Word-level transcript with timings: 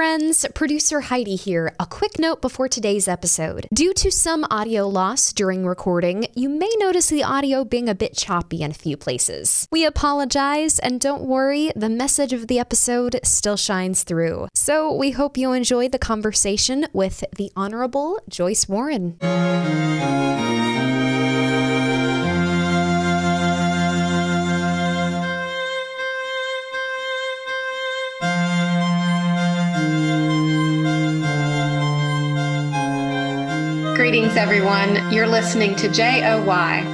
friends. 0.00 0.46
Producer 0.54 1.02
Heidi 1.02 1.36
here. 1.36 1.74
A 1.78 1.84
quick 1.84 2.18
note 2.18 2.40
before 2.40 2.68
today's 2.68 3.06
episode. 3.06 3.66
Due 3.70 3.92
to 3.92 4.10
some 4.10 4.46
audio 4.50 4.88
loss 4.88 5.30
during 5.30 5.66
recording, 5.66 6.26
you 6.34 6.48
may 6.48 6.70
notice 6.78 7.10
the 7.10 7.22
audio 7.22 7.64
being 7.64 7.86
a 7.86 7.94
bit 7.94 8.16
choppy 8.16 8.62
in 8.62 8.70
a 8.70 8.72
few 8.82 8.96
places. 8.96 9.68
We 9.70 9.84
apologize, 9.84 10.78
and 10.78 11.02
don't 11.02 11.24
worry, 11.24 11.70
the 11.76 11.90
message 11.90 12.32
of 12.32 12.46
the 12.46 12.58
episode 12.58 13.20
still 13.24 13.58
shines 13.58 14.02
through. 14.02 14.48
So 14.54 14.90
we 14.90 15.10
hope 15.10 15.36
you 15.36 15.52
enjoy 15.52 15.90
the 15.90 15.98
conversation 15.98 16.86
with 16.94 17.22
the 17.36 17.52
Honorable 17.54 18.20
Joyce 18.26 18.70
Warren. 18.70 19.18
Greetings, 34.10 34.34
everyone. 34.34 35.12
You're 35.12 35.28
listening 35.28 35.76
to 35.76 35.88
JOY, 35.88 36.42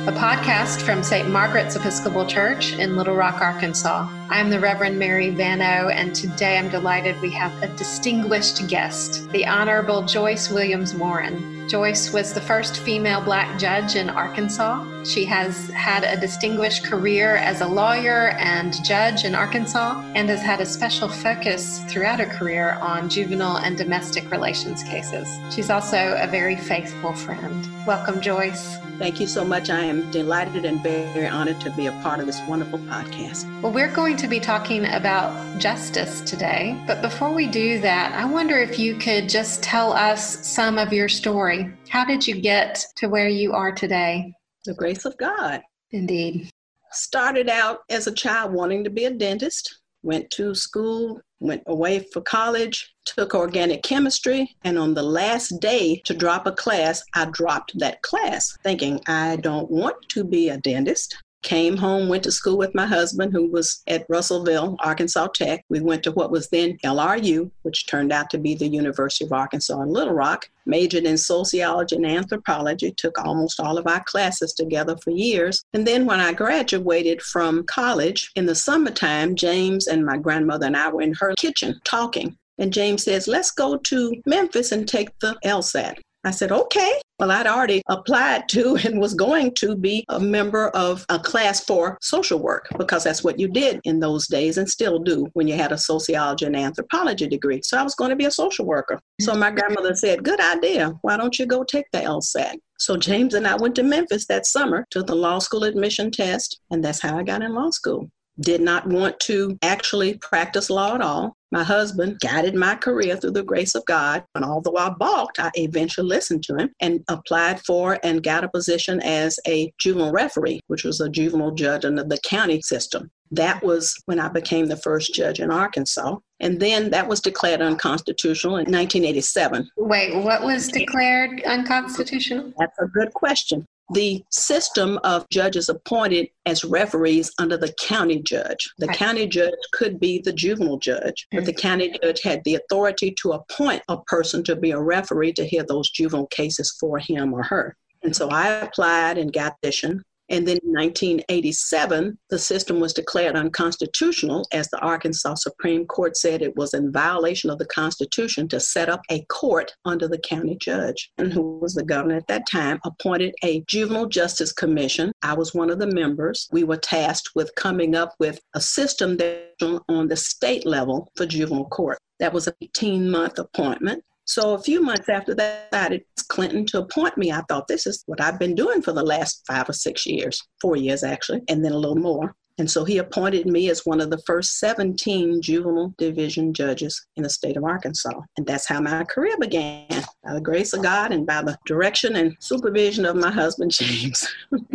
a 0.07 0.13
podcast 0.13 0.83
from 0.83 1.03
St. 1.03 1.31
Margaret's 1.31 1.75
Episcopal 1.75 2.27
Church 2.27 2.75
in 2.75 2.95
Little 2.95 3.15
Rock, 3.15 3.41
Arkansas. 3.41 4.07
I'm 4.29 4.51
the 4.51 4.59
Reverend 4.59 4.99
Mary 4.99 5.31
Vano, 5.31 5.89
and 5.89 6.13
today 6.13 6.59
I'm 6.59 6.69
delighted 6.69 7.21
we 7.21 7.31
have 7.31 7.63
a 7.63 7.69
distinguished 7.77 8.67
guest, 8.67 9.31
the 9.31 9.47
Honorable 9.47 10.03
Joyce 10.03 10.51
Williams 10.51 10.97
Warren. 10.97 11.69
Joyce 11.69 12.13
was 12.13 12.33
the 12.33 12.41
first 12.41 12.79
female 12.79 13.21
black 13.21 13.59
judge 13.59 13.95
in 13.95 14.11
Arkansas. 14.11 14.85
She 15.05 15.25
has 15.27 15.71
had 15.71 16.05
a 16.05 16.21
distinguished 16.21 16.85
career 16.85 17.37
as 17.37 17.61
a 17.61 17.67
lawyer 17.67 18.31
and 18.39 18.75
judge 18.85 19.25
in 19.25 19.35
Arkansas 19.35 20.01
and 20.15 20.29
has 20.29 20.43
had 20.43 20.61
a 20.61 20.67
special 20.67 21.09
focus 21.09 21.81
throughout 21.89 22.19
her 22.19 22.27
career 22.27 22.79
on 22.81 23.09
juvenile 23.09 23.59
and 23.59 23.77
domestic 23.77 24.31
relations 24.31 24.83
cases. 24.85 25.29
She's 25.53 25.71
also 25.71 26.17
a 26.21 26.27
very 26.27 26.57
faithful 26.57 27.13
friend. 27.13 27.69
Welcome, 27.87 28.21
Joyce. 28.21 28.77
Thank 28.99 29.21
you 29.21 29.27
so 29.27 29.45
much. 29.45 29.69
I 29.69 29.81
am 29.81 30.11
delighted 30.11 30.65
and 30.65 30.83
very 30.83 31.27
honored 31.27 31.61
to 31.61 31.71
be 31.71 31.87
a 31.87 31.93
part 32.03 32.19
of 32.19 32.27
this 32.27 32.41
wonderful 32.49 32.79
podcast. 32.81 33.45
Well, 33.61 33.73
we're 33.73 33.93
going 33.93 34.16
to 34.17 34.29
be 34.29 34.41
talking 34.41 34.87
about 34.87 35.59
justice 35.59 36.23
today. 36.23 36.83
But 36.87 37.03
before 37.03 37.35
we 37.35 37.47
do 37.47 37.79
that, 37.81 38.13
I 38.15 38.25
wonder 38.25 38.57
if 38.57 38.79
you 38.79 38.97
could 38.97 39.29
just 39.29 39.63
tell 39.63 39.93
us 39.93 40.47
some 40.47 40.79
of 40.79 40.91
your 40.91 41.09
story. 41.09 41.71
How 41.91 42.05
did 42.07 42.27
you 42.27 42.41
get 42.41 42.83
to 42.97 43.09
where 43.09 43.29
you 43.29 43.53
are 43.53 43.73
today? 43.73 44.33
The 44.65 44.73
grace 44.73 45.05
of 45.05 45.19
God. 45.19 45.61
Indeed. 45.91 46.51
Started 46.93 47.51
out 47.51 47.81
as 47.91 48.07
a 48.07 48.15
child 48.15 48.53
wanting 48.53 48.85
to 48.85 48.91
be 48.91 49.05
a 49.05 49.11
dentist, 49.11 49.81
went 50.03 50.31
to 50.31 50.55
school, 50.55 51.21
went 51.41 51.63
away 51.67 51.99
for 51.99 52.23
college, 52.23 52.95
took 53.05 53.35
organic 53.35 53.83
chemistry, 53.83 54.57
and 54.65 54.79
on 54.79 54.95
the 54.95 55.03
last 55.03 55.61
day 55.61 56.01
to 56.07 56.15
drop 56.15 56.47
a 56.47 56.53
class, 56.53 57.03
I 57.15 57.27
dropped 57.27 57.79
that 57.79 58.01
class, 58.01 58.57
thinking 58.63 58.99
I 59.07 59.37
don't 59.37 59.71
want 59.71 59.97
to 60.11 60.25
be 60.25 60.49
a 60.49 60.57
dentist. 60.57 61.19
Came 61.47 61.77
home, 61.77 62.09
went 62.09 62.25
to 62.25 62.33
school 62.33 62.59
with 62.59 62.75
my 62.75 62.87
husband, 62.87 63.33
who 63.33 63.49
was 63.49 63.85
at 63.87 64.05
Russellville, 64.09 64.75
Arkansas 64.81 65.29
Tech. 65.29 65.65
We 65.69 65.79
went 65.79 66.03
to 66.03 66.11
what 66.11 66.33
was 66.33 66.49
then 66.49 66.77
LRU, 66.85 67.53
which 67.63 67.87
turned 67.87 68.13
out 68.13 68.31
to 68.31 68.39
be 68.39 68.57
the 68.57 68.67
University 68.67 69.25
of 69.25 69.33
Arkansas 69.33 69.81
in 69.81 69.89
Little 69.89 70.13
Rock. 70.13 70.51
Majored 70.67 71.05
in 71.05 71.17
sociology 71.17 71.95
and 71.95 72.05
anthropology, 72.05 72.91
took 72.91 73.17
almost 73.21 73.61
all 73.61 73.79
of 73.79 73.87
our 73.87 74.03
classes 74.03 74.55
together 74.55 74.97
for 75.05 75.13
years. 75.13 75.63
And 75.73 75.87
then 75.87 76.05
when 76.05 76.19
I 76.19 76.33
graduated 76.33 77.23
from 77.23 77.63
college 77.67 78.33
in 78.35 78.47
the 78.47 78.57
summertime, 78.57 79.37
James 79.37 79.87
and 79.87 80.05
my 80.05 80.17
grandmother 80.17 80.67
and 80.67 80.77
I 80.77 80.89
were 80.89 81.03
in 81.03 81.15
her 81.15 81.33
kitchen 81.39 81.81
talking. 81.85 82.37
And 82.59 82.73
James 82.73 83.05
says, 83.05 83.29
let's 83.29 83.53
go 83.53 83.77
to 83.77 84.15
Memphis 84.27 84.73
and 84.73 84.89
take 84.89 85.17
the 85.21 85.37
LSAT. 85.45 85.99
I 86.27 86.33
said, 86.33 86.51
okay. 86.51 87.01
Well, 87.21 87.31
I'd 87.31 87.47
already 87.47 87.83
applied 87.89 88.49
to 88.51 88.77
and 88.85 89.01
was 89.01 89.15
going 89.15 89.55
to 89.59 89.77
be 89.77 90.05
a 90.09 90.19
member 90.19 90.69
of 90.71 91.07
a 91.09 91.19
class 91.19 91.65
for 91.65 91.97
social 92.03 92.41
work 92.41 92.69
because 92.79 93.05
that's 93.05 93.23
what 93.23 93.39
you 93.39 93.49
did 93.49 93.81
in 93.85 94.01
those 94.01 94.27
days 94.27 94.59
and 94.59 94.69
still 94.69 94.99
do 94.99 95.29
when 95.35 95.47
you 95.47 95.55
had 95.55 95.73
a 95.73 95.79
sociology 95.79 96.45
and 96.45 96.57
anthropology 96.57 97.29
degree. 97.29 97.61
So 97.63 97.79
I 97.79 97.83
was 97.83 97.95
going 97.95 98.11
to 98.11 98.17
be 98.17 98.25
a 98.25 98.31
social 98.31 98.67
worker. 98.67 98.99
So 99.21 99.35
my 99.35 99.51
grandmother 99.51 99.95
said, 99.95 100.25
good 100.25 100.41
idea. 100.41 100.93
Why 101.03 101.17
don't 101.17 101.39
you 101.39 101.47
go 101.47 101.63
take 101.63 101.87
the 101.93 102.01
LSAT? 102.01 102.57
So 102.79 102.97
James 102.97 103.35
and 103.35 103.47
I 103.47 103.57
went 103.57 103.77
to 103.77 103.83
Memphis 103.83 104.27
that 104.27 104.47
summer, 104.47 104.85
took 104.91 105.07
the 105.07 105.15
law 105.15 105.39
school 105.39 105.65
admission 105.65 106.11
test, 106.11 106.61
and 106.71 106.85
that's 106.85 107.01
how 107.01 107.17
I 107.17 107.23
got 107.23 107.43
in 107.43 107.55
law 107.55 107.71
school 107.71 108.11
did 108.41 108.61
not 108.61 108.87
want 108.87 109.19
to 109.21 109.59
actually 109.63 110.19
practice 110.19 110.71
law 110.71 110.95
at 110.95 111.01
all. 111.01 111.37
My 111.53 111.63
husband 111.63 112.19
guided 112.21 112.55
my 112.55 112.75
career 112.75 113.17
through 113.17 113.31
the 113.31 113.43
grace 113.43 113.75
of 113.75 113.85
God. 113.87 114.25
And 114.35 114.45
although 114.45 114.77
I 114.77 114.91
balked, 114.99 115.39
I 115.39 115.51
eventually 115.55 116.09
listened 116.09 116.43
to 116.45 116.57
him 116.57 116.71
and 116.81 117.03
applied 117.09 117.61
for 117.65 117.99
and 118.03 118.23
got 118.23 118.45
a 118.45 118.49
position 118.49 119.01
as 119.01 119.39
a 119.47 119.73
juvenile 119.79 120.13
referee, 120.13 120.61
which 120.67 120.85
was 120.85 121.01
a 121.01 121.09
juvenile 121.09 121.53
judge 121.53 121.85
under 121.85 122.05
the 122.05 122.19
county 122.27 122.61
system. 122.63 123.11
That 123.31 123.63
was 123.63 123.95
when 124.07 124.21
I 124.21 124.29
became 124.29 124.67
the 124.67 124.77
first 124.77 125.15
judge 125.15 125.41
in 125.41 125.51
Arkansas. 125.51 126.17
And 126.41 126.61
then 126.61 126.91
that 126.91 127.09
was 127.09 127.21
declared 127.21 127.63
unconstitutional 127.63 128.57
in 128.57 128.71
1987. 128.71 129.69
Wait, 129.79 130.15
what 130.17 130.43
was 130.43 130.69
declared 130.69 131.43
unconstitutional? 131.45 132.53
That's 132.59 132.79
a 132.79 132.87
good 132.87 133.13
question 133.15 133.67
the 133.93 134.25
system 134.31 134.99
of 135.05 135.29
judges 135.31 135.69
appointed 135.69 136.29
as 136.45 136.65
referees 136.65 137.33
under 137.39 137.57
the 137.57 137.73
county 137.81 138.21
judge. 138.21 138.69
The 138.79 138.87
right. 138.87 138.97
county 138.97 139.27
judge 139.27 139.55
could 139.73 140.01
be 140.01 140.21
the 140.21 140.33
juvenile 140.33 140.79
judge, 140.79 141.27
but 141.31 141.45
the 141.45 141.53
mm-hmm. 141.53 141.61
county 141.61 141.99
judge 142.03 142.23
had 142.23 142.43
the 142.45 142.57
authority 142.57 143.15
to 143.23 143.33
appoint 143.33 143.83
a 143.89 144.01
person 144.03 144.43
to 144.45 144.57
be 144.57 144.73
a 144.73 144.81
referee 144.81 145.35
to 145.35 145.47
hear 145.47 145.63
those 145.63 145.91
juvenile 145.91 146.27
cases 146.29 146.77
for 146.81 146.99
him 146.99 147.33
or 147.33 147.43
her. 147.45 147.77
And 148.03 148.15
so 148.15 148.29
I 148.29 148.49
applied 148.49 149.19
and 149.19 149.33
got 149.33 149.61
petition. 149.61 150.03
And 150.29 150.47
then 150.47 150.59
in 150.63 150.73
1987, 150.73 152.19
the 152.31 152.39
system 152.39 152.81
was 152.81 152.93
declared 152.93 153.37
unconstitutional 153.37 154.47
as 154.53 154.69
the 154.69 154.81
Arkansas 154.81 155.35
Supreme 155.37 155.87
Court 155.87 156.17
said 156.17 156.43
it 156.43 156.57
was 156.57 156.75
in 156.75 156.93
violation 156.93 157.51
of 157.51 157.59
the 157.59 157.67
Constitution 157.67 158.49
to 158.49 158.61
set 158.61 158.89
up 158.89 159.03
a 159.11 159.25
court 159.27 159.73
under 159.85 160.09
the 160.09 160.19
county 160.19 160.57
judge. 160.61 161.11
And 161.19 161.33
who 161.33 161.59
was 161.59 161.75
the 161.75 161.85
governor 161.85 162.17
at 162.17 162.27
that 162.29 162.47
time 162.51 162.81
appointed 162.85 163.35
a 163.43 163.63
juvenile 163.69 164.07
justice 164.07 164.53
commission. 164.53 165.13
I 165.23 165.35
was 165.35 165.55
one 165.55 165.71
of 165.71 165.79
the 165.79 165.87
members. 165.87 166.49
We 166.53 166.65
were 166.65 166.77
tasked 166.77 167.31
with 167.35 167.55
coming 167.55 167.95
up 167.95 168.15
with 168.19 168.41
a 168.55 168.61
system 168.61 169.17
that 169.19 169.47
on 169.89 170.09
the 170.09 170.17
state 170.17 170.67
level 170.67 171.11
for 171.17 171.27
juvenile 171.27 171.67
court. 171.67 171.99
That 172.21 172.33
was 172.33 172.47
an 172.47 172.55
18 172.63 173.11
month 173.11 173.39
appointment. 173.39 174.05
So 174.27 174.55
a 174.55 174.63
few 174.63 174.83
months 174.83 175.09
after 175.09 175.35
that, 175.37 175.93
it's 175.93 176.23
Clinton 176.25 176.67
to 176.67 176.81
appoint 176.81 177.17
me. 177.17 177.31
I 177.31 177.43
thought 177.49 177.69
this 177.69 177.87
is 177.87 178.03
what 178.07 178.21
I've 178.21 178.41
been 178.41 178.57
doing 178.57 178.83
for 178.83 178.93
the 178.93 179.05
last 179.05 179.43
five 179.47 179.69
or 179.69 179.73
six 179.73 180.05
years, 180.05 180.43
four 180.61 180.77
years 180.77 181.05
actually, 181.05 181.43
and 181.49 181.65
then 181.65 181.73
a 181.73 181.79
little 181.79 181.97
more. 181.97 182.35
And 182.59 182.71
so 182.71 182.85
he 182.85 182.99
appointed 182.99 183.47
me 183.47 183.69
as 183.69 183.85
one 183.85 184.01
of 184.01 184.11
the 184.11 184.23
first 184.27 184.59
17 184.59 185.43
juvenile 185.43 185.95
division 185.99 186.55
judges 186.55 187.07
in 187.17 187.23
the 187.23 187.29
state 187.29 187.57
of 187.57 187.65
Arkansas. 187.65 188.21
And 188.37 188.47
that's 188.47 188.67
how 188.67 188.81
my 188.81 189.05
career 189.05 189.37
began 189.39 189.87
by 190.25 190.33
the 190.33 190.41
grace 190.41 190.73
of 190.73 190.83
God 190.83 191.13
and 191.13 191.27
by 191.27 191.43
the 191.43 191.59
direction 191.67 192.17
and 192.17 192.35
supervision 192.41 193.05
of 193.05 193.17
my 193.17 193.31
husband, 193.31 193.73
James. 193.73 194.27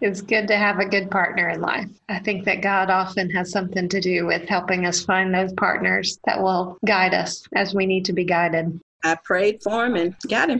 it's 0.00 0.22
good 0.22 0.48
to 0.48 0.56
have 0.56 0.78
a 0.78 0.86
good 0.86 1.10
partner 1.10 1.50
in 1.50 1.60
life. 1.60 1.88
I 2.08 2.18
think 2.20 2.44
that 2.46 2.62
God 2.62 2.88
often 2.90 3.28
has 3.30 3.50
something 3.50 3.88
to 3.88 4.00
do 4.00 4.26
with 4.26 4.48
helping 4.48 4.86
us 4.86 5.04
find 5.04 5.34
those 5.34 5.52
partners 5.52 6.18
that 6.24 6.40
will 6.40 6.78
guide 6.86 7.12
us 7.12 7.42
as 7.54 7.74
we 7.74 7.84
need 7.84 8.06
to 8.06 8.12
be 8.12 8.24
guided. 8.24 8.80
I 9.04 9.16
prayed 9.22 9.62
for 9.62 9.84
him 9.84 9.96
and 9.96 10.16
got 10.28 10.50
him. 10.50 10.58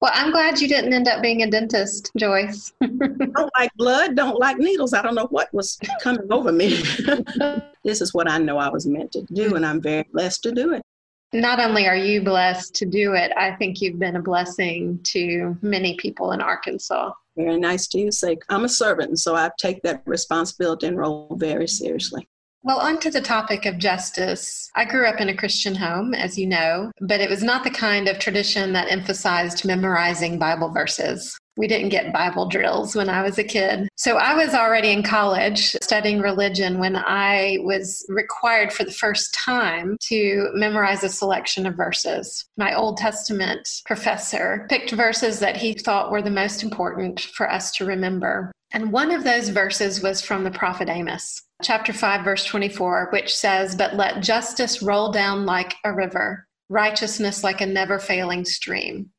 Well, 0.00 0.12
I'm 0.14 0.30
glad 0.30 0.60
you 0.60 0.68
didn't 0.68 0.92
end 0.92 1.08
up 1.08 1.22
being 1.22 1.42
a 1.42 1.50
dentist, 1.50 2.10
Joyce. 2.18 2.72
don't 2.80 3.52
like 3.58 3.70
blood, 3.76 4.14
don't 4.14 4.38
like 4.38 4.58
needles. 4.58 4.92
I 4.92 5.00
don't 5.00 5.14
know 5.14 5.28
what 5.30 5.52
was 5.54 5.78
coming 6.02 6.30
over 6.30 6.52
me. 6.52 6.68
this 7.84 8.02
is 8.02 8.12
what 8.12 8.30
I 8.30 8.36
know 8.36 8.58
I 8.58 8.68
was 8.68 8.86
meant 8.86 9.12
to 9.12 9.22
do, 9.22 9.54
and 9.54 9.64
I'm 9.64 9.80
very 9.80 10.04
blessed 10.12 10.42
to 10.44 10.52
do 10.52 10.74
it. 10.74 10.82
Not 11.32 11.60
only 11.60 11.88
are 11.88 11.96
you 11.96 12.22
blessed 12.22 12.74
to 12.76 12.86
do 12.86 13.14
it, 13.14 13.32
I 13.36 13.52
think 13.52 13.80
you've 13.80 13.98
been 13.98 14.16
a 14.16 14.22
blessing 14.22 15.00
to 15.04 15.56
many 15.62 15.96
people 15.96 16.32
in 16.32 16.40
Arkansas. 16.40 17.12
Very 17.36 17.58
nice 17.58 17.86
to 17.88 17.98
you, 17.98 18.10
say 18.10 18.36
I'm 18.50 18.64
a 18.64 18.68
servant, 18.68 19.08
and 19.08 19.18
so 19.18 19.34
I 19.34 19.50
take 19.58 19.82
that 19.82 20.02
responsibility 20.04 20.86
and 20.86 20.98
role 20.98 21.34
very 21.38 21.66
seriously. 21.66 22.28
Well, 22.66 22.80
on 22.80 22.98
to 22.98 23.12
the 23.12 23.20
topic 23.20 23.64
of 23.64 23.78
justice. 23.78 24.72
I 24.74 24.84
grew 24.86 25.06
up 25.06 25.20
in 25.20 25.28
a 25.28 25.36
Christian 25.36 25.76
home, 25.76 26.14
as 26.14 26.36
you 26.36 26.48
know, 26.48 26.90
but 27.00 27.20
it 27.20 27.30
was 27.30 27.44
not 27.44 27.62
the 27.62 27.70
kind 27.70 28.08
of 28.08 28.18
tradition 28.18 28.72
that 28.72 28.90
emphasized 28.90 29.64
memorizing 29.64 30.36
Bible 30.36 30.72
verses. 30.72 31.38
We 31.56 31.66
didn't 31.66 31.88
get 31.88 32.12
Bible 32.12 32.48
drills 32.48 32.94
when 32.94 33.08
I 33.08 33.22
was 33.22 33.38
a 33.38 33.44
kid. 33.44 33.88
So 33.96 34.16
I 34.18 34.34
was 34.34 34.54
already 34.54 34.90
in 34.90 35.02
college 35.02 35.72
studying 35.82 36.20
religion 36.20 36.78
when 36.78 36.96
I 36.96 37.58
was 37.62 38.04
required 38.08 38.72
for 38.72 38.84
the 38.84 38.92
first 38.92 39.32
time 39.34 39.96
to 40.02 40.48
memorize 40.54 41.02
a 41.02 41.08
selection 41.08 41.66
of 41.66 41.74
verses. 41.74 42.44
My 42.56 42.74
Old 42.74 42.98
Testament 42.98 43.68
professor 43.86 44.66
picked 44.68 44.90
verses 44.90 45.38
that 45.40 45.56
he 45.56 45.72
thought 45.72 46.10
were 46.10 46.22
the 46.22 46.30
most 46.30 46.62
important 46.62 47.20
for 47.20 47.50
us 47.50 47.72
to 47.72 47.86
remember. 47.86 48.52
And 48.72 48.92
one 48.92 49.10
of 49.10 49.24
those 49.24 49.48
verses 49.48 50.02
was 50.02 50.20
from 50.20 50.44
the 50.44 50.50
prophet 50.50 50.88
Amos, 50.88 51.42
chapter 51.62 51.92
5, 51.92 52.24
verse 52.24 52.44
24, 52.44 53.08
which 53.12 53.34
says, 53.34 53.74
But 53.76 53.94
let 53.94 54.22
justice 54.22 54.82
roll 54.82 55.12
down 55.12 55.46
like 55.46 55.74
a 55.84 55.92
river, 55.92 56.46
righteousness 56.68 57.44
like 57.44 57.60
a 57.60 57.66
never 57.66 57.98
failing 57.98 58.44
stream. 58.44 59.10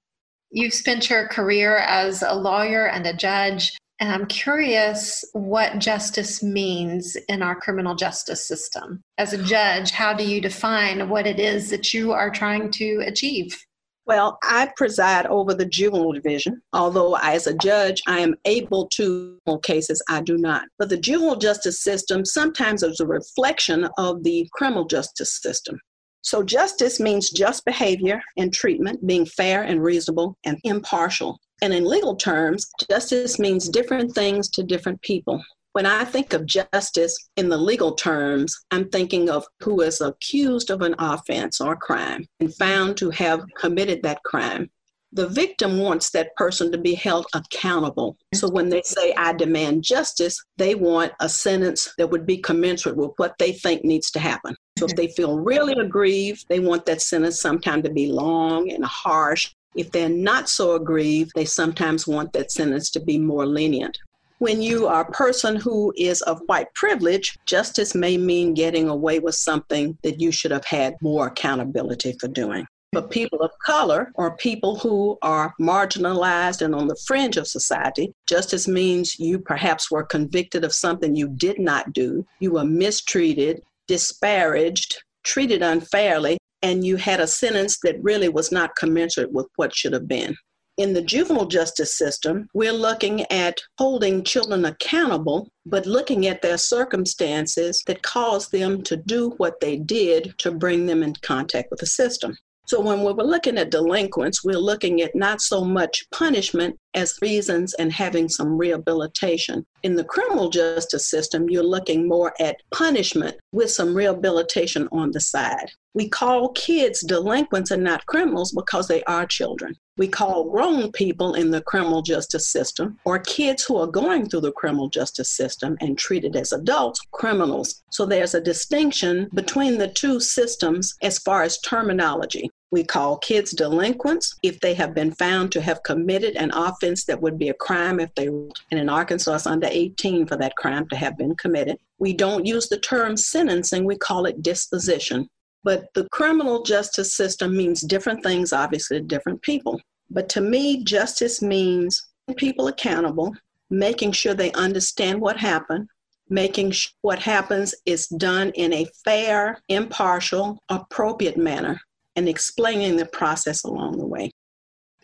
You've 0.52 0.74
spent 0.74 1.10
your 1.10 1.28
career 1.28 1.78
as 1.78 2.22
a 2.22 2.34
lawyer 2.34 2.88
and 2.88 3.06
a 3.06 3.14
judge, 3.14 3.78
and 4.00 4.12
I'm 4.12 4.26
curious 4.28 5.24
what 5.34 5.80
justice 5.80 6.42
means 6.42 7.18
in 7.28 7.42
our 7.42 7.56
criminal 7.56 7.96
justice 7.96 8.48
system. 8.48 9.02
As 9.18 9.34
a 9.34 9.44
judge, 9.44 9.92
how 9.92 10.14
do 10.14 10.24
you 10.24 10.40
define 10.40 11.10
what 11.10 11.28
it 11.28 11.40
is 11.40 11.70
that 11.72 11.94
you 11.94 12.14
are 12.14 12.30
trying 12.30 12.72
to 12.72 13.04
achieve? 13.06 13.58
Well, 14.06 14.38
I 14.42 14.72
preside 14.78 15.26
over 15.26 15.54
the 15.54 15.66
juvenile 15.66 16.14
division. 16.14 16.62
Although 16.72 17.18
as 17.18 17.46
a 17.46 17.54
judge, 17.54 18.02
I 18.08 18.20
am 18.20 18.36
able 18.46 18.88
to 18.94 19.38
cases, 19.64 20.02
I 20.08 20.22
do 20.22 20.38
not. 20.38 20.64
But 20.80 20.88
the 20.88 20.98
juvenile 20.98 21.36
justice 21.36 21.82
system 21.82 22.24
sometimes 22.24 22.84
is 22.84 23.02
a 23.02 23.06
reflection 23.06 23.90
of 23.98 24.24
the 24.24 24.48
criminal 24.54 24.86
justice 24.86 25.42
system. 25.42 25.78
So, 26.22 26.44
justice 26.44 27.00
means 27.00 27.30
just 27.30 27.66
behavior 27.66 28.22
and 28.38 28.54
treatment, 28.54 29.06
being 29.06 29.26
fair 29.26 29.64
and 29.64 29.82
reasonable 29.82 30.38
and 30.46 30.58
impartial. 30.64 31.40
And 31.62 31.74
in 31.74 31.86
legal 31.86 32.16
terms, 32.16 32.70
justice 32.90 33.40
means 33.40 33.70
different 33.70 34.14
things 34.14 34.50
to 34.52 34.64
different 34.64 35.02
people. 35.02 35.42
When 35.74 35.86
I 35.86 36.06
think 36.06 36.34
of 36.34 36.46
justice 36.46 37.16
in 37.36 37.50
the 37.50 37.58
legal 37.58 37.94
terms, 37.94 38.56
I'm 38.72 38.90
thinking 38.90 39.30
of 39.30 39.46
who 39.62 39.82
is 39.82 40.02
accused 40.02 40.72
of 40.72 40.82
an 40.82 40.96
offense 40.98 41.62
or 41.62 41.76
crime 41.76 42.26
and 42.40 42.54
found 42.56 42.98
to 42.98 43.12
have 43.12 43.44
committed 43.60 44.02
that 44.04 44.24
crime. 44.24 44.72
The 45.18 45.28
victim 45.28 45.80
wants 45.80 46.12
that 46.12 46.36
person 46.36 46.72
to 46.72 46.78
be 46.78 46.94
held 46.94 47.26
accountable. 47.34 48.18
So 48.36 48.48
when 48.48 48.70
they 48.70 48.84
say, 48.84 49.16
I 49.18 49.34
demand 49.34 49.84
justice, 49.84 50.40
they 50.58 50.76
want 50.76 51.12
a 51.20 51.28
sentence 51.28 51.92
that 51.98 52.12
would 52.12 52.28
be 52.28 52.38
commensurate 52.38 52.96
with 52.96 53.14
what 53.18 53.36
they 53.40 53.52
think 53.52 53.84
needs 53.84 54.12
to 54.12 54.20
happen. 54.20 54.56
So 54.78 54.86
if 54.86 54.96
they 54.96 55.08
feel 55.08 55.40
really 55.40 55.74
aggrieved, 55.74 56.46
they 56.50 56.60
want 56.60 56.86
that 56.86 57.02
sentence 57.02 57.42
sometime 57.42 57.82
to 57.82 57.90
be 57.90 58.12
long 58.12 58.72
and 58.72 58.86
harsh. 58.86 59.56
If 59.76 59.92
they're 59.92 60.08
not 60.08 60.50
so 60.50 60.76
aggrieved, 60.76 61.32
they 61.34 61.46
sometimes 61.46 62.06
want 62.06 62.32
that 62.34 62.52
sentence 62.52 62.92
to 62.92 63.00
be 63.00 63.18
more 63.18 63.48
lenient. 63.48 63.98
When 64.38 64.62
you 64.62 64.86
are 64.86 65.02
a 65.02 65.12
person 65.12 65.56
who 65.56 65.92
is 65.98 66.22
of 66.22 66.44
white 66.46 66.72
privilege, 66.76 67.40
justice 67.48 67.96
may 67.96 68.18
mean 68.18 68.54
getting 68.54 68.88
away 68.88 69.18
with 69.18 69.34
something 69.34 69.98
that 70.04 70.22
you 70.22 70.32
should 70.32 70.52
have 70.52 70.66
had 70.66 70.94
more 71.02 71.26
accountability 71.26 72.16
for 72.20 72.28
doing. 72.28 72.68
But 72.98 73.12
people 73.12 73.44
of 73.44 73.52
color 73.64 74.12
or 74.16 74.36
people 74.38 74.76
who 74.80 75.20
are 75.22 75.54
marginalized 75.62 76.64
and 76.64 76.74
on 76.74 76.88
the 76.88 77.00
fringe 77.06 77.38
of 77.38 77.48
society, 77.48 78.12
justice 78.28 78.68
means 78.68 79.20
you 79.20 79.38
perhaps 79.38 79.92
were 79.92 80.04
convicted 80.04 80.64
of 80.64 80.74
something 80.74 81.16
you 81.16 81.30
did 81.30 81.60
not 81.60 81.94
do, 81.94 82.26
you 82.40 82.54
were 82.54 82.64
mistreated, 82.64 83.62
disparaged, 83.88 85.04
treated 85.24 85.62
unfairly, 85.62 86.40
and 86.64 86.84
you 86.88 86.96
had 86.96 87.20
a 87.20 87.28
sentence 87.28 87.78
that 87.84 88.02
really 88.02 88.30
was 88.30 88.52
not 88.52 88.76
commensurate 88.76 89.32
with 89.32 89.46
what 89.58 89.76
should 89.76 89.94
have 89.94 90.08
been. 90.08 90.36
In 90.78 90.94
the 90.94 91.04
juvenile 91.04 91.46
justice 91.46 91.96
system, 91.96 92.48
we're 92.56 92.74
looking 92.74 93.32
at 93.32 93.62
holding 93.78 94.24
children 94.24 94.66
accountable, 94.66 95.52
but 95.68 95.86
looking 95.86 96.26
at 96.26 96.42
their 96.42 96.58
circumstances 96.58 97.84
that 97.86 98.02
caused 98.02 98.52
them 98.52 98.82
to 98.82 98.98
do 98.98 99.36
what 99.38 99.60
they 99.60 99.78
did 99.78 100.34
to 100.40 100.50
bring 100.50 100.88
them 100.88 101.04
in 101.04 101.14
contact 101.22 101.70
with 101.70 101.80
the 101.80 101.86
system. 101.86 102.36
So 102.68 102.82
when 102.82 103.02
we're 103.02 103.14
looking 103.14 103.58
at 103.58 103.72
delinquents, 103.72 104.44
we're 104.44 104.58
looking 104.58 105.02
at 105.02 105.16
not 105.16 105.40
so 105.40 105.64
much 105.64 106.06
punishment 106.12 106.78
as 106.94 107.18
reasons 107.22 107.74
and 107.76 107.94
having 107.94 108.28
some 108.28 108.58
rehabilitation. 108.58 109.66
In 109.84 109.96
the 109.96 110.04
criminal 110.04 110.50
justice 110.50 111.08
system, 111.08 111.50
you're 111.50 111.64
looking 111.64 112.10
more 112.10 112.34
at 112.42 112.58
punishment 112.74 113.38
with 113.54 113.72
some 113.72 113.96
rehabilitation 113.96 114.90
on 114.92 115.12
the 115.12 115.22
side. 115.22 115.72
We 115.94 116.10
call 116.10 116.50
kids 116.50 117.06
delinquents 117.06 117.72
and 117.72 117.84
not 117.84 118.06
criminals 118.06 118.52
because 118.52 118.90
they 118.90 119.02
are 119.04 119.26
children. 119.26 119.76
We 119.98 120.08
call 120.08 120.50
grown 120.52 120.92
people 120.92 121.34
in 121.34 121.50
the 121.50 121.62
criminal 121.62 122.02
justice 122.02 122.52
system 122.52 123.00
or 123.06 123.18
kids 123.18 123.64
who 123.64 123.78
are 123.78 123.88
going 123.88 124.30
through 124.30 124.42
the 124.42 124.52
criminal 124.52 124.90
justice 124.90 125.32
system 125.32 125.78
and 125.80 125.98
treated 125.98 126.36
as 126.36 126.52
adults 126.52 127.00
criminals. 127.12 127.82
So 127.92 128.06
there's 128.06 128.36
a 128.36 128.42
distinction 128.42 129.30
between 129.34 129.78
the 129.78 129.88
two 129.88 130.20
systems 130.20 130.94
as 131.02 131.18
far 131.20 131.42
as 131.44 131.60
terminology. 131.62 132.52
We 132.70 132.84
call 132.84 133.18
kids 133.20 133.52
delinquents 133.52 134.36
if 134.44 134.60
they 134.60 134.74
have 134.74 134.94
been 134.94 135.14
found 135.14 135.54
to 135.54 135.62
have 135.62 135.84
committed 135.84 136.36
an 136.36 136.52
offense 136.52 137.06
that 137.06 137.22
would 137.22 137.38
be 137.38 137.50
a 137.50 137.54
crime 137.54 138.00
if 138.02 138.14
they 138.16 138.28
were, 138.28 138.50
in 138.72 138.90
Arkansas, 138.90 139.36
it's 139.36 139.48
under 139.48 139.70
18 139.72 140.26
for 140.26 140.36
that 140.36 140.58
crime 140.58 140.88
to 140.90 140.98
have 140.98 141.18
been 141.18 141.36
committed. 141.36 141.78
We 141.98 142.14
don't 142.14 142.46
use 142.46 142.68
the 142.68 142.80
term 142.80 143.16
sentencing, 143.16 143.86
we 143.86 143.96
call 143.96 144.26
it 144.26 144.42
disposition. 144.42 145.30
But 145.64 145.94
the 145.94 146.08
criminal 146.10 146.64
justice 146.64 147.14
system 147.14 147.56
means 147.56 147.82
different 147.82 148.22
things, 148.22 148.52
obviously, 148.52 149.00
to 149.00 149.04
different 149.04 149.42
people. 149.42 149.80
But 150.10 150.30
to 150.30 150.42
me, 150.42 150.84
justice 150.84 151.42
means 151.42 152.08
people 152.36 152.68
accountable, 152.68 153.34
making 153.70 154.12
sure 154.12 154.34
they 154.34 154.52
understand 154.54 155.22
what 155.22 155.38
happened, 155.38 155.88
making 156.30 156.72
sure 156.72 156.92
what 157.02 157.20
happens 157.20 157.74
is 157.86 158.08
done 158.08 158.52
in 158.52 158.74
a 158.74 158.88
fair, 159.06 159.62
impartial, 159.70 160.60
appropriate 160.70 161.38
manner, 161.38 161.80
and 162.18 162.28
explaining 162.28 162.98
the 162.98 163.06
process 163.06 163.64
along 163.64 163.98
the 163.98 164.06
way. 164.06 164.32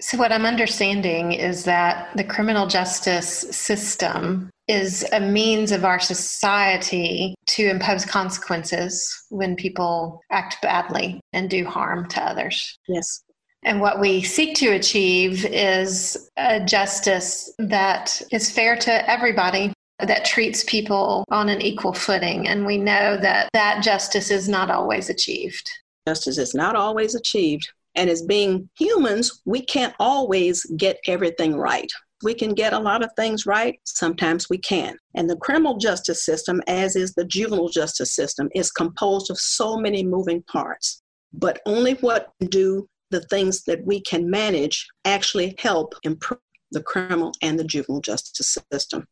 So, 0.01 0.18
what 0.18 0.33
I'm 0.33 0.45
understanding 0.45 1.31
is 1.31 1.63
that 1.63 2.10
the 2.18 2.24
criminal 2.25 2.68
justice 2.68 3.27
system 3.56 4.50
is 4.68 5.06
a 5.13 5.19
means 5.19 5.71
of 5.71 5.86
our 5.86 6.00
society 6.00 7.36
to 7.48 7.69
impose 7.69 8.04
consequences 8.04 9.25
when 9.30 9.56
people 9.56 10.19
act 10.31 10.62
badly 10.62 11.21
and 11.31 11.50
do 11.50 11.63
harm 11.63 12.10
to 12.10 12.21
others. 12.21 12.77
Yes. 12.88 13.24
And 13.63 13.80
what 13.80 14.01
we 14.01 14.21
seek 14.21 14.56
to 14.57 14.71
achieve 14.71 15.45
is 15.45 16.30
a 16.38 16.60
justice 16.65 17.54
that 17.60 18.21
is 18.31 18.51
fair 18.51 18.75
to 18.77 19.10
everybody, 19.10 19.71
that 20.00 20.25
treats 20.25 20.63
people 20.65 21.24
on 21.30 21.48
an 21.48 21.62
equal 21.62 21.94
footing. 21.94 22.48
And 22.48 22.65
we 22.65 22.77
know 22.77 23.15
that 23.18 23.50
that 23.54 23.83
justice 23.83 24.31
is 24.31 24.50
not 24.50 24.69
always 24.69 25.10
achieved. 25.10 25.69
Justice 26.08 26.38
is 26.38 26.54
not 26.54 26.76
always 26.76 27.16
achieved. 27.16 27.68
And 27.96 28.10
as 28.10 28.24
being 28.24 28.70
humans, 28.78 29.42
we 29.46 29.64
can't 29.64 29.94
always 30.00 30.66
get 30.78 30.98
everything 31.08 31.56
right. 31.58 31.90
We 32.24 32.34
can 32.34 32.54
get 32.54 32.74
a 32.74 32.80
lot 32.80 33.04
of 33.04 33.12
things 33.16 33.46
right, 33.46 33.80
sometimes 33.84 34.50
we 34.50 34.58
can. 34.58 34.96
And 35.16 35.30
the 35.30 35.36
criminal 35.38 35.78
justice 35.78 36.26
system, 36.26 36.62
as 36.68 36.96
is 36.96 37.14
the 37.14 37.26
juvenile 37.26 37.70
justice 37.70 38.16
system, 38.16 38.50
is 38.56 38.72
composed 38.72 39.30
of 39.30 39.38
so 39.38 39.78
many 39.78 40.04
moving 40.04 40.42
parts. 40.44 41.02
But 41.34 41.62
only 41.66 41.94
what 41.96 42.32
do 42.40 42.88
the 43.12 43.22
things 43.22 43.64
that 43.66 43.86
we 43.86 44.01
can 44.01 44.30
manage 44.30 44.88
actually 45.06 45.56
help 45.60 45.94
improve 46.04 46.39
the 46.72 46.82
criminal 46.82 47.34
and 47.42 47.60
the 47.60 47.63
juvenile 47.63 48.01
justice 48.01 48.58
system. 48.72 49.06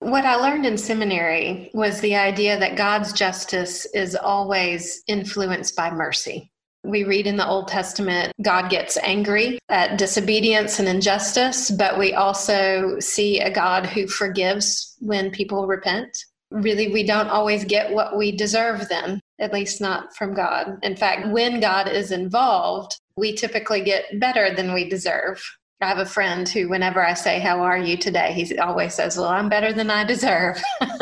What 0.00 0.26
I 0.26 0.36
learned 0.36 0.66
in 0.66 0.76
seminary 0.76 1.70
was 1.72 2.00
the 2.00 2.16
idea 2.16 2.58
that 2.58 2.76
God's 2.76 3.12
justice 3.12 3.86
is 3.94 4.14
always 4.14 5.02
influenced 5.08 5.74
by 5.74 5.90
mercy. 5.90 6.52
We 6.84 7.04
read 7.04 7.26
in 7.26 7.36
the 7.36 7.48
Old 7.48 7.66
Testament, 7.66 8.32
God 8.42 8.70
gets 8.70 8.96
angry 8.98 9.58
at 9.68 9.98
disobedience 9.98 10.78
and 10.78 10.86
injustice, 10.86 11.70
but 11.70 11.98
we 11.98 12.12
also 12.12 13.00
see 13.00 13.40
a 13.40 13.50
God 13.50 13.86
who 13.86 14.06
forgives 14.06 14.96
when 15.00 15.30
people 15.30 15.66
repent. 15.66 16.16
Really, 16.52 16.92
we 16.92 17.02
don't 17.02 17.28
always 17.28 17.64
get 17.64 17.92
what 17.92 18.16
we 18.16 18.30
deserve 18.30 18.88
then, 18.88 19.20
at 19.40 19.52
least 19.52 19.80
not 19.80 20.14
from 20.14 20.34
God. 20.34 20.78
In 20.82 20.94
fact, 20.94 21.28
when 21.32 21.58
God 21.58 21.88
is 21.88 22.12
involved, 22.12 22.96
we 23.16 23.34
typically 23.34 23.82
get 23.82 24.20
better 24.20 24.54
than 24.54 24.72
we 24.72 24.88
deserve. 24.88 25.42
I 25.80 25.88
have 25.88 25.98
a 25.98 26.06
friend 26.06 26.48
who, 26.48 26.68
whenever 26.68 27.04
I 27.04 27.14
say, 27.14 27.38
How 27.38 27.60
are 27.60 27.78
you 27.78 27.96
today? 27.96 28.32
he 28.32 28.58
always 28.58 28.94
says, 28.94 29.16
Well, 29.16 29.28
I'm 29.28 29.48
better 29.48 29.72
than 29.72 29.90
I 29.90 30.04
deserve. 30.04 30.62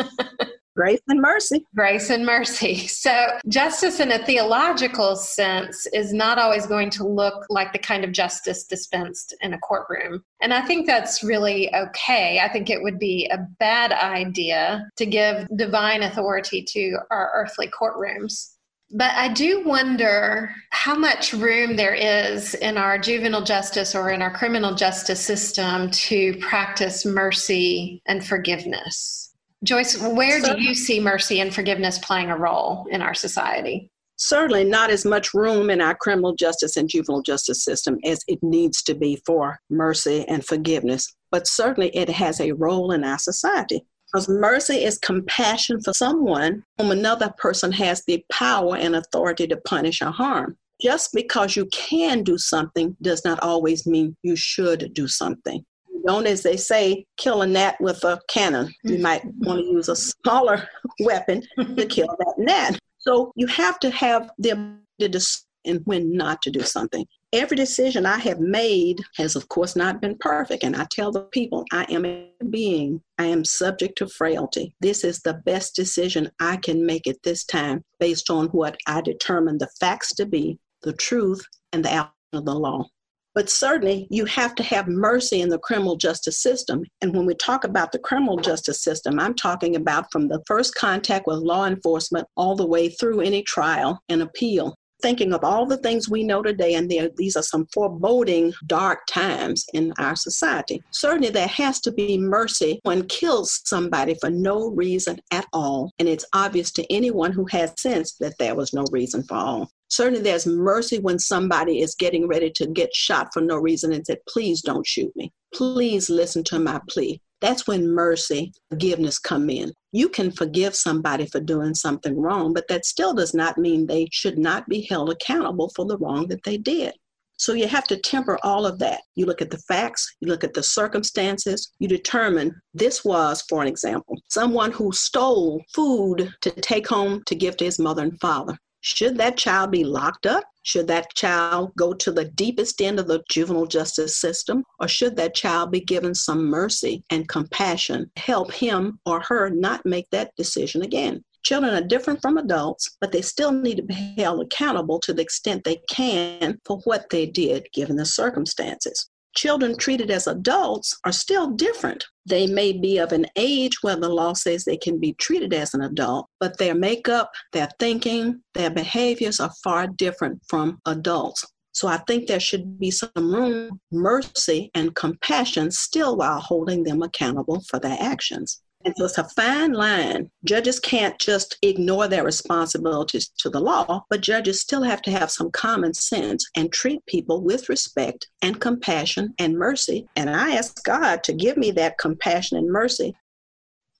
Grace 0.75 0.99
and 1.07 1.21
mercy. 1.21 1.65
Grace 1.73 2.09
and 2.09 2.25
mercy. 2.25 2.75
So, 2.87 3.27
justice 3.47 4.01
in 4.01 4.11
a 4.11 4.25
theological 4.25 5.15
sense 5.15 5.85
is 5.93 6.11
not 6.11 6.37
always 6.37 6.67
going 6.67 6.89
to 6.91 7.07
look 7.07 7.45
like 7.49 7.71
the 7.71 7.79
kind 7.79 8.03
of 8.03 8.11
justice 8.11 8.65
dispensed 8.65 9.33
in 9.41 9.53
a 9.53 9.59
courtroom. 9.59 10.23
And 10.41 10.53
I 10.53 10.61
think 10.65 10.85
that's 10.85 11.23
really 11.23 11.73
okay. 11.73 12.39
I 12.39 12.49
think 12.51 12.69
it 12.69 12.83
would 12.83 12.99
be 12.99 13.29
a 13.31 13.37
bad 13.59 13.93
idea 13.93 14.89
to 14.97 15.05
give 15.05 15.47
divine 15.55 16.03
authority 16.03 16.61
to 16.63 16.97
our 17.09 17.31
earthly 17.33 17.69
courtrooms. 17.69 18.54
But 18.91 19.11
I 19.15 19.29
do 19.29 19.63
wonder 19.65 20.51
how 20.69 20.95
much 20.95 21.33
room 21.33 21.75
there 21.75 21.95
is 21.95 22.53
in 22.55 22.77
our 22.77 22.97
juvenile 22.97 23.43
justice 23.43 23.95
or 23.95 24.11
in 24.11 24.21
our 24.21 24.31
criminal 24.31 24.75
justice 24.75 25.19
system 25.19 25.89
to 25.91 26.37
practice 26.39 27.05
mercy 27.05 28.01
and 28.07 28.25
forgiveness. 28.25 29.33
Joyce, 29.63 29.99
where 29.99 30.39
do 30.39 30.61
you 30.61 30.75
see 30.75 30.99
mercy 30.99 31.39
and 31.39 31.53
forgiveness 31.53 31.97
playing 31.99 32.29
a 32.29 32.37
role 32.37 32.85
in 32.91 33.01
our 33.01 33.15
society? 33.15 33.89
certainly 34.17 34.63
not 34.63 34.89
as 34.89 35.05
much 35.05 35.33
room 35.33 35.69
in 35.69 35.81
our 35.81 35.95
criminal 35.95 36.35
justice 36.35 36.77
and 36.77 36.89
juvenile 36.89 37.21
justice 37.21 37.63
system 37.63 37.97
as 38.05 38.23
it 38.27 38.39
needs 38.41 38.81
to 38.83 38.95
be 38.95 39.21
for 39.25 39.59
mercy 39.69 40.25
and 40.27 40.45
forgiveness, 40.45 41.13
but 41.31 41.47
certainly 41.47 41.89
it 41.95 42.09
has 42.09 42.39
a 42.39 42.53
role 42.53 42.91
in 42.91 43.03
our 43.03 43.19
society. 43.19 43.85
Because 44.15 44.29
mercy 44.29 44.85
is 44.85 44.97
compassion 44.97 45.81
for 45.81 45.91
someone 45.91 46.63
whom 46.77 46.91
another 46.91 47.33
person 47.37 47.69
has 47.73 48.01
the 48.05 48.23
power 48.31 48.77
and 48.77 48.95
authority 48.95 49.45
to 49.47 49.57
punish 49.57 50.01
or 50.01 50.09
harm. 50.09 50.55
Just 50.81 51.11
because 51.13 51.57
you 51.57 51.65
can 51.73 52.23
do 52.23 52.37
something 52.37 52.95
does 53.01 53.25
not 53.25 53.41
always 53.41 53.85
mean 53.85 54.15
you 54.23 54.37
should 54.37 54.93
do 54.93 55.09
something. 55.09 55.65
Don't, 56.07 56.27
as 56.27 56.43
they 56.43 56.55
say, 56.55 57.03
kill 57.17 57.41
a 57.41 57.47
gnat 57.47 57.75
with 57.81 58.05
a 58.05 58.21
cannon. 58.29 58.73
You 58.85 58.93
mm-hmm. 58.93 59.03
might 59.03 59.25
want 59.39 59.59
to 59.59 59.65
use 59.65 59.89
a 59.89 59.97
smaller 59.97 60.65
weapon 61.01 61.43
to 61.75 61.85
kill 61.89 62.07
that 62.07 62.35
gnat. 62.37 62.79
So 62.99 63.33
you 63.35 63.47
have 63.47 63.81
to 63.81 63.89
have 63.89 64.29
the 64.37 64.51
ability 64.51 64.79
to 65.01 65.09
decide 65.09 65.81
when 65.83 66.15
not 66.15 66.41
to 66.43 66.51
do 66.51 66.61
something. 66.61 67.05
Every 67.35 67.57
decision 67.57 68.05
I 68.05 68.17
have 68.19 68.39
made 68.39 69.01
has, 69.17 69.35
of 69.35 69.49
course, 69.49 69.75
not 69.75 69.99
been 69.99 70.15
perfect. 70.21 70.63
And 70.63 70.73
I 70.73 70.87
tell 70.89 71.11
the 71.11 71.23
people, 71.23 71.65
I 71.69 71.83
am 71.89 72.05
a 72.05 72.31
being. 72.49 73.01
I 73.17 73.25
am 73.25 73.43
subject 73.43 73.97
to 73.97 74.07
frailty. 74.07 74.73
This 74.79 75.03
is 75.03 75.19
the 75.19 75.41
best 75.45 75.75
decision 75.75 76.31
I 76.39 76.55
can 76.55 76.85
make 76.85 77.07
at 77.07 77.21
this 77.23 77.43
time 77.43 77.83
based 77.99 78.29
on 78.29 78.47
what 78.47 78.77
I 78.87 79.01
determine 79.01 79.57
the 79.57 79.67
facts 79.81 80.13
to 80.13 80.25
be, 80.25 80.57
the 80.83 80.93
truth, 80.93 81.45
and 81.73 81.83
the 81.83 81.93
outcome 81.93 82.13
of 82.31 82.45
the 82.45 82.55
law. 82.55 82.85
But 83.33 83.49
certainly, 83.49 84.07
you 84.09 84.23
have 84.23 84.55
to 84.55 84.63
have 84.63 84.87
mercy 84.87 85.41
in 85.41 85.49
the 85.49 85.59
criminal 85.59 85.97
justice 85.97 86.41
system. 86.41 86.83
And 87.01 87.13
when 87.13 87.25
we 87.25 87.35
talk 87.35 87.65
about 87.65 87.91
the 87.91 87.99
criminal 87.99 88.37
justice 88.37 88.81
system, 88.81 89.19
I'm 89.19 89.35
talking 89.35 89.75
about 89.75 90.09
from 90.09 90.29
the 90.29 90.41
first 90.47 90.73
contact 90.75 91.27
with 91.27 91.39
law 91.39 91.65
enforcement 91.65 92.29
all 92.37 92.55
the 92.55 92.65
way 92.65 92.87
through 92.87 93.19
any 93.19 93.43
trial 93.43 93.99
and 94.07 94.21
appeal. 94.21 94.77
Thinking 95.01 95.33
of 95.33 95.43
all 95.43 95.65
the 95.65 95.77
things 95.77 96.09
we 96.09 96.23
know 96.23 96.41
today, 96.41 96.75
and 96.75 96.89
there, 96.89 97.09
these 97.15 97.35
are 97.35 97.43
some 97.43 97.67
foreboding 97.73 98.53
dark 98.65 99.05
times 99.07 99.65
in 99.73 99.93
our 99.99 100.15
society. 100.15 100.81
Certainly, 100.91 101.29
there 101.29 101.47
has 101.47 101.79
to 101.81 101.91
be 101.91 102.17
mercy 102.17 102.79
when 102.83 103.07
kills 103.07 103.61
somebody 103.65 104.15
for 104.19 104.29
no 104.29 104.69
reason 104.69 105.19
at 105.31 105.45
all. 105.53 105.91
And 105.99 106.07
it's 106.07 106.25
obvious 106.33 106.71
to 106.73 106.93
anyone 106.93 107.31
who 107.31 107.45
has 107.51 107.73
sense 107.79 108.13
that 108.19 108.35
there 108.39 108.55
was 108.55 108.73
no 108.73 108.85
reason 108.91 109.23
for 109.23 109.35
all. 109.35 109.69
Certainly, 109.89 110.21
there's 110.21 110.47
mercy 110.47 110.99
when 110.99 111.19
somebody 111.19 111.81
is 111.81 111.95
getting 111.95 112.27
ready 112.27 112.49
to 112.51 112.67
get 112.67 112.95
shot 112.95 113.29
for 113.33 113.41
no 113.41 113.57
reason 113.57 113.93
and 113.93 114.05
said, 114.05 114.19
Please 114.27 114.61
don't 114.61 114.87
shoot 114.87 115.15
me. 115.15 115.31
Please 115.53 116.09
listen 116.09 116.43
to 116.45 116.59
my 116.59 116.79
plea. 116.89 117.21
That's 117.41 117.67
when 117.67 117.91
mercy, 117.91 118.53
forgiveness 118.69 119.19
come 119.19 119.49
in. 119.49 119.71
You 119.95 120.09
can 120.09 120.29
forgive 120.29 120.75
somebody 120.75 121.25
for 121.25 121.39
doing 121.39 121.73
something 121.73 122.19
wrong, 122.19 122.53
but 122.53 122.67
that 122.67 122.85
still 122.85 123.13
does 123.13 123.33
not 123.33 123.57
mean 123.57 123.87
they 123.87 124.09
should 124.11 124.37
not 124.37 124.67
be 124.67 124.81
held 124.81 125.09
accountable 125.09 125.71
for 125.73 125.85
the 125.85 125.97
wrong 125.97 126.27
that 126.27 126.43
they 126.43 126.57
did. 126.57 126.93
So 127.37 127.53
you 127.53 127.65
have 127.69 127.87
to 127.87 127.97
temper 127.97 128.37
all 128.43 128.65
of 128.65 128.77
that. 128.79 129.03
You 129.15 129.25
look 129.25 129.41
at 129.41 129.51
the 129.51 129.57
facts, 129.69 130.13
you 130.19 130.27
look 130.27 130.43
at 130.43 130.53
the 130.53 130.63
circumstances, 130.63 131.71
you 131.79 131.87
determine 131.87 132.59
this 132.73 133.05
was, 133.05 133.43
for 133.47 133.61
an 133.61 133.69
example, 133.69 134.19
someone 134.27 134.73
who 134.73 134.91
stole 134.91 135.63
food 135.73 136.29
to 136.41 136.51
take 136.51 136.89
home 136.89 137.23
to 137.27 137.33
give 137.33 137.55
to 137.55 137.63
his 137.63 137.79
mother 137.79 138.03
and 138.03 138.19
father. 138.19 138.57
Should 138.85 139.17
that 139.17 139.35
child 139.35 139.71
be 139.71 139.83
locked 139.83 140.27
up? 140.27 140.43
Should 140.61 140.85
that 140.89 141.15
child 141.15 141.71
go 141.75 141.95
to 141.95 142.11
the 142.11 142.25
deepest 142.25 142.79
end 142.83 142.99
of 142.99 143.07
the 143.07 143.23
juvenile 143.31 143.65
justice 143.65 144.15
system? 144.15 144.63
Or 144.79 144.87
should 144.87 145.15
that 145.15 145.33
child 145.33 145.71
be 145.71 145.79
given 145.79 146.13
some 146.13 146.45
mercy 146.45 147.03
and 147.09 147.27
compassion, 147.27 148.11
help 148.15 148.53
him 148.53 148.99
or 149.03 149.21
her 149.21 149.49
not 149.49 149.83
make 149.87 150.07
that 150.11 150.35
decision 150.37 150.83
again? 150.83 151.23
Children 151.41 151.73
are 151.73 151.87
different 151.87 152.21
from 152.21 152.37
adults, 152.37 152.95
but 153.01 153.11
they 153.11 153.23
still 153.23 153.51
need 153.51 153.77
to 153.77 153.83
be 153.83 154.13
held 154.19 154.41
accountable 154.41 154.99
to 154.99 155.13
the 155.13 155.23
extent 155.23 155.63
they 155.63 155.81
can 155.89 156.61
for 156.63 156.77
what 156.83 157.09
they 157.09 157.25
did 157.25 157.65
given 157.73 157.95
the 157.95 158.05
circumstances 158.05 159.09
children 159.35 159.77
treated 159.77 160.09
as 160.09 160.27
adults 160.27 160.97
are 161.05 161.11
still 161.11 161.51
different. 161.51 162.05
They 162.25 162.47
may 162.47 162.73
be 162.73 162.97
of 162.97 163.11
an 163.11 163.27
age 163.35 163.83
where 163.83 163.95
the 163.95 164.09
law 164.09 164.33
says 164.33 164.65
they 164.65 164.77
can 164.77 164.99
be 164.99 165.13
treated 165.13 165.53
as 165.53 165.73
an 165.73 165.81
adult, 165.81 166.27
but 166.39 166.57
their 166.57 166.73
makeup, 166.73 167.31
their 167.51 167.69
thinking, 167.79 168.41
their 168.53 168.69
behaviors 168.69 169.39
are 169.39 169.51
far 169.63 169.87
different 169.87 170.41
from 170.47 170.79
adults. 170.85 171.45
So 171.73 171.89
I 171.89 171.97
think 172.07 172.27
there 172.27 172.39
should 172.39 172.79
be 172.79 172.89
some 172.89 173.11
room, 173.15 173.81
mercy, 173.91 174.71
and 174.73 174.95
compassion 174.95 175.71
still 175.71 176.15
while 176.15 176.39
holding 176.39 176.83
them 176.83 177.01
accountable 177.01 177.61
for 177.69 177.79
their 177.79 177.97
actions. 177.99 178.61
And 178.85 178.93
so 178.95 179.05
it's 179.05 179.17
a 179.17 179.27
fine 179.29 179.73
line. 179.73 180.29
Judges 180.43 180.79
can't 180.79 181.19
just 181.19 181.57
ignore 181.63 182.07
their 182.07 182.23
responsibilities 182.23 183.29
to 183.39 183.49
the 183.49 183.59
law, 183.59 184.05
but 184.09 184.21
judges 184.21 184.61
still 184.61 184.83
have 184.83 185.01
to 185.03 185.11
have 185.11 185.31
some 185.31 185.49
common 185.51 185.93
sense 185.93 186.47
and 186.55 186.71
treat 186.71 187.03
people 187.07 187.41
with 187.41 187.67
respect 187.67 188.27
and 188.43 188.61
compassion 188.61 189.33
and 189.39 189.57
mercy. 189.57 190.07
And 190.15 190.29
I 190.29 190.55
ask 190.55 190.83
God 190.83 191.23
to 191.23 191.33
give 191.33 191.57
me 191.57 191.71
that 191.71 191.97
compassion 191.97 192.57
and 192.57 192.71
mercy 192.71 193.15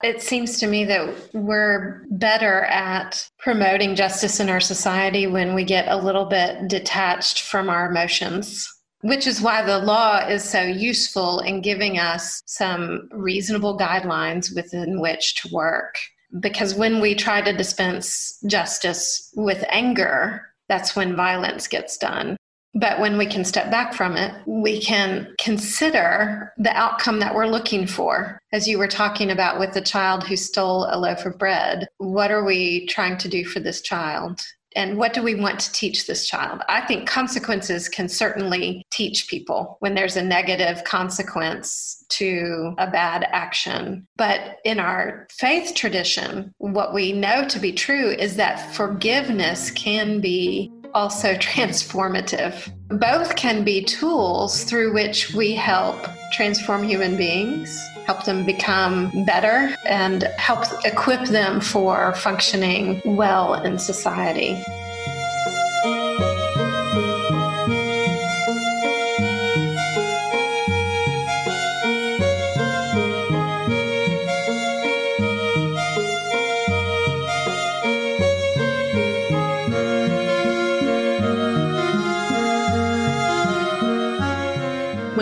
it 0.04 0.22
seems 0.22 0.60
to 0.60 0.68
me 0.68 0.84
that 0.86 1.34
we're 1.34 2.06
better 2.12 2.65
at 2.65 3.27
promoting 3.39 3.96
justice 3.96 4.39
in 4.39 4.50
our 4.50 4.60
society 4.60 5.25
when 5.25 5.56
we 5.56 5.63
get 5.63 5.88
a 5.88 5.96
little 5.96 6.25
bit 6.25 6.68
detached 6.68 7.42
from 7.44 7.70
our 7.70 7.89
emotions 7.89 8.75
which 9.05 9.27
is 9.27 9.39
why 9.39 9.62
the 9.62 9.77
law 9.77 10.17
is 10.17 10.43
so 10.43 10.63
useful 10.63 11.39
in 11.41 11.62
giving 11.62 12.00
us 12.00 12.41
some 12.47 13.07
reasonable 13.12 13.77
guidelines 13.77 14.55
within 14.55 15.00
which 15.00 15.35
to 15.35 15.53
work. 15.53 16.00
Because 16.39 16.74
when 16.74 17.00
we 17.00 17.13
try 17.13 17.39
to 17.39 17.55
dispense 17.55 18.39
justice 18.47 19.31
with 19.35 19.63
anger, 19.69 20.41
that's 20.69 20.95
when 20.95 21.15
violence 21.15 21.67
gets 21.67 22.00
done. 22.00 22.35
But 22.74 23.00
when 23.00 23.15
we 23.19 23.27
can 23.27 23.45
step 23.45 23.69
back 23.69 23.93
from 23.93 24.17
it, 24.17 24.33
we 24.47 24.81
can 24.81 25.35
consider 25.39 26.51
the 26.57 26.75
outcome 26.75 27.19
that 27.19 27.35
we're 27.35 27.45
looking 27.45 27.85
for. 27.85 28.39
As 28.53 28.67
you 28.67 28.79
were 28.79 28.88
talking 28.88 29.29
about 29.29 29.59
with 29.59 29.74
the 29.74 29.81
child 29.81 30.24
who 30.24 30.35
stole 30.35 30.88
a 30.89 30.97
loaf 30.97 31.27
of 31.27 31.38
bread, 31.38 31.88
what 32.00 32.31
are 32.31 32.43
we 32.43 32.88
trying 32.88 33.19
to 33.19 33.29
do 33.29 33.45
for 33.45 33.59
this 33.59 33.81
child? 33.81 34.41
And 34.75 34.98
what 34.98 35.13
do 35.13 35.24
we 35.24 35.36
want 35.36 35.60
to 35.62 35.72
teach 35.72 36.05
this 36.05 36.27
child? 36.27 36.62
I 36.67 36.82
think 36.82 37.08
consequences 37.08 37.88
can 37.88 38.10
certainly 38.10 38.86
teach 38.91 39.27
people 39.27 39.77
when 39.79 39.96
there's 39.96 40.17
a 40.17 40.24
negative 40.24 40.84
consequence 40.84 42.03
to 42.10 42.75
a 42.77 42.89
bad 42.89 43.25
action. 43.32 44.05
But 44.17 44.58
in 44.63 44.79
our 44.79 45.27
faith 45.32 45.74
tradition, 45.75 46.53
what 46.58 46.94
we 46.94 47.13
know 47.13 47.48
to 47.48 47.60
be 47.60 47.72
true 47.72 48.12
is 48.12 48.36
that 48.36 48.75
forgiveness 48.75 49.72
can 49.72 50.20
be 50.20 50.72
also 50.94 51.34
transformative. 51.36 52.72
Both 52.89 53.36
can 53.36 53.63
be 53.63 53.84
tools 53.84 54.63
through 54.63 54.94
which 54.94 55.34
we 55.34 55.53
help 55.53 56.05
transform 56.32 56.84
human 56.84 57.15
beings 57.15 57.79
help 58.05 58.24
them 58.25 58.45
become 58.45 59.25
better, 59.25 59.75
and 59.85 60.24
help 60.38 60.65
equip 60.85 61.25
them 61.25 61.59
for 61.59 62.13
functioning 62.15 63.01
well 63.05 63.55
in 63.55 63.77
society. 63.77 64.63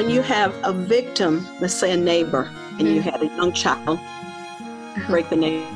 when 0.04 0.10
you 0.10 0.22
have 0.22 0.54
a 0.64 0.74
victim, 0.74 1.48
let's 1.62 1.74
say 1.74 1.94
a 1.94 1.98
neighbor, 1.98 2.52
and 2.86 2.96
you 2.96 3.02
mm-hmm. 3.02 3.10
had 3.10 3.22
a 3.22 3.36
young 3.36 3.54
child 3.54 4.00
uh-huh. 4.00 5.08
break 5.08 5.30
the 5.30 5.36
neighbor. 5.36 5.68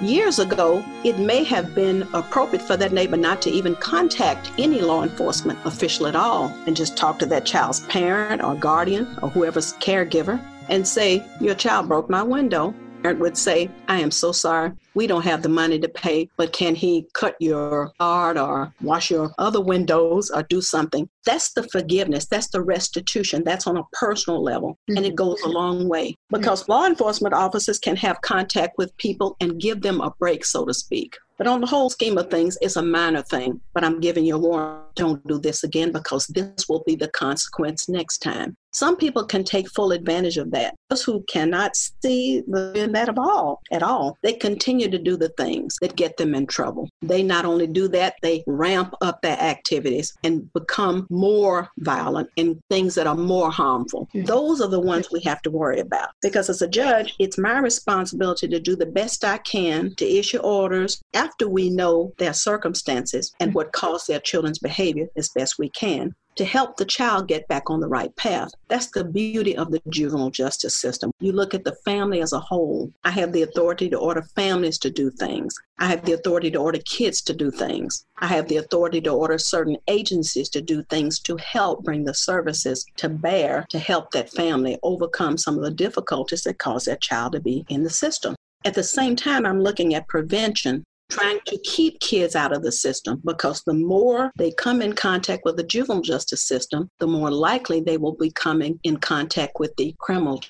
Years 0.00 0.38
ago, 0.38 0.82
it 1.04 1.18
may 1.18 1.44
have 1.44 1.74
been 1.74 2.08
appropriate 2.14 2.62
for 2.62 2.74
that 2.76 2.92
neighbor 2.92 3.18
not 3.18 3.42
to 3.42 3.50
even 3.50 3.76
contact 3.76 4.50
any 4.58 4.80
law 4.80 5.02
enforcement 5.02 5.58
official 5.66 6.06
at 6.06 6.16
all 6.16 6.46
and 6.66 6.74
just 6.74 6.96
talk 6.96 7.18
to 7.18 7.26
that 7.26 7.44
child's 7.44 7.80
parent 7.80 8.42
or 8.42 8.54
guardian 8.54 9.06
or 9.22 9.28
whoever's 9.28 9.74
caregiver 9.74 10.42
and 10.70 10.88
say, 10.88 11.22
Your 11.38 11.54
child 11.54 11.88
broke 11.88 12.08
my 12.08 12.22
window 12.22 12.74
would 13.04 13.36
say, 13.36 13.70
I 13.88 14.00
am 14.00 14.10
so 14.10 14.32
sorry. 14.32 14.72
We 14.94 15.06
don't 15.06 15.24
have 15.24 15.42
the 15.42 15.48
money 15.48 15.78
to 15.78 15.88
pay, 15.88 16.28
but 16.36 16.52
can 16.52 16.74
he 16.74 17.06
cut 17.14 17.36
your 17.40 17.92
yard 18.00 18.36
or 18.36 18.72
wash 18.82 19.10
your 19.10 19.32
other 19.38 19.60
windows 19.60 20.30
or 20.30 20.42
do 20.42 20.60
something? 20.60 21.08
That's 21.24 21.52
the 21.52 21.62
forgiveness. 21.64 22.26
That's 22.26 22.48
the 22.48 22.62
restitution. 22.62 23.44
That's 23.44 23.66
on 23.66 23.76
a 23.76 23.84
personal 23.92 24.42
level. 24.42 24.72
Mm-hmm. 24.72 24.96
And 24.96 25.06
it 25.06 25.10
mm-hmm. 25.10 25.16
goes 25.16 25.40
a 25.42 25.48
long 25.48 25.88
way 25.88 26.16
because 26.30 26.62
mm-hmm. 26.62 26.72
law 26.72 26.86
enforcement 26.86 27.34
officers 27.34 27.78
can 27.78 27.96
have 27.96 28.20
contact 28.20 28.78
with 28.78 28.96
people 28.96 29.36
and 29.40 29.60
give 29.60 29.80
them 29.82 30.00
a 30.00 30.10
break, 30.18 30.44
so 30.44 30.64
to 30.64 30.74
speak. 30.74 31.16
But 31.38 31.46
on 31.46 31.62
the 31.62 31.66
whole 31.66 31.88
scheme 31.88 32.18
of 32.18 32.28
things, 32.28 32.58
it's 32.60 32.76
a 32.76 32.82
minor 32.82 33.22
thing. 33.22 33.60
But 33.72 33.82
I'm 33.82 34.00
giving 34.00 34.26
you 34.26 34.36
a 34.36 34.38
warning 34.38 34.82
don't 35.00 35.26
do 35.26 35.38
this 35.38 35.64
again 35.64 35.92
because 35.92 36.26
this 36.26 36.68
will 36.68 36.82
be 36.86 36.94
the 36.94 37.08
consequence 37.08 37.88
next 37.88 38.18
time. 38.18 38.54
Some 38.72 38.96
people 38.96 39.24
can 39.24 39.42
take 39.42 39.68
full 39.70 39.90
advantage 39.90 40.36
of 40.36 40.52
that. 40.52 40.76
Those 40.90 41.02
who 41.02 41.22
cannot 41.22 41.74
see 41.74 42.42
that 42.46 43.08
at 43.08 43.18
all, 43.18 43.60
at 43.72 43.82
all, 43.82 44.16
they 44.22 44.34
continue 44.34 44.88
to 44.88 44.98
do 44.98 45.16
the 45.16 45.30
things 45.30 45.76
that 45.80 45.96
get 45.96 46.16
them 46.16 46.34
in 46.34 46.46
trouble. 46.46 46.88
They 47.02 47.22
not 47.22 47.44
only 47.44 47.66
do 47.66 47.88
that, 47.88 48.14
they 48.22 48.44
ramp 48.46 48.94
up 49.00 49.22
their 49.22 49.40
activities 49.40 50.12
and 50.22 50.52
become 50.52 51.06
more 51.10 51.68
violent 51.78 52.28
in 52.36 52.60
things 52.70 52.94
that 52.94 53.08
are 53.08 53.16
more 53.16 53.50
harmful. 53.50 54.08
Mm-hmm. 54.14 54.26
Those 54.26 54.60
are 54.60 54.68
the 54.68 54.80
ones 54.80 55.10
we 55.10 55.20
have 55.22 55.42
to 55.42 55.50
worry 55.50 55.80
about. 55.80 56.10
Because 56.22 56.48
as 56.48 56.62
a 56.62 56.68
judge, 56.68 57.16
it's 57.18 57.38
my 57.38 57.58
responsibility 57.58 58.46
to 58.46 58.60
do 58.60 58.76
the 58.76 58.86
best 58.86 59.24
I 59.24 59.38
can 59.38 59.94
to 59.96 60.06
issue 60.06 60.38
orders 60.38 61.02
after 61.14 61.48
we 61.48 61.70
know 61.70 62.12
their 62.18 62.34
circumstances 62.34 63.34
and 63.40 63.52
what 63.52 63.72
caused 63.72 64.06
their 64.06 64.20
children's 64.20 64.60
behavior 64.60 64.89
as 65.16 65.28
best 65.28 65.58
we 65.58 65.68
can 65.70 66.14
to 66.36 66.44
help 66.44 66.76
the 66.76 66.84
child 66.84 67.28
get 67.28 67.46
back 67.48 67.68
on 67.68 67.80
the 67.80 67.88
right 67.88 68.14
path. 68.16 68.50
That's 68.68 68.90
the 68.90 69.04
beauty 69.04 69.56
of 69.56 69.70
the 69.70 69.82
juvenile 69.90 70.30
justice 70.30 70.76
system. 70.76 71.10
You 71.20 71.32
look 71.32 71.54
at 71.54 71.64
the 71.64 71.76
family 71.84 72.22
as 72.22 72.32
a 72.32 72.40
whole. 72.40 72.90
I 73.04 73.10
have 73.10 73.32
the 73.32 73.42
authority 73.42 73.90
to 73.90 73.98
order 73.98 74.22
families 74.22 74.78
to 74.78 74.90
do 74.90 75.10
things. 75.10 75.54
I 75.78 75.86
have 75.88 76.04
the 76.04 76.12
authority 76.12 76.50
to 76.52 76.58
order 76.58 76.78
kids 76.86 77.20
to 77.22 77.34
do 77.34 77.50
things. 77.50 78.06
I 78.18 78.26
have 78.28 78.48
the 78.48 78.56
authority 78.56 79.00
to 79.02 79.10
order 79.10 79.38
certain 79.38 79.76
agencies 79.88 80.48
to 80.50 80.62
do 80.62 80.82
things 80.84 81.18
to 81.20 81.36
help 81.36 81.84
bring 81.84 82.04
the 82.04 82.14
services 82.14 82.86
to 82.96 83.08
bear 83.08 83.66
to 83.70 83.78
help 83.78 84.10
that 84.12 84.30
family 84.30 84.78
overcome 84.82 85.36
some 85.36 85.56
of 85.56 85.62
the 85.64 85.70
difficulties 85.70 86.44
that 86.44 86.58
cause 86.58 86.84
that 86.84 87.00
child 87.00 87.32
to 87.32 87.40
be 87.40 87.64
in 87.68 87.82
the 87.82 87.90
system. 87.90 88.34
At 88.64 88.74
the 88.74 88.82
same 88.82 89.16
time, 89.16 89.46
I'm 89.46 89.62
looking 89.62 89.94
at 89.94 90.06
prevention 90.06 90.84
trying 91.10 91.40
to 91.46 91.58
keep 91.58 92.00
kids 92.00 92.34
out 92.34 92.52
of 92.52 92.62
the 92.62 92.72
system 92.72 93.20
because 93.24 93.62
the 93.62 93.74
more 93.74 94.32
they 94.36 94.52
come 94.52 94.80
in 94.80 94.94
contact 94.94 95.42
with 95.44 95.56
the 95.56 95.62
juvenile 95.62 96.00
justice 96.00 96.42
system, 96.42 96.88
the 96.98 97.06
more 97.06 97.30
likely 97.30 97.80
they 97.80 97.96
will 97.96 98.16
be 98.16 98.30
coming 98.30 98.78
in 98.84 98.96
contact 98.96 99.58
with 99.58 99.74
the 99.76 99.94
criminal. 99.98 100.40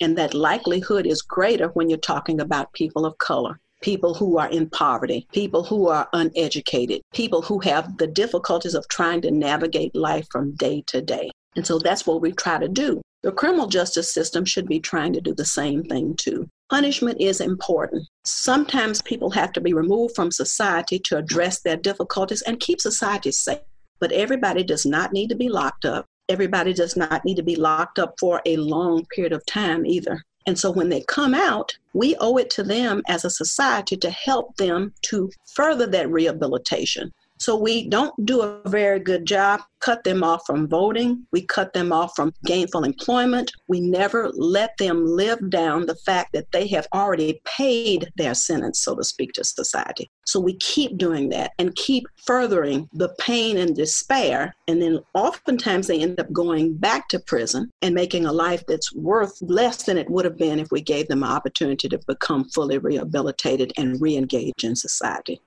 And 0.00 0.18
that 0.18 0.34
likelihood 0.34 1.06
is 1.06 1.22
greater 1.22 1.68
when 1.68 1.88
you're 1.88 1.98
talking 1.98 2.40
about 2.40 2.72
people 2.72 3.06
of 3.06 3.16
color. 3.18 3.58
People 3.82 4.14
who 4.14 4.38
are 4.38 4.48
in 4.48 4.70
poverty, 4.70 5.26
people 5.32 5.62
who 5.62 5.88
are 5.88 6.08
uneducated, 6.14 7.02
people 7.12 7.42
who 7.42 7.60
have 7.60 7.98
the 7.98 8.06
difficulties 8.06 8.74
of 8.74 8.88
trying 8.88 9.20
to 9.20 9.30
navigate 9.30 9.94
life 9.94 10.26
from 10.30 10.54
day 10.56 10.82
to 10.86 11.02
day. 11.02 11.30
And 11.56 11.66
so 11.66 11.78
that's 11.78 12.06
what 12.06 12.20
we 12.20 12.32
try 12.32 12.58
to 12.58 12.68
do. 12.68 13.02
The 13.22 13.32
criminal 13.32 13.66
justice 13.66 14.12
system 14.12 14.44
should 14.44 14.66
be 14.66 14.80
trying 14.80 15.12
to 15.14 15.20
do 15.20 15.34
the 15.34 15.44
same 15.44 15.82
thing 15.84 16.14
too. 16.16 16.48
Punishment 16.70 17.20
is 17.20 17.40
important. 17.40 18.06
Sometimes 18.26 19.02
people 19.02 19.30
have 19.30 19.52
to 19.52 19.60
be 19.60 19.72
removed 19.72 20.16
from 20.16 20.32
society 20.32 20.98
to 20.98 21.16
address 21.16 21.60
their 21.60 21.76
difficulties 21.76 22.42
and 22.42 22.58
keep 22.58 22.80
society 22.80 23.30
safe. 23.30 23.60
But 24.00 24.10
everybody 24.10 24.64
does 24.64 24.84
not 24.84 25.12
need 25.12 25.28
to 25.28 25.36
be 25.36 25.48
locked 25.48 25.84
up. 25.84 26.06
Everybody 26.28 26.72
does 26.72 26.96
not 26.96 27.24
need 27.24 27.36
to 27.36 27.44
be 27.44 27.54
locked 27.54 28.00
up 28.00 28.16
for 28.18 28.42
a 28.44 28.56
long 28.56 29.06
period 29.14 29.32
of 29.32 29.46
time 29.46 29.86
either. 29.86 30.24
And 30.44 30.58
so 30.58 30.72
when 30.72 30.88
they 30.88 31.02
come 31.02 31.34
out, 31.34 31.78
we 31.92 32.16
owe 32.16 32.36
it 32.36 32.50
to 32.50 32.64
them 32.64 33.02
as 33.06 33.24
a 33.24 33.30
society 33.30 33.96
to 33.98 34.10
help 34.10 34.56
them 34.56 34.92
to 35.02 35.30
further 35.54 35.86
that 35.86 36.10
rehabilitation. 36.10 37.12
So 37.38 37.56
we 37.56 37.88
don't 37.88 38.14
do 38.24 38.42
a 38.42 38.60
very 38.68 38.98
good 38.98 39.26
job. 39.26 39.60
Cut 39.80 40.04
them 40.04 40.24
off 40.24 40.42
from 40.46 40.68
voting. 40.68 41.26
We 41.32 41.42
cut 41.42 41.72
them 41.74 41.92
off 41.92 42.12
from 42.16 42.32
gainful 42.44 42.84
employment. 42.84 43.52
We 43.68 43.80
never 43.80 44.30
let 44.34 44.76
them 44.78 45.06
live 45.06 45.50
down 45.50 45.86
the 45.86 45.94
fact 45.94 46.32
that 46.32 46.50
they 46.52 46.66
have 46.68 46.86
already 46.94 47.40
paid 47.44 48.08
their 48.16 48.34
sentence, 48.34 48.80
so 48.80 48.96
to 48.96 49.04
speak, 49.04 49.32
to 49.34 49.44
society. 49.44 50.10
So 50.24 50.40
we 50.40 50.56
keep 50.56 50.96
doing 50.96 51.28
that 51.28 51.52
and 51.58 51.76
keep 51.76 52.06
furthering 52.26 52.88
the 52.92 53.10
pain 53.20 53.58
and 53.58 53.76
despair. 53.76 54.54
And 54.66 54.80
then 54.80 55.00
oftentimes 55.14 55.86
they 55.86 56.00
end 56.00 56.18
up 56.18 56.32
going 56.32 56.76
back 56.76 57.08
to 57.08 57.20
prison 57.20 57.70
and 57.82 57.94
making 57.94 58.24
a 58.24 58.32
life 58.32 58.64
that's 58.66 58.94
worth 58.94 59.36
less 59.42 59.84
than 59.84 59.98
it 59.98 60.10
would 60.10 60.24
have 60.24 60.38
been 60.38 60.58
if 60.58 60.72
we 60.72 60.80
gave 60.80 61.06
them 61.08 61.22
an 61.22 61.30
opportunity 61.30 61.88
to 61.88 62.00
become 62.08 62.48
fully 62.48 62.78
rehabilitated 62.78 63.72
and 63.76 64.00
re 64.00 64.16
engage 64.16 64.64
in 64.64 64.74
society 64.74 65.40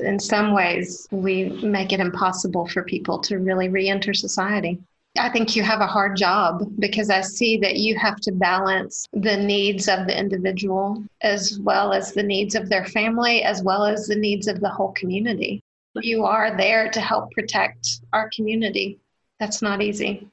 in 0.00 0.18
some 0.18 0.52
ways, 0.52 1.06
we 1.10 1.50
make 1.62 1.92
it 1.92 2.00
impossible 2.00 2.66
for 2.66 2.82
people 2.82 3.18
to 3.20 3.38
really 3.38 3.68
re 3.68 3.88
enter 3.88 4.14
society. 4.14 4.78
I 5.18 5.28
think 5.28 5.56
you 5.56 5.62
have 5.64 5.80
a 5.80 5.86
hard 5.86 6.16
job 6.16 6.62
because 6.78 7.10
I 7.10 7.20
see 7.20 7.56
that 7.58 7.76
you 7.76 7.96
have 7.98 8.20
to 8.20 8.32
balance 8.32 9.06
the 9.12 9.36
needs 9.36 9.88
of 9.88 10.06
the 10.06 10.16
individual 10.16 11.02
as 11.22 11.58
well 11.58 11.92
as 11.92 12.12
the 12.12 12.22
needs 12.22 12.54
of 12.54 12.68
their 12.68 12.84
family, 12.84 13.42
as 13.42 13.62
well 13.62 13.84
as 13.84 14.06
the 14.06 14.14
needs 14.14 14.46
of 14.46 14.60
the 14.60 14.68
whole 14.68 14.92
community. 14.92 15.60
You 15.96 16.24
are 16.24 16.56
there 16.56 16.90
to 16.90 17.00
help 17.00 17.32
protect 17.32 18.00
our 18.12 18.30
community. 18.34 19.00
That's 19.40 19.62
not 19.62 19.82
easy. 19.82 20.28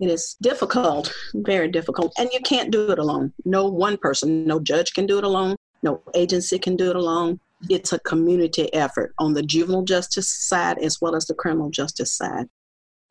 It 0.00 0.10
is 0.10 0.36
difficult, 0.42 1.14
very 1.34 1.68
difficult. 1.68 2.12
And 2.18 2.28
you 2.32 2.40
can't 2.40 2.70
do 2.70 2.90
it 2.90 2.98
alone. 2.98 3.32
No 3.44 3.68
one 3.68 3.96
person, 3.96 4.46
no 4.46 4.60
judge 4.60 4.92
can 4.92 5.06
do 5.06 5.16
it 5.18 5.24
alone, 5.24 5.56
no 5.82 6.02
agency 6.14 6.58
can 6.58 6.76
do 6.76 6.90
it 6.90 6.96
alone 6.96 7.40
it's 7.68 7.92
a 7.92 7.98
community 8.00 8.72
effort 8.72 9.14
on 9.18 9.34
the 9.34 9.42
juvenile 9.42 9.82
justice 9.82 10.28
side 10.28 10.78
as 10.78 11.00
well 11.00 11.14
as 11.14 11.26
the 11.26 11.34
criminal 11.34 11.70
justice 11.70 12.12
side. 12.12 12.48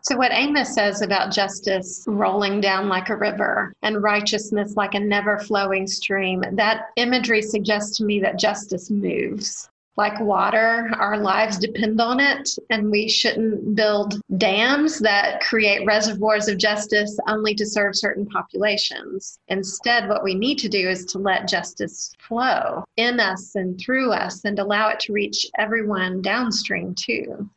So, 0.02 0.16
what 0.16 0.32
Amos 0.32 0.74
says 0.74 1.02
about 1.02 1.34
justice 1.34 2.06
rolling 2.08 2.62
down 2.62 2.88
like 2.88 3.10
a 3.10 3.18
river 3.18 3.74
and 3.82 4.02
righteousness 4.02 4.76
like 4.78 4.96
a 4.96 5.00
never 5.00 5.38
flowing 5.40 5.88
stream, 5.88 6.44
that 6.54 6.88
imagery 6.96 7.42
suggests 7.42 7.98
to 7.98 8.06
me 8.06 8.20
that 8.22 8.40
justice 8.40 8.90
moves 8.90 9.70
like 10.00 10.18
water. 10.22 10.90
Our 10.98 11.18
lives 11.18 11.58
depend 11.58 12.00
on 12.00 12.22
it, 12.22 12.50
and 12.70 12.90
we 12.90 13.10
shouldn't 13.10 13.76
build 13.76 14.22
dams 14.38 14.98
that 15.00 15.42
create 15.42 15.86
reservoirs 15.86 16.48
of 16.48 16.58
justice 16.58 17.20
only 17.28 17.54
to 17.56 17.66
serve 17.66 17.98
certain 17.98 18.26
populations. 18.26 19.40
Instead, 19.50 20.08
what 20.08 20.24
we 20.24 20.34
need 20.34 20.58
to 20.60 20.70
do 20.70 20.88
is 20.88 21.04
to 21.08 21.18
let 21.18 21.50
justice 21.50 22.14
flow 22.18 22.86
in 22.96 23.20
us 23.20 23.56
and 23.56 23.78
through 23.78 24.14
us 24.14 24.46
and 24.46 24.58
allow 24.58 24.88
it 24.88 25.02
to 25.02 25.12
reach 25.12 25.46
everyone 25.58 26.22
downstream 26.22 26.96
too. 26.96 27.50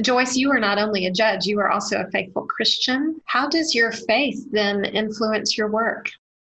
Joyce, 0.00 0.36
you 0.36 0.48
are 0.52 0.60
not 0.60 0.78
only 0.78 1.06
a 1.06 1.10
judge, 1.10 1.44
you 1.44 1.58
are 1.58 1.72
also 1.72 2.00
a 2.00 2.10
faithful 2.12 2.46
Christian. 2.46 3.20
How 3.24 3.48
does 3.48 3.74
your 3.74 3.90
faith 3.90 4.46
then 4.52 4.84
influence 4.84 5.58
your 5.58 5.68
work? 5.68 6.08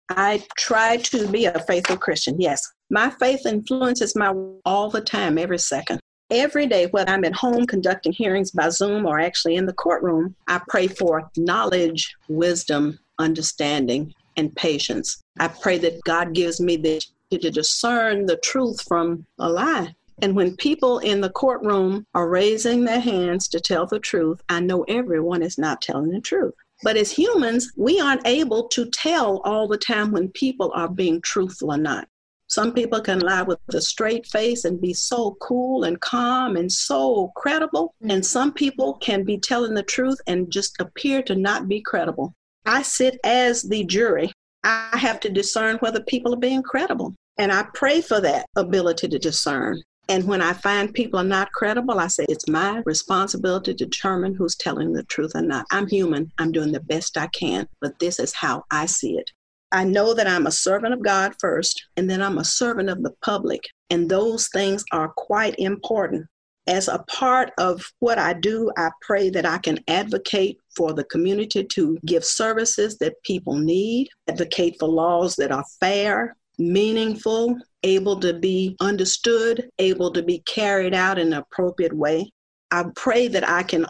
I 0.08 0.42
try 0.58 0.96
to 0.98 1.28
be 1.28 1.44
a 1.44 1.60
faithful 1.60 1.98
Christian, 1.98 2.40
yes. 2.40 2.72
My 2.90 3.10
faith 3.10 3.46
influences 3.46 4.16
my 4.16 4.34
all 4.64 4.90
the 4.90 5.02
time, 5.02 5.38
every 5.38 5.58
second. 5.58 6.00
Every 6.30 6.68
day, 6.68 6.88
whether 6.88 7.12
I'm 7.12 7.26
at 7.26 7.36
home 7.36 7.66
conducting 7.66 8.12
hearings 8.12 8.52
by 8.52 8.70
Zoom 8.70 9.06
or 9.06 9.20
actually 9.20 9.56
in 9.56 9.66
the 9.66 9.74
courtroom, 9.74 10.36
I 10.48 10.62
pray 10.70 10.88
for 10.88 11.30
knowledge, 11.38 12.16
wisdom, 12.28 13.00
understanding, 13.20 14.14
and 14.38 14.56
patience. 14.56 15.24
I 15.40 15.48
pray 15.48 15.78
that 15.80 16.02
God 16.04 16.34
gives 16.34 16.60
me 16.60 16.78
the 16.78 17.02
to 17.32 17.52
discern 17.52 18.26
the 18.26 18.38
truth 18.38 18.82
from 18.88 19.26
a 19.40 19.50
lie. 19.50 19.94
And 20.22 20.36
when 20.36 20.56
people 20.56 21.00
in 21.00 21.22
the 21.22 21.30
courtroom 21.30 22.06
are 22.14 22.30
raising 22.30 22.86
their 22.86 23.00
hands 23.00 23.48
to 23.50 23.60
tell 23.60 23.86
the 23.86 24.00
truth, 24.00 24.42
I 24.48 24.62
know 24.62 24.84
everyone 24.84 25.42
is 25.42 25.58
not 25.58 25.82
telling 25.82 26.12
the 26.12 26.22
truth. 26.22 26.54
But 26.84 26.98
as 26.98 27.12
humans, 27.12 27.72
we 27.76 28.00
aren't 28.00 28.26
able 28.28 28.68
to 28.70 28.90
tell 28.92 29.42
all 29.44 29.68
the 29.68 29.78
time 29.78 30.12
when 30.12 30.30
people 30.30 30.72
are 30.76 30.88
being 30.88 31.22
truthful 31.22 31.74
or 31.74 31.78
not. 31.78 32.08
Some 32.56 32.72
people 32.72 33.02
can 33.02 33.20
lie 33.20 33.42
with 33.42 33.60
a 33.74 33.82
straight 33.82 34.26
face 34.26 34.64
and 34.64 34.80
be 34.80 34.94
so 34.94 35.36
cool 35.42 35.84
and 35.84 36.00
calm 36.00 36.56
and 36.56 36.72
so 36.72 37.34
credible. 37.36 37.94
Mm. 38.02 38.14
And 38.14 38.26
some 38.26 38.54
people 38.54 38.94
can 38.94 39.26
be 39.26 39.38
telling 39.38 39.74
the 39.74 39.84
truth 39.84 40.20
and 40.26 40.50
just 40.50 40.80
appear 40.80 41.22
to 41.24 41.36
not 41.36 41.68
be 41.68 41.82
credible. 41.82 42.34
I 42.66 42.82
sit 42.82 43.20
as 43.26 43.64
the 43.64 43.84
jury. 43.84 44.32
I 44.64 44.98
have 44.98 45.20
to 45.20 45.30
discern 45.30 45.80
whether 45.80 46.02
people 46.04 46.34
are 46.34 46.38
being 46.38 46.64
credible. 46.64 47.14
And 47.38 47.52
I 47.52 47.66
pray 47.74 48.00
for 48.00 48.22
that 48.22 48.46
ability 48.56 49.10
to 49.10 49.20
discern. 49.20 49.82
And 50.08 50.24
when 50.24 50.42
I 50.42 50.54
find 50.54 50.94
people 50.94 51.20
are 51.20 51.26
not 51.26 51.52
credible, 51.52 52.00
I 52.00 52.08
say 52.08 52.26
it's 52.30 52.48
my 52.48 52.82
responsibility 52.86 53.74
to 53.74 53.86
determine 53.86 54.34
who's 54.34 54.56
telling 54.56 54.94
the 54.94 55.04
truth 55.04 55.34
or 55.36 55.42
not. 55.42 55.66
I'm 55.72 55.88
human. 55.88 56.32
I'm 56.38 56.54
doing 56.54 56.72
the 56.72 56.80
best 56.80 57.18
I 57.18 57.28
can, 57.28 57.68
but 57.82 58.00
this 58.00 58.18
is 58.18 58.32
how 58.32 58.64
I 58.72 58.86
see 58.86 59.18
it. 59.18 59.30
I 59.72 59.84
know 59.84 60.14
that 60.14 60.28
I'm 60.28 60.48
a 60.48 60.52
servant 60.52 60.94
of 60.94 61.04
God 61.04 61.34
first, 61.40 61.86
and 61.98 62.10
then 62.10 62.22
I'm 62.22 62.38
a 62.38 62.46
servant 62.46 62.90
of 62.90 63.04
the 63.04 63.14
public. 63.22 63.62
And 63.90 64.10
those 64.10 64.48
things 64.50 64.84
are 64.92 65.10
quite 65.10 65.56
important. 65.58 66.26
As 66.68 66.88
a 66.88 67.04
part 67.08 67.52
of 67.60 67.84
what 68.00 68.18
I 68.18 68.34
do, 68.34 68.72
I 68.78 68.90
pray 69.02 69.30
that 69.30 69.46
I 69.46 69.60
can 69.60 69.80
advocate 69.88 70.58
for 70.76 70.94
the 70.94 71.04
community 71.06 71.64
to 71.64 71.98
give 72.06 72.26
services 72.26 72.98
that 72.98 73.22
people 73.24 73.56
need, 73.56 74.10
advocate 74.28 74.78
for 74.80 74.90
laws 74.90 75.36
that 75.36 75.52
are 75.52 75.66
fair, 75.80 76.36
meaningful, 76.58 77.58
able 77.84 78.20
to 78.22 78.34
be 78.34 78.76
understood, 78.80 79.70
able 79.78 80.12
to 80.12 80.24
be 80.24 80.40
carried 80.48 80.96
out 80.96 81.20
in 81.20 81.28
an 81.28 81.34
appropriate 81.34 81.94
way. 81.94 82.32
I 82.72 82.86
pray 82.96 83.28
that 83.28 83.48
I 83.48 83.62
can 83.62 83.86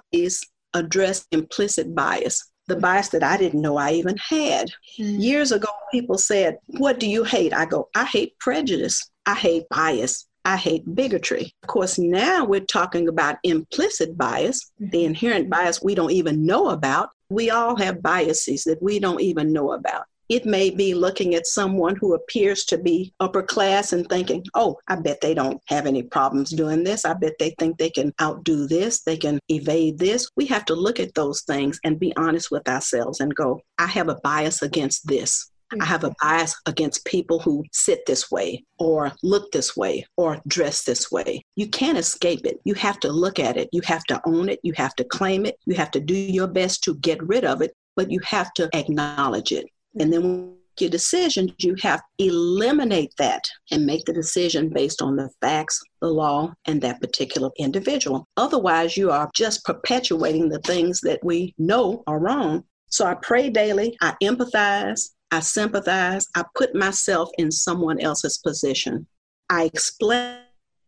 address 0.73 1.25
implicit 1.31 1.95
bias, 1.95 2.51
the 2.67 2.75
bias 2.75 3.09
that 3.09 3.23
I 3.23 3.37
didn't 3.37 3.61
know 3.61 3.77
I 3.77 3.91
even 3.93 4.17
had. 4.17 4.71
Mm. 4.99 5.21
Years 5.21 5.51
ago, 5.51 5.67
people 5.91 6.17
said, 6.17 6.57
What 6.67 6.99
do 6.99 7.09
you 7.09 7.23
hate? 7.23 7.53
I 7.53 7.65
go, 7.65 7.89
I 7.95 8.05
hate 8.05 8.37
prejudice. 8.39 9.09
I 9.25 9.35
hate 9.35 9.67
bias. 9.69 10.27
I 10.45 10.57
hate 10.57 10.83
bigotry. 10.93 11.51
Of 11.63 11.69
course, 11.69 11.97
now 11.97 12.45
we're 12.45 12.59
talking 12.59 13.07
about 13.07 13.37
implicit 13.43 14.15
bias, 14.15 14.71
the 14.79 14.99
mm-hmm. 14.99 15.05
inherent 15.07 15.49
bias 15.49 15.81
we 15.81 15.95
don't 15.95 16.11
even 16.11 16.45
know 16.45 16.69
about. 16.69 17.09
We 17.29 17.49
all 17.49 17.75
have 17.77 18.03
biases 18.03 18.63
that 18.65 18.81
we 18.81 18.99
don't 18.99 19.21
even 19.21 19.51
know 19.51 19.71
about. 19.71 20.05
It 20.29 20.45
may 20.45 20.69
be 20.69 20.93
looking 20.93 21.35
at 21.35 21.47
someone 21.47 21.95
who 21.95 22.13
appears 22.13 22.65
to 22.65 22.77
be 22.77 23.13
upper 23.19 23.43
class 23.43 23.93
and 23.93 24.07
thinking, 24.07 24.43
oh, 24.55 24.77
I 24.87 24.95
bet 24.95 25.21
they 25.21 25.33
don't 25.33 25.61
have 25.67 25.85
any 25.85 26.03
problems 26.03 26.49
doing 26.49 26.83
this. 26.83 27.05
I 27.05 27.13
bet 27.13 27.33
they 27.39 27.53
think 27.59 27.77
they 27.77 27.89
can 27.89 28.13
outdo 28.21 28.67
this, 28.67 29.01
they 29.01 29.17
can 29.17 29.39
evade 29.49 29.99
this. 29.99 30.29
We 30.35 30.45
have 30.47 30.65
to 30.65 30.75
look 30.75 30.99
at 30.99 31.13
those 31.13 31.41
things 31.41 31.79
and 31.83 31.99
be 31.99 32.15
honest 32.17 32.51
with 32.51 32.67
ourselves 32.67 33.19
and 33.19 33.35
go, 33.35 33.61
I 33.77 33.87
have 33.87 34.09
a 34.09 34.15
bias 34.23 34.61
against 34.61 35.07
this. 35.07 35.51
I 35.79 35.85
have 35.85 36.03
a 36.03 36.09
mm-hmm. 36.09 36.27
bias 36.27 36.55
against 36.65 37.05
people 37.05 37.39
who 37.39 37.63
sit 37.71 38.05
this 38.05 38.29
way 38.29 38.63
or 38.77 39.11
look 39.23 39.51
this 39.51 39.75
way 39.75 40.05
or 40.15 40.39
dress 40.47 40.83
this 40.83 41.11
way. 41.11 41.41
You 41.55 41.67
can't 41.67 41.97
escape 41.97 42.45
it. 42.45 42.59
You 42.65 42.75
have 42.75 42.99
to 43.01 43.11
look 43.11 43.39
at 43.39 43.57
it. 43.57 43.69
You 43.71 43.81
have 43.85 44.03
to 44.05 44.21
own 44.25 44.49
it. 44.49 44.59
You 44.63 44.73
have 44.73 44.95
to 44.95 45.03
claim 45.03 45.45
it. 45.45 45.57
You 45.65 45.75
have 45.75 45.91
to 45.91 45.99
do 45.99 46.15
your 46.15 46.47
best 46.47 46.83
to 46.83 46.95
get 46.95 47.21
rid 47.23 47.45
of 47.45 47.61
it, 47.61 47.73
but 47.95 48.11
you 48.11 48.19
have 48.25 48.53
to 48.53 48.69
acknowledge 48.73 49.51
it. 49.51 49.65
And 49.99 50.11
then 50.11 50.23
when 50.23 50.55
your 50.79 50.89
decision, 50.89 51.53
you 51.59 51.75
have 51.81 52.01
to 52.19 52.25
eliminate 52.25 53.13
that 53.17 53.43
and 53.71 53.85
make 53.85 54.05
the 54.05 54.13
decision 54.13 54.69
based 54.69 55.01
on 55.01 55.15
the 55.15 55.29
facts, 55.41 55.81
the 56.01 56.07
law, 56.07 56.53
and 56.65 56.81
that 56.81 57.01
particular 57.01 57.49
individual. 57.57 58.27
Otherwise, 58.37 58.97
you 58.97 59.11
are 59.11 59.29
just 59.33 59.63
perpetuating 59.63 60.49
the 60.49 60.59
things 60.59 61.01
that 61.01 61.23
we 61.23 61.53
know 61.57 62.03
are 62.07 62.19
wrong. 62.19 62.63
So 62.87 63.05
I 63.05 63.15
pray 63.15 63.49
daily, 63.49 63.97
I 64.01 64.15
empathize, 64.21 65.09
I 65.31 65.39
sympathize, 65.39 66.27
I 66.35 66.43
put 66.55 66.75
myself 66.75 67.29
in 67.37 67.51
someone 67.51 67.99
else's 67.99 68.37
position. 68.39 69.07
I 69.49 69.65
explain 69.65 70.39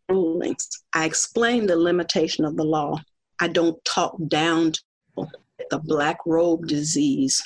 rulings, 0.09 0.69
I 0.93 1.05
explain 1.05 1.67
the 1.67 1.75
limitation 1.75 2.45
of 2.45 2.55
the 2.55 2.63
law. 2.63 3.01
I 3.39 3.47
don't 3.47 3.83
talk 3.85 4.15
down 4.27 4.73
to 5.17 5.27
the 5.69 5.79
black 5.79 6.17
robe 6.25 6.67
disease 6.67 7.43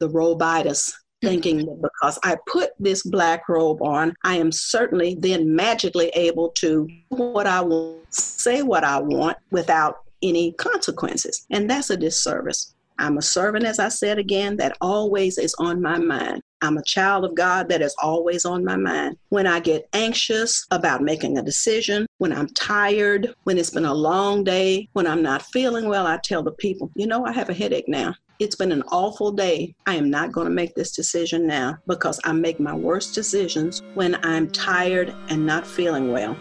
the 0.00 0.08
robitis, 0.08 0.92
mm-hmm. 1.24 1.28
thinking 1.28 1.58
that 1.58 1.82
because 1.82 2.18
I 2.22 2.36
put 2.46 2.70
this 2.78 3.02
black 3.02 3.48
robe 3.48 3.82
on, 3.82 4.14
I 4.24 4.36
am 4.36 4.52
certainly 4.52 5.16
then 5.18 5.54
magically 5.54 6.08
able 6.10 6.50
to 6.56 6.86
do 7.10 7.16
what 7.16 7.46
I 7.46 7.60
want, 7.60 8.12
say 8.12 8.62
what 8.62 8.84
I 8.84 9.00
want 9.00 9.36
without 9.50 9.98
any 10.22 10.52
consequences. 10.52 11.46
And 11.50 11.68
that's 11.68 11.90
a 11.90 11.96
disservice. 11.96 12.74
I'm 12.98 13.18
a 13.18 13.22
servant, 13.22 13.64
as 13.64 13.78
I 13.78 13.88
said 13.88 14.18
again, 14.18 14.56
that 14.58 14.76
always 14.80 15.36
is 15.36 15.54
on 15.58 15.82
my 15.82 15.98
mind. 15.98 16.40
I'm 16.62 16.78
a 16.78 16.84
child 16.84 17.24
of 17.24 17.34
God 17.34 17.68
that 17.68 17.82
is 17.82 17.94
always 18.02 18.44
on 18.44 18.64
my 18.64 18.76
mind. 18.76 19.16
When 19.28 19.46
I 19.46 19.60
get 19.60 19.88
anxious 19.92 20.64
about 20.70 21.02
making 21.02 21.36
a 21.36 21.42
decision, 21.42 22.06
when 22.18 22.32
I'm 22.32 22.48
tired, 22.48 23.34
when 23.44 23.58
it's 23.58 23.70
been 23.70 23.84
a 23.84 23.92
long 23.92 24.44
day, 24.44 24.88
when 24.92 25.06
I'm 25.06 25.22
not 25.22 25.42
feeling 25.42 25.88
well, 25.88 26.06
I 26.06 26.18
tell 26.22 26.42
the 26.42 26.52
people, 26.52 26.90
you 26.94 27.06
know, 27.06 27.26
I 27.26 27.32
have 27.32 27.50
a 27.50 27.54
headache 27.54 27.88
now. 27.88 28.14
It's 28.40 28.56
been 28.56 28.72
an 28.72 28.82
awful 28.90 29.30
day. 29.30 29.76
I 29.86 29.94
am 29.94 30.10
not 30.10 30.32
going 30.32 30.46
to 30.46 30.52
make 30.52 30.74
this 30.74 30.90
decision 30.90 31.46
now 31.46 31.78
because 31.86 32.18
I 32.24 32.32
make 32.32 32.58
my 32.58 32.74
worst 32.74 33.14
decisions 33.14 33.80
when 33.94 34.16
I'm 34.24 34.50
tired 34.50 35.14
and 35.28 35.46
not 35.46 35.64
feeling 35.64 36.10
well. 36.10 36.36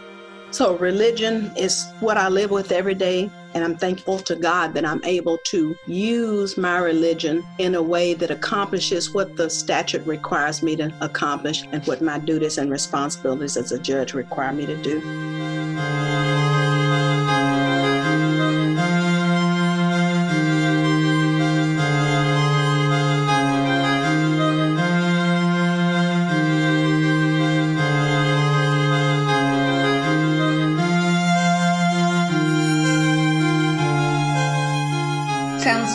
So, 0.50 0.76
religion 0.78 1.52
is 1.56 1.86
what 2.00 2.18
I 2.18 2.30
live 2.30 2.50
with 2.50 2.72
every 2.72 2.96
day. 2.96 3.30
And 3.54 3.64
I'm 3.64 3.78
thankful 3.78 4.18
to 4.20 4.36
God 4.36 4.74
that 4.74 4.86
I'm 4.86 5.04
able 5.06 5.38
to 5.46 5.76
use 5.86 6.58
my 6.58 6.80
religion 6.80 7.44
in 7.60 7.76
a 7.76 7.82
way 7.82 8.16
that 8.16 8.32
accomplishes 8.32 9.14
what 9.14 9.36
the 9.36 9.48
statute 9.48 10.06
requires 10.08 10.64
me 10.64 10.76
to 10.78 10.92
accomplish 11.02 11.64
and 11.72 11.86
what 11.86 12.02
my 12.02 12.18
duties 12.18 12.58
and 12.58 12.72
responsibilities 12.72 13.56
as 13.56 13.72
a 13.72 13.78
judge 13.78 14.16
require 14.16 14.52
me 14.52 14.66
to 14.66 14.76
do. 14.82 16.43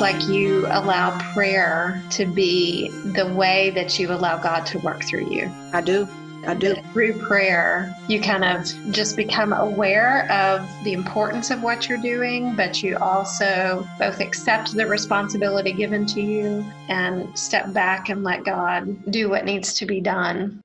Like 0.00 0.28
you 0.28 0.66
allow 0.66 1.18
prayer 1.32 2.02
to 2.10 2.26
be 2.26 2.88
the 2.88 3.32
way 3.34 3.70
that 3.70 3.98
you 3.98 4.12
allow 4.12 4.38
God 4.38 4.66
to 4.66 4.78
work 4.78 5.02
through 5.04 5.30
you. 5.30 5.50
I 5.72 5.80
do. 5.80 6.08
I 6.46 6.54
do. 6.54 6.74
Through 6.92 7.18
prayer, 7.18 7.94
you 8.06 8.20
kind 8.20 8.44
of 8.44 8.64
just 8.92 9.16
become 9.16 9.52
aware 9.52 10.30
of 10.30 10.68
the 10.84 10.92
importance 10.92 11.50
of 11.50 11.62
what 11.62 11.88
you're 11.88 11.98
doing, 11.98 12.54
but 12.54 12.82
you 12.82 12.96
also 12.98 13.86
both 13.98 14.20
accept 14.20 14.74
the 14.74 14.86
responsibility 14.86 15.72
given 15.72 16.06
to 16.06 16.20
you 16.20 16.64
and 16.88 17.36
step 17.38 17.72
back 17.72 18.08
and 18.08 18.22
let 18.22 18.44
God 18.44 18.96
do 19.10 19.28
what 19.28 19.44
needs 19.44 19.74
to 19.74 19.86
be 19.86 20.00
done. 20.00 20.60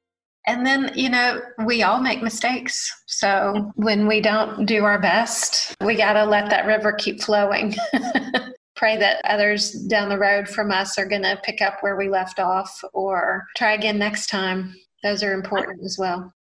And 0.46 0.66
then, 0.66 0.92
you 0.94 1.10
know, 1.10 1.42
we 1.66 1.84
all 1.84 2.02
make 2.02 2.22
mistakes. 2.22 2.94
So 3.08 3.72
when 3.76 4.08
we 4.08 4.20
don't 4.20 4.66
do 4.66 4.84
our 4.84 5.00
best, 5.00 5.74
we 5.82 5.96
got 5.96 6.14
to 6.14 6.26
let 6.26 6.50
that 6.50 6.66
river 6.66 6.92
keep 6.92 7.22
flowing. 7.22 7.76
pray 8.84 8.98
that 8.98 9.22
others 9.24 9.72
down 9.72 10.10
the 10.10 10.18
road 10.18 10.46
from 10.46 10.70
us 10.70 11.00
are 11.00 11.06
going 11.06 11.22
to 11.22 11.40
pick 11.42 11.62
up 11.62 11.78
where 11.80 11.96
we 11.96 12.10
left 12.10 12.38
off 12.38 12.84
or 12.92 13.46
try 13.56 13.76
again 13.76 13.98
next 13.98 14.28
time. 14.28 14.76
Those 15.04 15.24
are 15.24 15.34
important 15.34 15.86
as 15.86 15.96
well. 15.98 16.34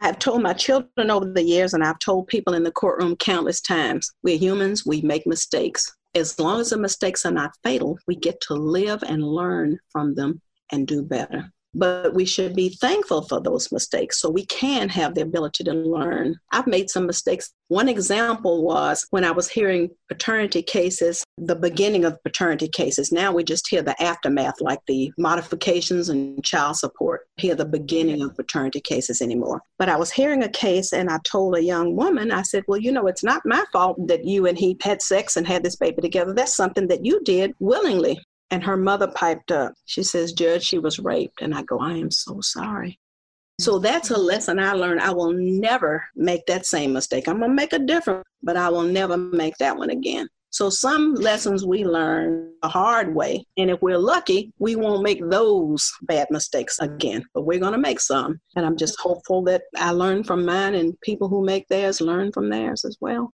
I've 0.00 0.20
told 0.20 0.40
my 0.40 0.52
children 0.52 1.10
over 1.10 1.32
the 1.32 1.42
years, 1.42 1.74
and 1.74 1.82
I've 1.82 1.98
told 1.98 2.28
people 2.28 2.54
in 2.54 2.62
the 2.62 2.70
courtroom 2.70 3.16
countless 3.16 3.60
times 3.60 4.08
we're 4.22 4.38
humans, 4.38 4.86
we 4.86 5.00
make 5.00 5.26
mistakes. 5.26 5.92
As 6.14 6.38
long 6.38 6.60
as 6.60 6.70
the 6.70 6.78
mistakes 6.78 7.26
are 7.26 7.32
not 7.32 7.50
fatal, 7.64 7.98
we 8.06 8.14
get 8.14 8.40
to 8.42 8.54
live 8.54 9.02
and 9.02 9.24
learn 9.24 9.80
from 9.90 10.14
them 10.14 10.40
and 10.70 10.86
do 10.86 11.02
better 11.02 11.52
but 11.74 12.14
we 12.14 12.24
should 12.24 12.54
be 12.54 12.70
thankful 12.70 13.22
for 13.22 13.40
those 13.40 13.70
mistakes 13.72 14.20
so 14.20 14.30
we 14.30 14.46
can 14.46 14.88
have 14.88 15.14
the 15.14 15.22
ability 15.22 15.64
to 15.64 15.72
learn. 15.72 16.36
I've 16.52 16.66
made 16.66 16.90
some 16.90 17.06
mistakes. 17.06 17.52
One 17.68 17.88
example 17.88 18.64
was 18.64 19.06
when 19.10 19.24
I 19.24 19.30
was 19.30 19.48
hearing 19.48 19.90
paternity 20.08 20.62
cases, 20.62 21.22
the 21.36 21.54
beginning 21.54 22.04
of 22.04 22.22
paternity 22.22 22.68
cases. 22.68 23.12
Now 23.12 23.32
we 23.32 23.44
just 23.44 23.68
hear 23.68 23.82
the 23.82 24.00
aftermath, 24.02 24.60
like 24.60 24.80
the 24.86 25.12
modifications 25.18 26.08
and 26.08 26.42
child 26.42 26.76
support, 26.76 27.28
hear 27.36 27.54
the 27.54 27.66
beginning 27.66 28.22
of 28.22 28.36
paternity 28.36 28.80
cases 28.80 29.20
anymore. 29.20 29.62
But 29.78 29.90
I 29.90 29.96
was 29.96 30.10
hearing 30.10 30.42
a 30.42 30.48
case 30.48 30.92
and 30.92 31.10
I 31.10 31.18
told 31.24 31.56
a 31.56 31.62
young 31.62 31.94
woman, 31.94 32.32
I 32.32 32.42
said, 32.42 32.64
Well, 32.66 32.80
you 32.80 32.90
know, 32.90 33.06
it's 33.06 33.24
not 33.24 33.42
my 33.44 33.64
fault 33.72 34.06
that 34.08 34.24
you 34.24 34.46
and 34.46 34.58
he 34.58 34.76
had 34.82 35.02
sex 35.02 35.36
and 35.36 35.46
had 35.46 35.62
this 35.62 35.76
baby 35.76 36.00
together. 36.00 36.32
That's 36.32 36.56
something 36.56 36.88
that 36.88 37.04
you 37.04 37.22
did 37.22 37.54
willingly. 37.60 38.18
And 38.50 38.64
her 38.64 38.76
mother 38.76 39.08
piped 39.08 39.50
up. 39.52 39.74
She 39.84 40.02
says, 40.02 40.32
Judge, 40.32 40.64
she 40.64 40.78
was 40.78 40.98
raped. 40.98 41.42
And 41.42 41.54
I 41.54 41.62
go, 41.62 41.78
I 41.80 41.92
am 41.92 42.10
so 42.10 42.40
sorry. 42.40 42.98
So 43.60 43.78
that's 43.78 44.10
a 44.10 44.16
lesson 44.16 44.58
I 44.60 44.72
learned. 44.72 45.00
I 45.00 45.10
will 45.10 45.32
never 45.32 46.04
make 46.14 46.46
that 46.46 46.64
same 46.64 46.92
mistake. 46.92 47.28
I'm 47.28 47.38
going 47.38 47.50
to 47.50 47.54
make 47.54 47.72
a 47.72 47.78
different, 47.78 48.24
but 48.42 48.56
I 48.56 48.68
will 48.68 48.84
never 48.84 49.16
make 49.16 49.56
that 49.58 49.76
one 49.76 49.90
again. 49.90 50.28
So 50.50 50.70
some 50.70 51.14
lessons 51.14 51.66
we 51.66 51.84
learn 51.84 52.52
the 52.62 52.68
hard 52.68 53.14
way. 53.14 53.44
And 53.58 53.70
if 53.70 53.82
we're 53.82 53.98
lucky, 53.98 54.52
we 54.58 54.76
won't 54.76 55.02
make 55.02 55.20
those 55.28 55.92
bad 56.02 56.28
mistakes 56.30 56.78
again, 56.78 57.24
but 57.34 57.42
we're 57.42 57.58
going 57.58 57.72
to 57.72 57.78
make 57.78 58.00
some. 58.00 58.40
And 58.56 58.64
I'm 58.64 58.76
just 58.76 58.98
hopeful 58.98 59.42
that 59.44 59.62
I 59.76 59.90
learn 59.90 60.24
from 60.24 60.46
mine 60.46 60.74
and 60.74 60.98
people 61.02 61.28
who 61.28 61.44
make 61.44 61.68
theirs 61.68 62.00
learn 62.00 62.32
from 62.32 62.48
theirs 62.48 62.84
as 62.84 62.96
well. 63.00 63.32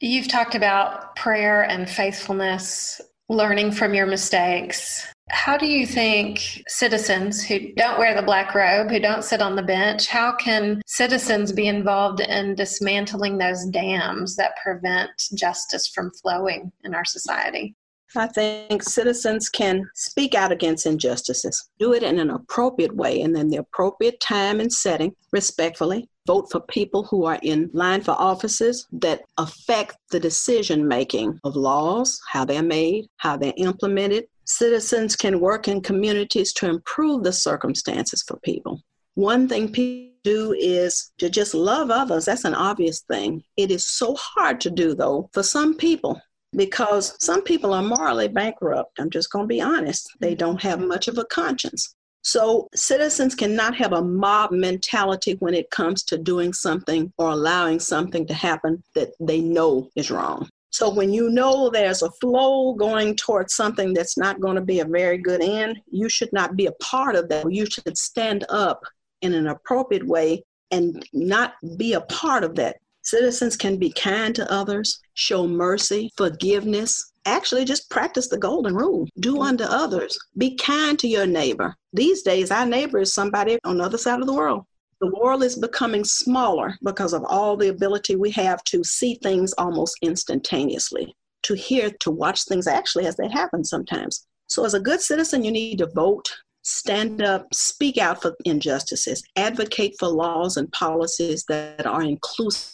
You've 0.00 0.28
talked 0.28 0.54
about 0.54 1.16
prayer 1.16 1.62
and 1.62 1.88
faithfulness 1.88 3.00
learning 3.28 3.72
from 3.72 3.94
your 3.94 4.06
mistakes. 4.06 5.06
How 5.30 5.56
do 5.56 5.66
you 5.66 5.86
think 5.86 6.62
citizens 6.68 7.42
who 7.42 7.72
don't 7.74 7.98
wear 7.98 8.14
the 8.14 8.26
black 8.26 8.54
robe, 8.54 8.90
who 8.90 9.00
don't 9.00 9.24
sit 9.24 9.40
on 9.40 9.56
the 9.56 9.62
bench, 9.62 10.06
how 10.06 10.36
can 10.36 10.82
citizens 10.86 11.50
be 11.50 11.66
involved 11.66 12.20
in 12.20 12.54
dismantling 12.54 13.38
those 13.38 13.64
dams 13.66 14.36
that 14.36 14.56
prevent 14.62 15.10
justice 15.34 15.88
from 15.88 16.10
flowing 16.22 16.70
in 16.84 16.94
our 16.94 17.04
society? 17.04 17.74
I 18.16 18.26
think 18.28 18.82
citizens 18.82 19.48
can 19.48 19.88
speak 19.94 20.34
out 20.34 20.52
against 20.52 20.86
injustices, 20.86 21.68
do 21.78 21.92
it 21.92 22.02
in 22.02 22.18
an 22.18 22.30
appropriate 22.30 22.94
way 22.94 23.20
and 23.20 23.36
in 23.36 23.48
the 23.48 23.56
appropriate 23.56 24.20
time 24.20 24.60
and 24.60 24.72
setting, 24.72 25.14
respectfully. 25.32 26.08
Vote 26.26 26.50
for 26.50 26.60
people 26.60 27.04
who 27.04 27.24
are 27.24 27.38
in 27.42 27.70
line 27.74 28.00
for 28.00 28.12
offices 28.12 28.86
that 28.92 29.22
affect 29.36 29.96
the 30.10 30.20
decision 30.20 30.88
making 30.88 31.38
of 31.44 31.56
laws, 31.56 32.18
how 32.30 32.44
they're 32.44 32.62
made, 32.62 33.06
how 33.18 33.36
they're 33.36 33.52
implemented. 33.56 34.24
Citizens 34.46 35.16
can 35.16 35.40
work 35.40 35.68
in 35.68 35.80
communities 35.80 36.52
to 36.54 36.68
improve 36.68 37.24
the 37.24 37.32
circumstances 37.32 38.24
for 38.26 38.38
people. 38.38 38.80
One 39.14 39.48
thing 39.48 39.70
people 39.70 40.14
do 40.24 40.54
is 40.58 41.12
to 41.18 41.28
just 41.28 41.54
love 41.54 41.90
others. 41.90 42.24
That's 42.24 42.44
an 42.44 42.54
obvious 42.54 43.00
thing. 43.02 43.42
It 43.56 43.70
is 43.70 43.86
so 43.86 44.16
hard 44.16 44.60
to 44.62 44.70
do, 44.70 44.94
though, 44.94 45.28
for 45.32 45.42
some 45.42 45.74
people 45.74 46.20
because 46.56 47.16
some 47.20 47.42
people 47.42 47.72
are 47.72 47.82
morally 47.82 48.28
bankrupt. 48.28 48.98
I'm 48.98 49.10
just 49.10 49.30
going 49.30 49.44
to 49.44 49.48
be 49.48 49.60
honest. 49.60 50.10
They 50.20 50.30
mm-hmm. 50.30 50.38
don't 50.38 50.62
have 50.62 50.80
much 50.80 51.08
of 51.08 51.18
a 51.18 51.24
conscience. 51.24 51.94
So 52.22 52.68
citizens 52.74 53.34
cannot 53.34 53.76
have 53.76 53.92
a 53.92 54.02
mob 54.02 54.50
mentality 54.50 55.36
when 55.40 55.52
it 55.52 55.70
comes 55.70 56.02
to 56.04 56.16
doing 56.16 56.54
something 56.54 57.12
or 57.18 57.30
allowing 57.30 57.78
something 57.80 58.26
to 58.26 58.34
happen 58.34 58.82
that 58.94 59.10
they 59.20 59.40
know 59.40 59.90
is 59.94 60.10
wrong. 60.10 60.48
So 60.70 60.88
when 60.92 61.12
you 61.12 61.30
know 61.30 61.70
there's 61.70 62.02
a 62.02 62.10
flow 62.10 62.74
going 62.74 63.14
towards 63.14 63.54
something 63.54 63.92
that's 63.92 64.16
not 64.16 64.40
going 64.40 64.56
to 64.56 64.62
be 64.62 64.80
a 64.80 64.86
very 64.86 65.18
good 65.18 65.42
end, 65.42 65.80
you 65.90 66.08
should 66.08 66.32
not 66.32 66.56
be 66.56 66.66
a 66.66 66.72
part 66.72 67.14
of 67.14 67.28
that. 67.28 67.52
You 67.52 67.66
should 67.66 67.96
stand 67.96 68.44
up 68.48 68.82
in 69.20 69.34
an 69.34 69.46
appropriate 69.46 70.06
way 70.06 70.42
and 70.70 71.06
not 71.12 71.54
be 71.76 71.92
a 71.92 72.00
part 72.00 72.42
of 72.42 72.56
that. 72.56 72.78
Citizens 73.04 73.54
can 73.54 73.76
be 73.76 73.90
kind 73.90 74.34
to 74.34 74.50
others, 74.50 74.98
show 75.12 75.46
mercy, 75.46 76.10
forgiveness, 76.16 77.12
actually 77.26 77.64
just 77.64 77.90
practice 77.90 78.28
the 78.28 78.38
golden 78.38 78.74
rule. 78.74 79.06
Do 79.20 79.34
mm-hmm. 79.34 79.42
unto 79.42 79.64
others. 79.64 80.18
Be 80.38 80.56
kind 80.56 80.98
to 80.98 81.08
your 81.08 81.26
neighbor. 81.26 81.76
These 81.92 82.22
days 82.22 82.50
our 82.50 82.66
neighbor 82.66 83.00
is 83.00 83.12
somebody 83.12 83.58
on 83.64 83.78
the 83.78 83.84
other 83.84 83.98
side 83.98 84.20
of 84.20 84.26
the 84.26 84.32
world. 84.32 84.64
The 85.00 85.12
world 85.20 85.42
is 85.42 85.56
becoming 85.56 86.04
smaller 86.04 86.78
because 86.82 87.12
of 87.12 87.24
all 87.28 87.56
the 87.56 87.68
ability 87.68 88.16
we 88.16 88.30
have 88.30 88.64
to 88.64 88.82
see 88.82 89.16
things 89.16 89.52
almost 89.58 89.98
instantaneously 90.00 91.14
to 91.42 91.54
hear 91.54 91.90
to 92.00 92.10
watch 92.10 92.44
things 92.44 92.66
actually 92.66 93.06
as 93.06 93.16
they 93.16 93.28
happen 93.28 93.64
sometimes. 93.64 94.26
So 94.48 94.64
as 94.64 94.72
a 94.72 94.80
good 94.80 95.02
citizen 95.02 95.44
you 95.44 95.52
need 95.52 95.78
to 95.78 95.90
vote 95.94 96.34
stand 96.66 97.20
up 97.20 97.46
speak 97.52 97.98
out 97.98 98.22
for 98.22 98.34
injustices 98.46 99.22
advocate 99.36 99.94
for 99.98 100.08
laws 100.08 100.56
and 100.56 100.72
policies 100.72 101.44
that 101.46 101.84
are 101.84 102.02
inclusive 102.02 102.72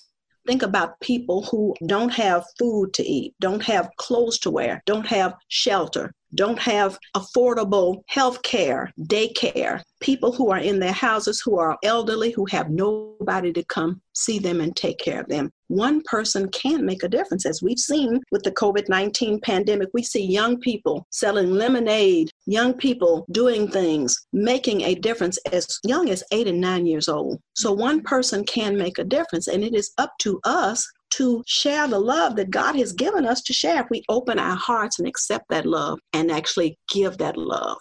Think 0.51 0.65
about 0.65 0.99
people 0.99 1.45
who 1.45 1.77
don't 1.87 2.13
have 2.13 2.45
food 2.59 2.93
to 2.95 3.05
eat, 3.05 3.37
don't 3.39 3.63
have 3.63 3.89
clothes 3.99 4.37
to 4.41 4.51
wear, 4.51 4.83
don't 4.85 5.07
have 5.07 5.37
shelter, 5.47 6.13
don't 6.35 6.59
have 6.59 6.99
affordable 7.17 8.03
health 8.09 8.43
care, 8.43 8.93
daycare, 9.03 9.81
people 10.01 10.33
who 10.33 10.51
are 10.51 10.59
in 10.59 10.81
their 10.81 10.91
houses 10.91 11.41
who 11.41 11.57
are 11.61 11.79
elderly, 11.85 12.33
who 12.33 12.47
have 12.47 12.69
nobody 12.69 13.53
to 13.53 13.63
come 13.63 14.03
see 14.13 14.41
them 14.41 14.61
and 14.61 14.75
take 14.75 14.99
care 14.99 15.21
of 15.21 15.29
them. 15.29 15.53
One 15.71 16.03
person 16.03 16.49
can 16.49 16.85
make 16.85 17.05
a 17.05 17.09
difference. 17.09 17.47
As 17.47 17.63
we've 17.63 17.79
seen 17.79 18.21
with 18.33 18.43
the 18.43 18.51
COVID 18.51 18.89
19 18.89 19.39
pandemic, 19.39 19.89
we 19.95 20.03
see 20.03 20.25
young 20.25 20.59
people 20.59 21.07
selling 21.11 21.53
lemonade, 21.53 22.33
young 22.47 22.75
people 22.75 23.25
doing 23.31 23.69
things, 23.69 24.27
making 24.33 24.81
a 24.81 24.97
difference 24.97 25.39
as 25.53 25.79
young 25.85 26.11
as 26.11 26.25
eight 26.33 26.49
and 26.49 26.61
nine 26.61 26.87
years 26.87 27.09
old. 27.09 27.41
So 27.55 27.73
one 27.73 28.03
person 28.03 28.45
can 28.45 28.77
make 28.77 28.99
a 28.99 29.05
difference, 29.05 29.47
and 29.47 29.63
it 29.63 29.77
is 29.77 29.93
up 29.97 30.13
to 30.23 30.41
us 30.43 30.85
to 31.11 31.45
share 31.47 31.87
the 31.87 32.01
love 32.01 32.35
that 32.35 32.51
God 32.51 32.75
has 32.75 32.93
given 32.93 33.25
us 33.25 33.41
to 33.43 33.53
share 33.53 33.83
if 33.83 33.91
we 33.91 34.03
open 34.09 34.41
our 34.41 34.57
hearts 34.57 34.99
and 34.99 35.07
accept 35.07 35.45
that 35.51 35.67
love 35.67 36.01
and 36.13 36.33
actually 36.33 36.77
give 36.89 37.17
that 37.19 37.37
love. 37.37 37.79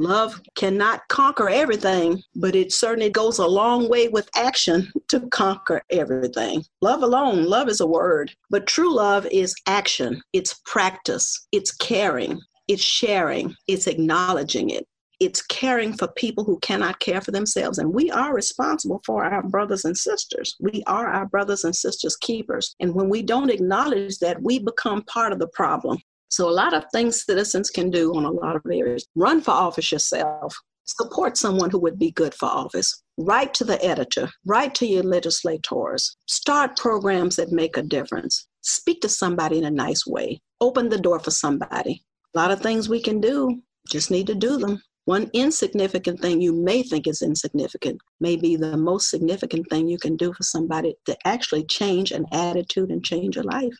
Love 0.00 0.40
cannot 0.56 1.06
conquer 1.08 1.50
everything, 1.50 2.22
but 2.34 2.56
it 2.56 2.72
certainly 2.72 3.10
goes 3.10 3.38
a 3.38 3.46
long 3.46 3.86
way 3.90 4.08
with 4.08 4.30
action 4.34 4.90
to 5.08 5.20
conquer 5.28 5.82
everything. 5.90 6.64
Love 6.80 7.02
alone, 7.02 7.44
love 7.44 7.68
is 7.68 7.80
a 7.80 7.86
word, 7.86 8.32
but 8.48 8.66
true 8.66 8.94
love 8.94 9.26
is 9.26 9.54
action, 9.66 10.22
it's 10.32 10.58
practice, 10.64 11.46
it's 11.52 11.70
caring, 11.70 12.40
it's 12.66 12.82
sharing, 12.82 13.54
it's 13.68 13.86
acknowledging 13.86 14.70
it 14.70 14.86
it's 15.20 15.42
caring 15.42 15.92
for 15.92 16.08
people 16.08 16.44
who 16.44 16.58
cannot 16.60 16.98
care 16.98 17.20
for 17.20 17.30
themselves. 17.30 17.78
And 17.78 17.92
we 17.92 18.10
are 18.10 18.34
responsible 18.34 19.02
for 19.04 19.22
our 19.22 19.42
brothers 19.42 19.84
and 19.84 19.96
sisters. 19.96 20.56
We 20.60 20.82
are 20.86 21.08
our 21.08 21.26
brothers 21.26 21.62
and 21.64 21.76
sisters' 21.76 22.16
keepers. 22.16 22.74
And 22.80 22.94
when 22.94 23.10
we 23.10 23.22
don't 23.22 23.50
acknowledge 23.50 24.18
that, 24.20 24.42
we 24.42 24.58
become 24.58 25.02
part 25.02 25.34
of 25.34 25.38
the 25.38 25.48
problem. 25.48 25.98
So, 26.30 26.48
a 26.48 26.50
lot 26.50 26.74
of 26.74 26.84
things 26.92 27.24
citizens 27.24 27.70
can 27.70 27.90
do 27.90 28.14
on 28.14 28.24
a 28.24 28.30
lot 28.30 28.56
of 28.56 28.62
areas. 28.70 29.06
Run 29.16 29.40
for 29.40 29.50
office 29.50 29.90
yourself, 29.90 30.56
support 30.84 31.36
someone 31.36 31.70
who 31.70 31.80
would 31.80 31.98
be 31.98 32.12
good 32.12 32.34
for 32.34 32.46
office, 32.46 33.02
write 33.18 33.52
to 33.54 33.64
the 33.64 33.84
editor, 33.84 34.30
write 34.46 34.74
to 34.76 34.86
your 34.86 35.02
legislators, 35.02 36.16
start 36.26 36.76
programs 36.76 37.36
that 37.36 37.50
make 37.50 37.76
a 37.76 37.82
difference, 37.82 38.46
speak 38.60 39.00
to 39.00 39.08
somebody 39.08 39.58
in 39.58 39.64
a 39.64 39.70
nice 39.70 40.06
way, 40.06 40.40
open 40.60 40.88
the 40.88 41.00
door 41.00 41.18
for 41.18 41.32
somebody. 41.32 42.02
A 42.34 42.38
lot 42.38 42.52
of 42.52 42.60
things 42.60 42.88
we 42.88 43.02
can 43.02 43.20
do, 43.20 43.60
just 43.88 44.10
need 44.10 44.28
to 44.28 44.34
do 44.34 44.56
them. 44.56 44.80
One 45.06 45.30
insignificant 45.32 46.20
thing 46.20 46.40
you 46.40 46.52
may 46.52 46.84
think 46.84 47.08
is 47.08 47.22
insignificant 47.22 48.00
may 48.20 48.36
be 48.36 48.54
the 48.54 48.76
most 48.76 49.10
significant 49.10 49.68
thing 49.68 49.88
you 49.88 49.98
can 49.98 50.16
do 50.16 50.32
for 50.32 50.44
somebody 50.44 50.94
to 51.06 51.16
actually 51.26 51.64
change 51.64 52.12
an 52.12 52.26
attitude 52.30 52.90
and 52.90 53.04
change 53.04 53.36
a 53.36 53.42
life. 53.42 53.74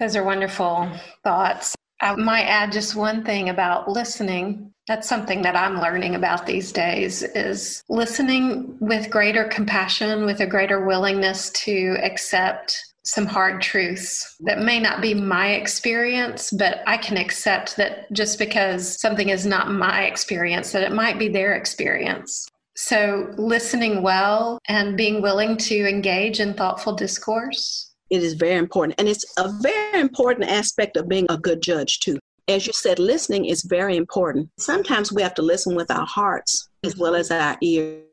Those 0.00 0.14
are 0.14 0.24
wonderful 0.24 0.88
thoughts. 1.24 1.74
I 2.00 2.14
might 2.14 2.44
add 2.44 2.70
just 2.70 2.94
one 2.94 3.24
thing 3.24 3.48
about 3.48 3.88
listening. 3.88 4.72
That's 4.86 5.08
something 5.08 5.42
that 5.42 5.56
I'm 5.56 5.80
learning 5.80 6.14
about 6.14 6.46
these 6.46 6.70
days 6.70 7.24
is 7.24 7.82
listening 7.88 8.76
with 8.78 9.10
greater 9.10 9.44
compassion, 9.44 10.24
with 10.24 10.40
a 10.40 10.46
greater 10.46 10.86
willingness 10.86 11.50
to 11.50 11.96
accept 12.00 12.78
some 13.02 13.26
hard 13.26 13.60
truths 13.60 14.36
that 14.40 14.60
may 14.60 14.78
not 14.78 15.00
be 15.00 15.14
my 15.14 15.54
experience, 15.54 16.52
but 16.52 16.82
I 16.86 16.98
can 16.98 17.16
accept 17.16 17.76
that 17.76 18.10
just 18.12 18.38
because 18.38 19.00
something 19.00 19.30
is 19.30 19.46
not 19.46 19.70
my 19.70 20.04
experience, 20.04 20.72
that 20.72 20.82
it 20.82 20.92
might 20.92 21.18
be 21.18 21.28
their 21.28 21.54
experience. 21.54 22.48
So, 22.76 23.34
listening 23.36 24.02
well 24.02 24.60
and 24.68 24.96
being 24.96 25.20
willing 25.22 25.56
to 25.56 25.88
engage 25.88 26.38
in 26.38 26.54
thoughtful 26.54 26.94
discourse. 26.94 27.87
It 28.10 28.22
is 28.22 28.34
very 28.34 28.56
important. 28.56 28.98
And 28.98 29.08
it's 29.08 29.24
a 29.38 29.52
very 29.60 30.00
important 30.00 30.50
aspect 30.50 30.96
of 30.96 31.08
being 31.08 31.26
a 31.28 31.38
good 31.38 31.62
judge, 31.62 32.00
too. 32.00 32.18
As 32.48 32.66
you 32.66 32.72
said, 32.72 32.98
listening 32.98 33.44
is 33.44 33.62
very 33.62 33.96
important. 33.96 34.48
Sometimes 34.58 35.12
we 35.12 35.22
have 35.22 35.34
to 35.34 35.42
listen 35.42 35.74
with 35.74 35.90
our 35.90 36.06
hearts 36.06 36.70
as 36.82 36.96
well 36.96 37.14
as 37.14 37.30
our 37.30 37.56
ears 37.60 38.04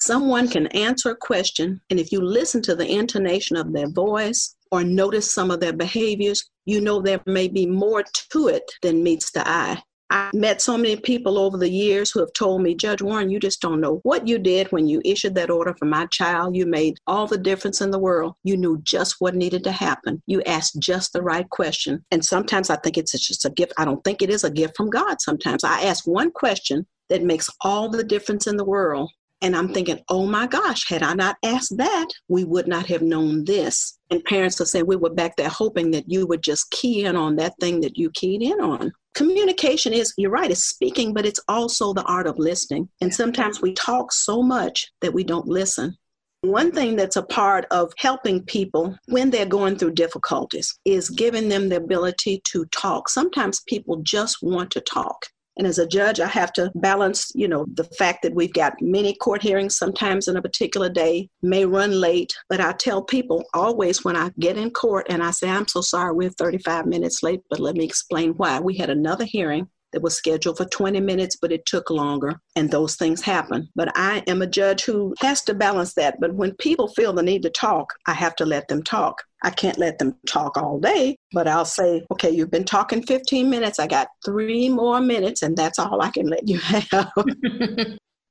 Someone 0.00 0.48
can 0.48 0.66
answer 0.68 1.10
a 1.10 1.16
question, 1.16 1.80
and 1.90 1.98
if 1.98 2.12
you 2.12 2.20
listen 2.20 2.62
to 2.62 2.74
the 2.74 2.86
intonation 2.86 3.56
of 3.56 3.72
their 3.72 3.88
voice 3.88 4.54
or 4.70 4.84
notice 4.84 5.32
some 5.32 5.50
of 5.50 5.60
their 5.60 5.72
behaviors, 5.72 6.48
you 6.66 6.80
know 6.80 7.00
there 7.00 7.20
may 7.26 7.48
be 7.48 7.66
more 7.66 8.04
to 8.30 8.48
it 8.48 8.70
than 8.82 9.02
meets 9.02 9.30
the 9.32 9.46
eye. 9.48 9.82
I 10.10 10.30
met 10.32 10.62
so 10.62 10.78
many 10.78 10.96
people 10.96 11.38
over 11.38 11.58
the 11.58 11.68
years 11.68 12.10
who 12.10 12.20
have 12.20 12.32
told 12.32 12.62
me, 12.62 12.74
Judge 12.74 13.02
Warren, 13.02 13.28
you 13.28 13.38
just 13.38 13.60
don't 13.60 13.80
know 13.80 14.00
what 14.04 14.26
you 14.26 14.38
did 14.38 14.72
when 14.72 14.88
you 14.88 15.02
issued 15.04 15.34
that 15.34 15.50
order 15.50 15.74
for 15.78 15.84
my 15.84 16.06
child. 16.06 16.56
You 16.56 16.64
made 16.64 16.98
all 17.06 17.26
the 17.26 17.36
difference 17.36 17.82
in 17.82 17.90
the 17.90 17.98
world. 17.98 18.34
You 18.42 18.56
knew 18.56 18.80
just 18.84 19.16
what 19.18 19.34
needed 19.34 19.64
to 19.64 19.72
happen. 19.72 20.22
You 20.26 20.42
asked 20.44 20.78
just 20.78 21.12
the 21.12 21.22
right 21.22 21.48
question. 21.50 22.04
And 22.10 22.24
sometimes 22.24 22.70
I 22.70 22.76
think 22.76 22.96
it's 22.96 23.12
just 23.12 23.44
a 23.44 23.50
gift. 23.50 23.74
I 23.76 23.84
don't 23.84 24.02
think 24.02 24.22
it 24.22 24.30
is 24.30 24.44
a 24.44 24.50
gift 24.50 24.76
from 24.76 24.88
God 24.88 25.20
sometimes. 25.20 25.62
I 25.62 25.82
ask 25.82 26.06
one 26.06 26.30
question 26.30 26.86
that 27.10 27.22
makes 27.22 27.50
all 27.60 27.88
the 27.88 28.04
difference 28.04 28.46
in 28.46 28.56
the 28.56 28.64
world. 28.64 29.10
And 29.40 29.54
I'm 29.54 29.68
mm. 29.68 29.74
thinking, 29.74 30.00
oh 30.08 30.26
my 30.26 30.46
gosh, 30.46 30.88
had 30.88 31.02
I 31.02 31.14
not 31.14 31.36
asked 31.44 31.76
that, 31.76 32.08
we 32.28 32.44
would 32.44 32.66
not 32.66 32.86
have 32.86 33.02
known 33.02 33.44
this. 33.44 33.98
And 34.10 34.24
parents 34.24 34.60
are 34.60 34.66
saying, 34.66 34.86
we 34.86 34.96
were 34.96 35.10
back 35.10 35.36
there 35.36 35.48
hoping 35.48 35.90
that 35.92 36.10
you 36.10 36.26
would 36.26 36.42
just 36.42 36.70
key 36.70 37.04
in 37.04 37.16
on 37.16 37.36
that 37.36 37.54
thing 37.60 37.80
that 37.82 37.96
you 37.96 38.10
keyed 38.10 38.42
in 38.42 38.60
on. 38.60 38.92
Communication 39.14 39.92
is, 39.92 40.12
you're 40.16 40.30
right, 40.30 40.50
it's 40.50 40.64
speaking, 40.64 41.12
but 41.12 41.26
it's 41.26 41.40
also 41.48 41.92
the 41.92 42.04
art 42.04 42.26
of 42.26 42.38
listening. 42.38 42.88
And 43.00 43.14
sometimes 43.14 43.60
we 43.60 43.74
talk 43.74 44.12
so 44.12 44.42
much 44.42 44.90
that 45.00 45.14
we 45.14 45.24
don't 45.24 45.46
listen. 45.46 45.96
One 46.42 46.70
thing 46.70 46.94
that's 46.94 47.16
a 47.16 47.24
part 47.24 47.66
of 47.72 47.92
helping 47.98 48.44
people 48.44 48.96
when 49.06 49.30
they're 49.30 49.44
going 49.44 49.76
through 49.76 49.94
difficulties 49.94 50.78
is 50.84 51.10
giving 51.10 51.48
them 51.48 51.68
the 51.68 51.76
ability 51.76 52.42
to 52.44 52.64
talk. 52.66 53.08
Sometimes 53.08 53.62
people 53.66 53.96
just 54.04 54.38
want 54.40 54.70
to 54.70 54.80
talk. 54.80 55.26
And 55.58 55.66
as 55.66 55.78
a 55.78 55.86
judge, 55.86 56.20
I 56.20 56.28
have 56.28 56.52
to 56.54 56.70
balance, 56.76 57.32
you 57.34 57.48
know, 57.48 57.66
the 57.74 57.84
fact 57.84 58.22
that 58.22 58.34
we've 58.34 58.52
got 58.52 58.80
many 58.80 59.14
court 59.14 59.42
hearings 59.42 59.76
sometimes 59.76 60.28
in 60.28 60.36
a 60.36 60.42
particular 60.42 60.88
day, 60.88 61.28
may 61.42 61.66
run 61.66 61.90
late. 61.90 62.32
But 62.48 62.60
I 62.60 62.72
tell 62.72 63.02
people 63.02 63.44
always 63.52 64.04
when 64.04 64.16
I 64.16 64.30
get 64.38 64.56
in 64.56 64.70
court 64.70 65.06
and 65.08 65.22
I 65.22 65.32
say, 65.32 65.48
I'm 65.50 65.66
so 65.66 65.80
sorry, 65.80 66.12
we're 66.12 66.30
35 66.30 66.86
minutes 66.86 67.22
late, 67.22 67.40
but 67.50 67.58
let 67.58 67.74
me 67.74 67.84
explain 67.84 68.34
why. 68.34 68.60
We 68.60 68.76
had 68.76 68.90
another 68.90 69.24
hearing 69.24 69.68
that 69.98 70.04
was 70.04 70.16
scheduled 70.16 70.56
for 70.56 70.64
20 70.64 71.00
minutes, 71.00 71.36
but 71.42 71.50
it 71.50 71.66
took 71.66 71.90
longer, 71.90 72.40
and 72.54 72.70
those 72.70 72.94
things 72.94 73.20
happen. 73.20 73.68
But 73.74 73.90
I 73.96 74.22
am 74.28 74.42
a 74.42 74.46
judge 74.46 74.84
who 74.84 75.12
has 75.18 75.42
to 75.42 75.54
balance 75.54 75.94
that. 75.94 76.20
But 76.20 76.34
when 76.34 76.54
people 76.54 76.86
feel 76.86 77.12
the 77.12 77.22
need 77.24 77.42
to 77.42 77.50
talk, 77.50 77.92
I 78.06 78.12
have 78.12 78.36
to 78.36 78.46
let 78.46 78.68
them 78.68 78.84
talk. 78.84 79.24
I 79.42 79.50
can't 79.50 79.76
let 79.76 79.98
them 79.98 80.14
talk 80.28 80.56
all 80.56 80.78
day, 80.78 81.16
but 81.32 81.48
I'll 81.48 81.64
say, 81.64 82.06
okay, 82.12 82.30
you've 82.30 82.52
been 82.52 82.64
talking 82.64 83.02
15 83.02 83.50
minutes. 83.50 83.80
I 83.80 83.88
got 83.88 84.06
three 84.24 84.68
more 84.68 85.00
minutes, 85.00 85.42
and 85.42 85.56
that's 85.56 85.80
all 85.80 86.00
I 86.00 86.10
can 86.10 86.28
let 86.28 86.46
you 86.46 86.58
have. 86.92 87.12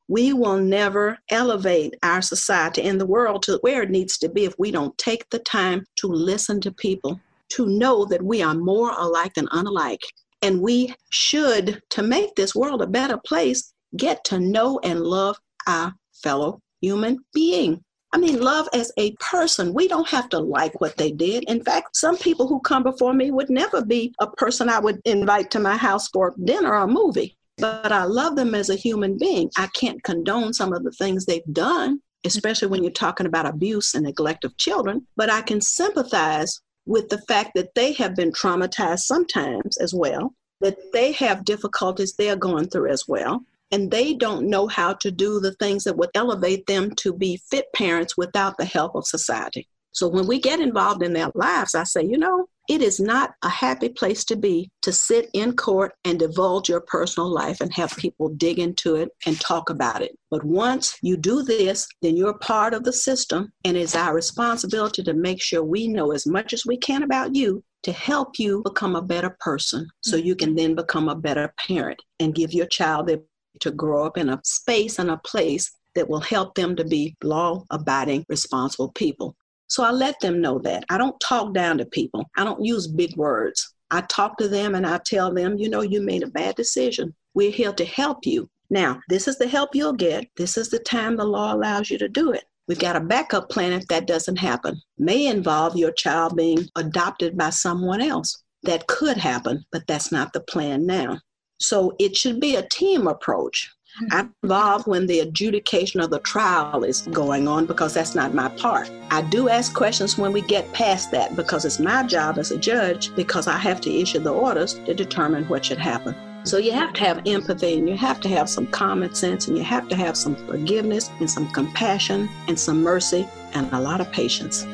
we 0.08 0.32
will 0.32 0.58
never 0.58 1.18
elevate 1.30 1.96
our 2.02 2.22
society 2.22 2.82
and 2.84 3.02
the 3.02 3.06
world 3.06 3.44
to 3.44 3.58
where 3.60 3.82
it 3.82 3.90
needs 3.90 4.18
to 4.20 4.30
be 4.30 4.46
if 4.46 4.54
we 4.58 4.72
don't 4.72 4.98
take 4.98 5.30
the 5.32 5.40
time 5.40 5.84
to 5.98 6.08
listen 6.08 6.62
to 6.62 6.72
people, 6.72 7.20
to 7.50 7.66
know 7.66 8.06
that 8.06 8.24
we 8.24 8.42
are 8.42 8.56
more 8.56 8.94
alike 8.98 9.34
than 9.34 9.50
unlike. 9.52 10.02
And 10.48 10.62
we 10.62 10.96
should, 11.10 11.82
to 11.90 12.02
make 12.02 12.34
this 12.36 12.56
world 12.56 12.82
a 12.82 12.88
better 12.88 13.18
place, 13.18 13.74
get 13.98 14.24
to 14.24 14.40
know 14.40 14.80
and 14.82 15.02
love 15.02 15.36
our 15.68 15.94
fellow 16.24 16.62
human 16.80 17.20
being. 17.34 17.84
I 18.14 18.18
mean, 18.18 18.40
love 18.40 18.70
as 18.74 18.90
a 18.98 19.12
person. 19.20 19.74
We 19.74 19.90
don't 19.90 20.08
have 20.08 20.30
to 20.30 20.40
like 20.40 20.80
what 20.80 20.96
they 20.96 21.12
did. 21.12 21.44
In 21.50 21.62
fact, 21.66 21.98
some 21.98 22.16
people 22.18 22.48
who 22.48 22.62
come 22.62 22.84
before 22.84 23.14
me 23.14 23.30
would 23.30 23.50
never 23.50 23.84
be 23.84 24.14
a 24.22 24.28
person 24.28 24.70
I 24.70 24.80
would 24.80 25.02
invite 25.04 25.52
to 25.52 25.60
my 25.60 25.76
house 25.76 26.08
for 26.08 26.34
dinner 26.46 26.70
or 26.70 26.84
a 26.84 26.88
movie. 26.88 27.36
but 27.58 27.92
I 27.92 28.04
love 28.06 28.36
them 28.36 28.56
as 28.56 28.70
a 28.70 28.76
human 28.76 29.18
being. 29.18 29.50
I 29.58 29.68
can't 29.68 30.02
condone 30.04 30.54
some 30.54 30.74
of 30.74 30.84
the 30.84 30.92
things 30.92 31.26
they've 31.26 31.42
done, 31.52 32.00
especially 32.24 32.68
when 32.68 32.84
you're 32.84 32.92
talking 32.92 33.26
about 33.26 33.48
abuse 33.48 33.96
and 33.96 34.06
neglect 34.06 34.46
of 34.46 34.56
children, 34.58 35.08
but 35.16 35.30
I 35.30 35.42
can 35.42 35.60
sympathize 35.60 36.62
with 36.88 37.10
the 37.10 37.22
fact 37.22 37.52
that 37.56 37.76
they 37.76 37.94
have 37.94 38.16
been 38.16 38.32
traumatized 38.32 39.02
sometimes 39.02 39.78
as 39.78 39.94
well, 39.94 40.34
that 40.62 40.78
they 40.94 41.12
have 41.12 41.46
difficulties 41.46 42.14
they're 42.14 42.36
going 42.36 42.68
through 42.68 42.90
as 42.90 43.08
well, 43.08 43.44
and 43.72 43.92
they 43.92 44.14
don't 44.14 44.50
know 44.50 44.68
how 44.68 44.94
to 44.94 45.12
do 45.12 45.40
the 45.40 45.54
things 45.56 45.84
that 45.84 45.98
would 45.98 46.10
elevate 46.16 46.66
them 46.66 46.96
to 46.96 47.14
be 47.14 47.42
fit 47.52 47.66
parents 47.74 48.18
without 48.18 48.58
the 48.58 48.66
help 48.66 48.96
of 48.96 49.06
society. 49.06 49.68
So 49.92 50.08
when 50.08 50.28
we 50.28 50.40
get 50.40 50.60
involved 50.60 51.04
in 51.04 51.14
their 51.14 51.32
lives, 51.36 51.76
I 51.76 51.84
say, 51.84 52.04
you 52.04 52.18
know, 52.18 52.48
it 52.68 52.82
is 52.82 53.00
not 53.00 53.34
a 53.44 53.50
happy 53.50 53.90
place 53.90 54.26
to 54.26 54.36
be 54.36 54.70
to 54.82 54.92
sit 54.92 55.30
in 55.34 55.56
court 55.56 55.94
and 56.04 56.20
divulge 56.20 56.70
your 56.70 56.82
personal 56.82 57.30
life 57.30 57.62
and 57.62 57.74
have 57.74 57.96
people 57.98 58.30
dig 58.30 58.60
into 58.60 58.96
it 58.96 59.10
and 59.26 59.40
talk 59.40 59.70
about 59.70 60.02
it. 60.02 60.18
But 60.30 60.44
once 60.44 60.98
you 61.02 61.18
do 61.18 61.44
this, 61.44 61.88
then 62.02 62.18
you're 62.18 62.38
part 62.40 62.74
of 62.74 62.84
the 62.84 62.94
system, 62.94 63.52
and 63.64 63.78
it's 63.78 63.96
our 63.96 64.14
responsibility 64.14 65.04
to 65.04 65.14
make 65.14 65.42
sure 65.42 65.64
we 65.64 65.88
know 65.88 66.12
as 66.12 66.26
much 66.26 66.54
as 66.54 66.66
we 66.66 66.78
can 66.78 67.04
about 67.04 67.36
you 67.36 67.64
to 67.84 67.92
help 67.92 68.38
you 68.38 68.62
become 68.64 68.96
a 68.96 69.02
better 69.02 69.38
person 69.40 69.88
so 70.02 70.18
you 70.18 70.36
can 70.36 70.56
then 70.56 70.76
become 70.76 71.08
a 71.08 71.16
better 71.16 71.54
parent 71.68 72.02
and 72.20 72.36
give 72.36 72.52
your 72.52 72.66
child 72.66 73.08
the 73.08 73.24
to 73.62 73.72
grow 73.72 74.06
up 74.06 74.18
in 74.18 74.30
a 74.30 74.40
space 74.44 75.00
and 75.00 75.10
a 75.10 75.18
place 75.18 75.72
that 75.96 76.08
will 76.08 76.20
help 76.20 76.54
them 76.54 76.76
to 76.76 76.86
be 76.86 77.16
law 77.24 77.64
abiding, 77.72 78.24
responsible 78.30 78.92
people. 78.92 79.36
So 79.78 79.84
I 79.84 79.92
let 79.92 80.20
them 80.22 80.42
know 80.42 80.58
that. 80.64 80.86
I 80.90 80.98
don't 80.98 81.20
talk 81.20 81.54
down 81.54 81.78
to 81.78 81.86
people, 81.86 82.28
I 82.36 82.44
don't 82.44 82.66
use 82.66 82.88
big 82.88 83.16
words. 83.16 83.76
I 83.92 84.02
talk 84.02 84.36
to 84.40 84.48
them 84.48 84.74
and 84.74 84.88
I 84.88 84.98
tell 85.06 85.32
them, 85.32 85.60
you 85.60 85.70
know, 85.70 85.82
you 85.82 86.02
made 86.02 86.24
a 86.24 86.32
bad 86.32 86.56
decision. 86.56 87.14
We're 87.36 87.52
here 87.52 87.72
to 87.72 87.86
help 87.86 88.26
you. 88.26 88.50
Now, 88.72 89.00
this 89.08 89.28
is 89.28 89.38
the 89.38 89.48
help 89.48 89.76
you'll 89.76 89.94
get. 89.94 90.26
This 90.36 90.58
is 90.58 90.70
the 90.70 90.80
time 90.80 91.16
the 91.16 91.26
law 91.26 91.54
allows 91.54 91.92
you 91.92 92.00
to 92.00 92.10
do 92.10 92.32
it. 92.32 92.46
We've 92.68 92.80
got 92.80 92.96
a 92.96 93.00
backup 93.00 93.52
plan 93.52 93.72
if 93.72 93.86
that 93.90 94.08
doesn't 94.08 94.38
happen. 94.38 94.82
May 94.98 95.28
involve 95.28 95.78
your 95.78 95.92
child 95.92 96.36
being 96.36 96.68
adopted 96.76 97.38
by 97.38 97.52
someone 97.52 98.02
else. 98.02 98.36
That 98.64 98.88
could 98.88 99.18
happen, 99.18 99.64
but 99.72 99.86
that's 99.86 100.12
not 100.12 100.34
the 100.34 100.40
plan 100.40 100.88
now. 100.88 101.20
So 101.60 101.94
it 102.00 102.16
should 102.16 102.40
be 102.40 102.56
a 102.56 102.68
team 102.68 103.06
approach. 103.06 103.72
I'm 104.12 104.34
involved 104.44 104.88
when 104.88 105.08
the 105.08 105.22
adjudication 105.22 106.00
of 106.00 106.10
the 106.10 106.20
trial 106.20 106.84
is 106.84 107.02
going 107.12 107.48
on 107.48 107.66
because 107.66 107.94
that's 107.94 108.16
not 108.16 108.34
my 108.34 108.50
part. 108.50 108.92
I 109.10 109.22
do 109.24 109.50
ask 109.50 109.74
questions 109.74 110.18
when 110.18 110.32
we 110.32 110.42
get 110.42 110.72
past 110.74 111.12
that 111.12 111.36
because 111.36 111.66
it's 111.66 111.80
my 111.80 112.04
job 112.04 112.38
as 112.38 112.52
a 112.52 112.58
judge 112.58 113.16
because 113.16 113.48
I 113.48 113.58
have 113.58 113.82
to 113.82 113.92
issue 113.92 114.20
the 114.20 114.34
orders 114.34 114.76
to 114.86 114.94
determine 114.94 115.46
what 115.46 115.66
should 115.66 115.80
happen. 115.80 116.16
So 116.44 116.58
you 116.58 116.72
have 116.74 116.94
to 116.94 117.02
have 117.02 117.24
empathy 117.26 117.78
and 117.78 117.90
you 117.90 117.98
have 117.98 118.22
to 118.22 118.30
have 118.30 118.50
some 118.50 118.68
common 118.68 119.14
sense 119.16 119.48
and 119.48 119.58
you 119.58 119.64
have 119.64 119.90
to 119.90 119.96
have 119.96 120.16
some 120.16 120.36
forgiveness 120.48 121.10
and 121.20 121.30
some 121.30 121.50
compassion 121.52 122.30
and 122.48 122.58
some 122.58 122.84
mercy 122.84 123.28
and 123.54 123.72
a 123.74 123.82
lot 123.82 124.00
of 124.00 124.12
patience. 124.12 124.66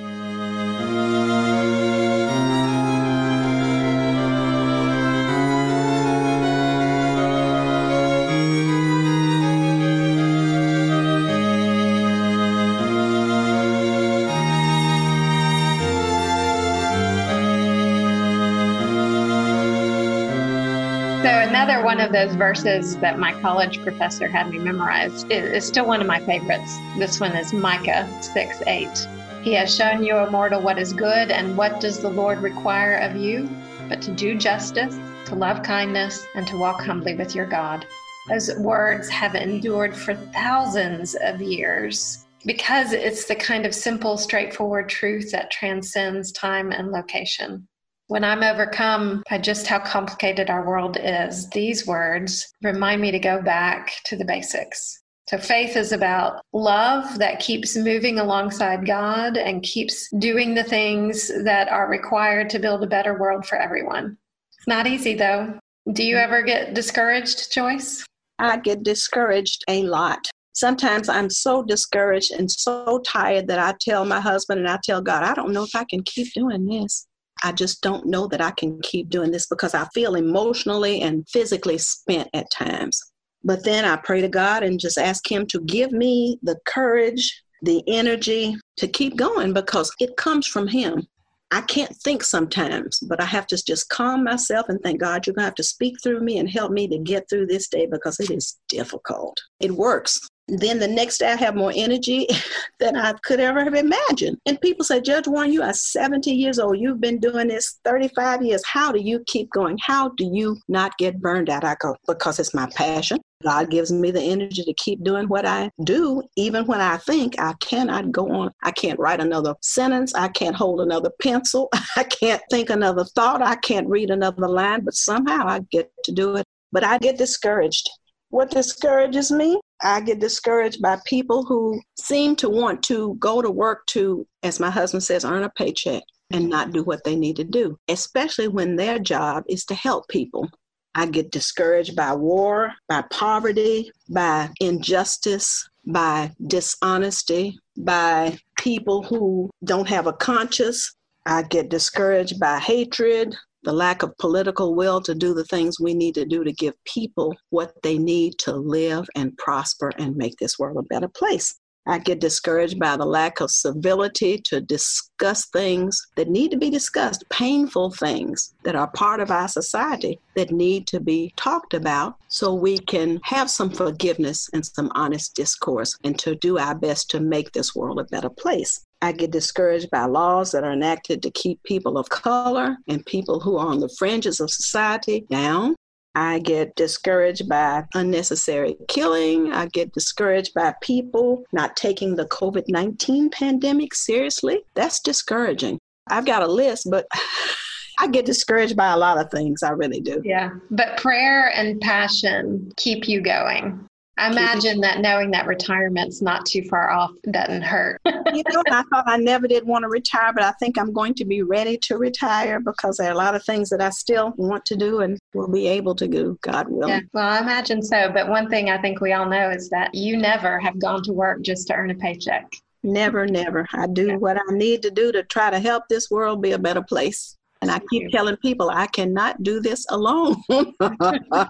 One 21.94 22.02
of 22.02 22.12
those 22.12 22.34
verses 22.34 22.98
that 22.98 23.20
my 23.20 23.40
college 23.40 23.80
professor 23.84 24.28
had 24.28 24.50
me 24.50 24.58
memorize. 24.58 25.26
It 25.26 25.44
is 25.44 25.64
still 25.64 25.86
one 25.86 26.02
of 26.02 26.08
my 26.08 26.20
favorites. 26.20 26.76
This 26.98 27.20
one 27.20 27.34
is 27.36 27.54
Micah 27.54 28.10
6 28.20 28.64
8. 28.66 29.08
He 29.44 29.54
has 29.54 29.76
shown 29.76 30.04
you, 30.04 30.18
a 30.18 30.32
mortal, 30.32 30.60
what 30.60 30.80
is 30.80 30.92
good, 30.92 31.30
and 31.30 31.56
what 31.56 31.80
does 31.80 32.00
the 32.00 32.10
Lord 32.10 32.40
require 32.40 32.96
of 32.96 33.16
you? 33.16 33.48
But 33.90 34.02
to 34.02 34.12
do 34.12 34.34
justice, 34.36 34.98
to 35.28 35.36
love 35.36 35.62
kindness, 35.62 36.26
and 36.34 36.48
to 36.48 36.58
walk 36.58 36.82
humbly 36.82 37.14
with 37.14 37.36
your 37.36 37.46
God. 37.46 37.86
Those 38.28 38.50
words 38.58 39.08
have 39.10 39.36
endured 39.36 39.96
for 39.96 40.16
thousands 40.16 41.16
of 41.22 41.44
years 41.44 42.26
because 42.44 42.92
it's 42.92 43.26
the 43.26 43.36
kind 43.36 43.68
of 43.68 43.76
simple, 43.76 44.18
straightforward 44.18 44.90
truth 44.90 45.32
that 45.32 45.52
transcends 45.52 46.32
time 46.32 46.72
and 46.72 46.92
location. 46.92 47.68
When 48.08 48.24
I'm 48.24 48.44
overcome 48.44 49.24
by 49.30 49.38
just 49.38 49.66
how 49.66 49.80
complicated 49.80 50.50
our 50.50 50.68
world 50.68 50.98
is, 51.00 51.50
these 51.52 51.88
words 51.88 52.54
remind 52.62 53.02
me 53.02 53.12
to 53.12 53.20
go 53.20 53.42
back 53.42 53.94
to 54.06 54.18
the 54.18 54.26
basics. 54.26 55.02
So, 55.30 55.38
faith 55.38 55.78
is 55.78 55.94
about 55.94 56.42
love 56.52 57.18
that 57.20 57.40
keeps 57.40 57.78
moving 57.78 58.20
alongside 58.20 58.86
God 58.86 59.38
and 59.38 59.64
keeps 59.64 60.10
doing 60.20 60.54
the 60.54 60.66
things 60.66 61.32
that 61.46 61.70
are 61.70 61.90
required 61.90 62.50
to 62.50 62.60
build 62.60 62.84
a 62.84 62.88
better 62.88 63.18
world 63.18 63.46
for 63.46 63.58
everyone. 63.58 64.18
It's 64.58 64.68
not 64.68 64.86
easy, 64.86 65.16
though. 65.16 65.58
Do 65.94 66.04
you 66.04 66.18
ever 66.18 66.42
get 66.42 66.74
discouraged, 66.74 67.54
Joyce? 67.54 68.06
I 68.38 68.58
get 68.58 68.84
discouraged 68.84 69.64
a 69.70 69.84
lot. 69.84 70.20
Sometimes 70.52 71.08
I'm 71.08 71.30
so 71.30 71.64
discouraged 71.64 72.34
and 72.34 72.52
so 72.52 73.02
tired 73.08 73.48
that 73.48 73.60
I 73.60 73.76
tell 73.80 74.04
my 74.04 74.20
husband 74.20 74.60
and 74.60 74.70
I 74.70 74.78
tell 74.84 75.02
God, 75.02 75.24
I 75.24 75.34
don't 75.34 75.54
know 75.54 75.64
if 75.64 75.76
I 75.76 75.86
can 75.86 76.04
keep 76.04 76.34
doing 76.34 76.66
this. 76.66 77.08
I 77.44 77.52
just 77.52 77.82
don't 77.82 78.06
know 78.06 78.28
that 78.28 78.42
I 78.42 78.52
can 78.52 78.82
keep 78.82 79.10
doing 79.10 79.32
this 79.32 79.48
because 79.48 79.74
I 79.74 79.86
feel 79.94 80.16
emotionally 80.16 81.02
and 81.02 81.28
physically 81.30 81.78
spent 81.78 82.30
at 82.34 82.50
times. 82.52 83.02
But 83.44 83.66
then 83.66 83.84
I 83.84 83.98
pray 83.98 84.22
to 84.22 84.30
God 84.30 84.64
and 84.64 84.80
just 84.80 84.98
ask 84.98 85.30
Him 85.30 85.46
to 85.48 85.60
give 85.62 85.92
me 85.92 86.40
the 86.42 86.58
courage, 86.66 87.44
the 87.62 87.84
energy 87.88 88.56
to 88.78 88.88
keep 88.88 89.18
going 89.18 89.54
because 89.54 89.92
it 90.00 90.16
comes 90.16 90.48
from 90.48 90.68
Him. 90.68 91.06
I 91.52 91.62
can't 91.62 91.96
think 91.98 92.24
sometimes, 92.24 93.00
but 93.02 93.22
I 93.22 93.26
have 93.26 93.46
to 93.48 93.64
just 93.64 93.90
calm 93.90 94.24
myself 94.24 94.70
and 94.70 94.82
thank 94.82 95.00
God 95.00 95.28
you're 95.28 95.36
going 95.36 95.44
to 95.44 95.48
have 95.48 95.56
to 95.56 95.64
speak 95.64 95.98
through 96.02 96.22
me 96.22 96.40
and 96.40 96.50
help 96.50 96.72
me 96.72 96.88
to 96.88 96.98
get 96.98 97.30
through 97.30 97.46
this 97.46 97.68
day 97.68 97.86
because 97.86 98.20
it 98.20 98.32
is 98.32 98.58
difficult. 98.70 99.38
It 99.60 99.72
works 99.72 100.20
then 100.48 100.80
the 100.80 100.88
next 100.88 101.20
day 101.20 101.32
I 101.32 101.36
have 101.38 101.56
more 101.56 101.72
energy 101.76 102.28
than 102.80 102.96
I 102.98 103.14
could 103.24 103.40
ever 103.40 103.64
have 103.64 103.76
imagined. 103.76 104.38
And 104.46 104.60
people 104.60 104.84
say, 104.84 105.00
Judge 105.02 105.28
Warren, 105.28 105.54
you 105.54 105.62
are 105.62 105.74
70 105.74 106.32
years 106.32 106.60
old. 106.60 106.80
You've 106.80 107.02
been 107.02 107.20
doing 107.20 107.48
this 107.48 107.80
35 107.86 108.44
years. 108.44 108.64
How 108.66 108.92
do 108.92 109.00
you 109.00 109.24
keep 109.26 109.50
going? 109.52 109.78
How 109.82 110.10
do 110.10 110.26
you 110.26 110.58
not 110.68 110.98
get 110.98 111.22
burned 111.22 111.50
out? 111.50 111.64
I 111.64 111.76
go, 111.80 111.96
because 112.08 112.40
it's 112.40 112.54
my 112.54 112.68
passion. 112.76 113.20
God 113.44 113.70
gives 113.70 113.92
me 113.92 114.12
the 114.12 114.22
energy 114.22 114.64
to 114.64 114.74
keep 114.74 115.04
doing 115.04 115.28
what 115.28 115.46
I 115.46 115.70
do, 115.84 116.24
even 116.38 116.66
when 116.66 116.80
I 116.80 116.98
think 116.98 117.40
I 117.40 117.54
cannot 117.60 118.12
go 118.12 118.32
on. 118.32 118.52
I 118.64 118.72
can't 118.72 119.00
write 119.00 119.20
another 119.20 119.56
sentence. 119.62 120.14
I 120.16 120.30
can't 120.30 120.56
hold 120.56 120.80
another 120.80 121.12
pencil. 121.22 121.70
I 121.98 122.04
can't 122.04 122.42
think 122.50 122.70
another 122.70 123.04
thought. 123.04 123.42
I 123.42 123.56
can't 123.56 123.90
read 123.90 124.10
another 124.10 124.48
line, 124.48 124.86
but 124.86 124.94
somehow 124.94 125.46
I 125.46 125.60
get 125.72 125.92
to 126.06 126.12
do 126.12 126.38
it. 126.38 126.46
But 126.72 126.84
I 126.84 126.98
get 126.98 127.18
discouraged. 127.18 127.90
What 128.30 128.50
discourages 128.50 129.32
me 129.32 129.60
I 129.84 130.00
get 130.02 130.20
discouraged 130.20 130.82
by 130.82 130.98
people 131.06 131.44
who 131.44 131.82
seem 131.98 132.36
to 132.38 132.50
want 132.50 132.84
to 132.84 133.16
go 133.20 133.42
to 133.42 133.52
work 133.52 133.86
to, 133.88 134.26
as 134.42 134.60
my 134.60 134.70
husband 134.70 135.04
says, 135.04 135.26
earn 135.26 135.44
a 135.44 135.50
paycheck 135.50 136.04
and 136.32 136.50
not 136.50 136.72
do 136.72 136.84
what 136.84 137.04
they 137.04 137.16
need 137.16 137.36
to 137.36 137.44
do, 137.44 137.78
especially 137.90 138.48
when 138.48 138.76
their 138.76 138.98
job 138.98 139.44
is 139.50 139.66
to 139.66 139.76
help 139.76 140.08
people. 140.08 140.50
I 140.96 141.08
get 141.08 141.32
discouraged 141.32 141.96
by 141.96 142.14
war, 142.14 142.72
by 142.88 143.04
poverty, 143.12 143.92
by 144.10 144.50
injustice, 144.62 145.68
by 145.86 146.32
dishonesty, 146.48 147.58
by 147.78 148.38
people 148.58 149.04
who 149.04 149.50
don't 149.64 149.90
have 149.90 150.08
a 150.08 150.14
conscience. 150.14 150.94
I 151.26 151.44
get 151.44 151.70
discouraged 151.70 152.40
by 152.40 152.60
hatred, 152.60 153.36
the 153.64 153.74
lack 153.74 154.04
of 154.04 154.18
political 154.18 154.76
will 154.76 155.02
to 155.02 155.16
do 155.16 155.34
the 155.34 155.46
things 155.46 155.80
we 155.80 155.94
need 155.94 156.16
to 156.16 156.26
do 156.26 156.44
to 156.44 156.52
give 156.52 156.74
people 156.86 157.36
what 157.50 157.74
they 157.82 157.98
need 157.98 158.38
to 158.40 158.56
live 158.56 159.08
and 159.16 159.38
prosper 159.38 159.92
and 159.98 160.16
make 160.16 160.38
this 160.38 160.60
world 160.60 160.78
a 160.78 160.84
better 160.84 161.08
place. 161.08 161.56
I 161.86 162.00
get 162.00 162.22
discouraged 162.22 162.80
by 162.80 162.96
the 162.96 163.06
lack 163.06 163.42
of 163.42 163.52
civility 163.52 164.38
to 164.46 164.62
discuss 164.62 165.48
things 165.48 166.02
that 166.16 166.30
need 166.30 166.52
to 166.52 166.58
be 166.58 166.70
discussed, 166.70 167.26
painful 167.30 167.92
things 167.92 168.54
that 168.64 168.76
are 168.76 168.90
part 168.92 169.20
of 169.20 169.32
our 169.32 169.50
society 169.50 170.20
that 170.36 170.52
need 170.52 170.88
to 170.88 171.02
be 171.02 171.34
talked 171.36 171.74
about 171.74 172.16
so 172.30 172.54
we 172.54 172.78
can 172.78 173.20
have 173.24 173.50
some 173.50 173.70
forgiveness 173.70 174.50
and 174.54 174.66
some 174.66 174.92
honest 174.96 175.36
discourse 175.36 175.98
and 176.06 176.18
to 176.20 176.36
do 176.36 176.58
our 176.58 176.76
best 176.76 177.10
to 177.10 177.20
make 177.20 177.52
this 177.52 177.76
world 177.76 178.00
a 178.00 178.06
better 178.06 178.30
place. 178.30 178.86
I 179.04 179.12
get 179.12 179.32
discouraged 179.32 179.90
by 179.92 180.06
laws 180.06 180.54
that 180.54 180.64
are 180.64 180.72
enacted 180.72 181.22
to 181.24 181.32
keep 181.32 181.62
people 181.64 181.98
of 181.98 182.08
color 182.08 182.78
and 182.88 183.06
people 183.06 183.42
who 183.42 183.58
are 183.58 183.68
on 183.68 183.82
the 183.82 183.94
fringes 184.00 184.40
of 184.40 184.50
society 184.50 185.26
down. 185.30 185.76
I 186.16 186.40
get 186.40 186.74
discouraged 186.76 187.50
by 187.50 187.84
unnecessary 187.96 188.78
killing. 188.88 189.52
I 189.52 189.66
get 189.66 189.92
discouraged 189.92 190.54
by 190.54 190.74
people 190.82 191.44
not 191.52 191.76
taking 191.76 192.16
the 192.16 192.28
COVID 192.28 192.64
19 192.70 193.30
pandemic 193.32 193.94
seriously. 193.94 194.62
That's 194.74 195.02
discouraging. 195.02 195.80
I've 196.08 196.26
got 196.26 196.42
a 196.42 196.48
list, 196.48 196.88
but 196.90 197.06
I 198.00 198.08
get 198.08 198.26
discouraged 198.26 198.78
by 198.78 198.94
a 198.94 198.98
lot 198.98 199.20
of 199.20 199.30
things. 199.32 199.64
I 199.64 199.72
really 199.72 200.00
do. 200.00 200.22
Yeah. 200.24 200.52
But 200.72 200.96
prayer 200.96 201.52
and 201.54 201.82
passion 201.82 202.72
keep 202.78 203.10
you 203.10 203.20
going. 203.20 203.86
I 204.18 204.30
imagine 204.30 204.80
that 204.82 205.00
knowing 205.00 205.32
that 205.32 205.48
retirement's 205.48 206.22
not 206.22 206.46
too 206.46 206.64
far 206.64 206.92
off 206.92 207.12
doesn't 207.32 207.64
hurt. 207.64 208.00
you 208.06 208.44
know, 208.52 208.64
I 208.70 208.84
thought 208.84 209.06
I 209.08 209.18
never 209.18 209.48
did 209.48 209.66
want 209.66 209.84
to 209.84 209.90
retire, 209.90 210.32
but 210.34 210.44
I 210.44 210.52
think 210.54 210.78
I'm 210.78 210.94
going 210.94 211.16
to 211.16 211.26
be 211.26 211.42
ready 211.42 211.78
to 211.84 211.98
retire 211.98 212.60
because 212.60 212.98
there 212.98 213.10
are 213.10 213.14
a 213.14 213.18
lot 213.18 213.34
of 213.34 213.44
things 213.44 213.70
that 213.70 213.82
I 213.82 213.90
still 213.90 214.34
want 214.38 214.66
to 214.68 214.76
do 214.76 215.02
and 215.02 215.20
will 215.34 215.48
be 215.48 215.68
able 215.68 215.96
to 215.96 216.08
do, 216.08 216.38
God 216.42 216.68
willing. 216.70 216.94
Yeah, 216.94 217.00
well, 217.12 217.28
I 217.28 217.40
imagine 217.40 217.82
so. 217.82 218.12
But 218.14 218.30
one 218.30 218.50
thing 218.50 218.70
I 218.70 218.80
think 218.80 219.02
we 219.02 219.14
all 219.14 219.28
know 219.28 219.50
is 219.50 219.70
that 219.70 219.96
you 219.96 220.18
never 220.18 220.60
have 220.60 220.80
gone 220.80 221.02
to 221.04 221.14
work 221.14 221.42
just 221.42 221.68
to 221.68 221.74
earn 221.74 221.90
a 221.90 221.96
paycheck. 221.96 222.52
Never, 222.84 223.26
never. 223.26 223.68
I 223.74 223.88
do 223.88 224.08
yeah. 224.08 224.16
what 224.18 224.38
I 224.38 224.54
need 224.54 224.82
to 224.84 224.92
do 224.92 225.12
to 225.12 225.24
try 225.24 225.50
to 225.50 225.60
help 225.60 225.88
this 225.88 226.12
world 226.12 226.42
be 226.42 226.52
a 226.52 226.60
better 226.60 226.84
place. 226.84 227.38
And 227.64 227.72
I 227.72 227.80
keep 227.90 228.12
telling 228.12 228.36
people 228.38 228.70
I 228.70 228.88
cannot 228.88 229.42
do 229.42 229.62
this 229.62 229.86
alone. 229.90 230.36
oh 230.50 231.48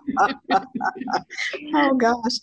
gosh. 1.98 2.38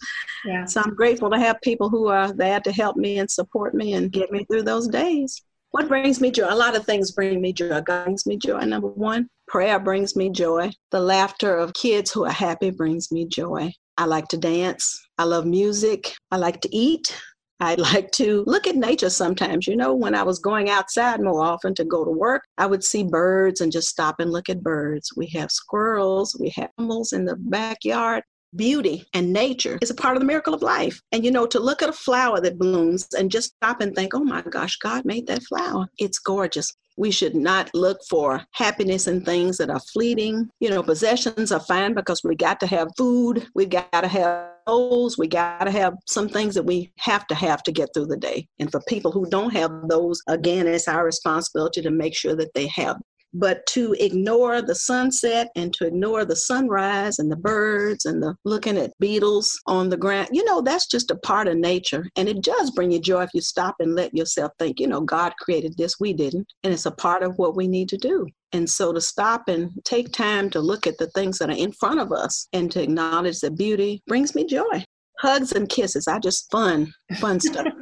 Yeah. 0.45 0.65
So 0.65 0.81
I'm 0.81 0.97
grateful 0.97 1.31
to 1.31 1.39
have 1.39 1.61
people 1.63 1.89
who 1.89 2.09
are 2.09 2.33
there 2.33 2.59
to 2.59 2.73
help 2.73 2.97
me 2.97 3.21
and 3.21 3.31
support 3.31 3.73
me 3.77 3.93
and 3.93 4.11
get 4.11 4.33
me 4.33 4.45
through 4.51 4.65
those 4.65 4.89
days. 4.89 5.41
What 5.71 5.87
brings 5.87 6.21
me 6.21 6.33
joy? 6.33 6.49
A 6.49 6.55
lot 6.57 6.75
of 6.75 6.85
things 6.85 7.13
bring 7.13 7.41
me 7.41 7.53
joy. 7.53 7.81
God 7.81 8.07
brings 8.07 8.27
me 8.27 8.37
joy. 8.37 8.59
Number 8.65 8.89
one, 8.89 9.29
prayer 9.47 9.79
brings 9.79 10.17
me 10.17 10.31
joy. 10.31 10.73
The 10.91 10.99
laughter 10.99 11.57
of 11.57 11.73
kids 11.75 12.11
who 12.11 12.25
are 12.25 12.33
happy 12.33 12.73
brings 12.73 13.13
me 13.13 13.29
joy. 13.29 13.71
I 13.97 14.07
like 14.07 14.27
to 14.29 14.37
dance. 14.37 15.01
I 15.17 15.25
love 15.25 15.47
music. 15.47 16.13
I 16.33 16.39
like 16.39 16.61
to 16.63 16.77
eat. 16.77 17.17
I 17.61 17.75
like 17.75 18.11
to 18.13 18.43
look 18.47 18.67
at 18.67 18.77
nature 18.77 19.11
sometimes. 19.11 19.67
You 19.67 19.77
know, 19.77 19.95
when 19.95 20.15
I 20.15 20.23
was 20.23 20.39
going 20.39 20.71
outside 20.71 21.21
more 21.21 21.43
often 21.43 21.75
to 21.75 21.85
go 21.85 22.05
to 22.05 22.11
work, 22.11 22.45
I 22.59 22.67
would 22.67 22.83
see 22.83 23.05
birds 23.05 23.61
and 23.61 23.71
just 23.71 23.89
stop 23.89 24.19
and 24.19 24.31
look 24.31 24.49
at 24.49 24.63
birds. 24.63 25.13
We 25.17 25.27
have 25.29 25.51
squirrels, 25.51 26.37
we 26.41 26.51
have 26.51 26.71
animals 26.79 27.13
in 27.13 27.25
the 27.25 27.37
backyard. 27.37 28.25
Beauty 28.57 29.07
and 29.15 29.33
nature 29.33 29.79
is 29.81 29.91
a 29.91 29.95
part 29.95 30.17
of 30.17 30.21
the 30.21 30.27
miracle 30.27 30.55
of 30.55 30.63
life. 30.63 31.01
And 31.13 31.25
you 31.25 31.31
know, 31.31 31.47
to 31.47 31.61
look 31.61 31.83
at 31.83 31.89
a 31.89 31.93
flower 31.93 32.41
that 32.41 32.59
blooms 32.59 33.07
and 33.17 33.31
just 33.31 33.55
stop 33.55 33.81
and 33.81 33.95
think, 33.95 34.13
oh 34.15 34.25
my 34.25 34.43
gosh, 34.43 34.77
God 34.77 35.05
made 35.05 35.27
that 35.29 35.45
flower. 35.45 35.87
It's 35.99 36.19
gorgeous. 36.19 36.73
We 36.97 37.11
should 37.11 37.35
not 37.35 37.71
look 37.75 38.01
for 38.11 38.45
happiness 38.53 39.07
in 39.07 39.25
things 39.25 39.57
that 39.59 39.71
are 39.71 39.81
fleeting. 39.93 40.51
You 40.59 40.71
know, 40.71 40.83
possessions 40.83 41.53
are 41.53 41.61
fine 41.61 41.95
because 41.95 42.23
we 42.25 42.35
got 42.35 42.61
to 42.61 42.67
have 42.67 42.89
food, 42.99 43.47
we 43.55 43.67
got 43.67 43.91
to 43.93 44.09
have 44.09 44.49
those, 44.67 45.17
we 45.17 45.29
got 45.29 45.65
to 45.65 45.71
have 45.71 45.95
some 46.07 46.29
things 46.29 46.55
that 46.57 46.65
we 46.65 46.93
have 46.99 47.27
to 47.29 47.35
have 47.35 47.63
to 47.63 47.73
get 47.73 47.91
through 47.95 48.07
the 48.07 48.17
day. 48.17 48.47
And 48.59 48.71
for 48.71 48.83
people 48.89 49.13
who 49.13 49.31
don't 49.31 49.53
have 49.55 49.73
those, 49.89 50.21
again, 50.29 50.67
it's 50.67 50.89
our 50.89 51.05
responsibility 51.05 51.83
to 51.83 51.91
make 51.91 52.17
sure 52.17 52.37
that 52.37 52.53
they 52.55 52.67
have 52.67 52.97
but 53.33 53.65
to 53.67 53.95
ignore 54.01 54.63
the 54.63 54.75
sunset 54.75 55.49
and 55.57 55.73
to 55.75 55.87
ignore 55.87 56.25
the 56.25 56.37
sunrise 56.37 57.19
and 57.19 57.31
the 57.31 57.37
birds 57.37 58.05
and 58.05 58.23
the 58.23 58.35
looking 58.45 58.77
at 58.77 58.93
beetles 58.99 59.59
on 59.67 59.89
the 59.89 59.97
ground, 59.97 60.29
you 60.33 60.45
know, 60.45 60.61
that's 60.61 60.87
just 60.87 61.11
a 61.11 61.17
part 61.17 61.49
of 61.49 61.57
nature. 61.57 62.07
And 62.17 62.29
it 62.29 62.43
does 62.43 62.71
bring 62.71 62.91
you 62.91 63.01
joy 63.01 63.23
if 63.23 63.31
you 63.35 63.41
stop 63.41 63.77
and 63.79 63.95
let 63.95 64.15
yourself 64.15 64.53
think, 64.59 64.81
you 64.81 64.87
know, 64.87 65.01
God 65.01 65.33
created 65.41 65.77
this, 65.77 66.01
we 66.01 66.13
didn't. 66.13 66.47
And 66.65 66.73
it's 66.73 66.87
a 66.87 66.91
part 66.91 67.23
of 67.23 67.39
what 67.39 67.57
we 67.57 67.69
need 67.69 67.89
to 67.91 67.97
do. 67.97 68.27
And 68.53 68.69
so 68.69 68.93
to 68.93 69.01
stop 69.01 69.49
and 69.49 69.71
take 69.85 70.13
time 70.13 70.51
to 70.51 70.61
look 70.61 70.87
at 70.87 70.99
the 70.99 71.07
things 71.09 71.39
that 71.39 71.51
are 71.51 71.57
in 71.57 71.73
front 71.73 72.01
of 72.01 72.13
us 72.13 72.49
and 72.53 72.71
to 72.73 72.83
acknowledge 72.83 73.41
the 73.41 73.51
beauty 73.51 74.03
brings 74.07 74.35
me 74.35 74.45
joy 74.45 74.85
hugs 75.21 75.53
and 75.53 75.69
kisses. 75.69 76.09
I 76.09 76.19
just 76.19 76.51
fun, 76.51 76.93
fun 77.19 77.41
stuff. 77.41 77.67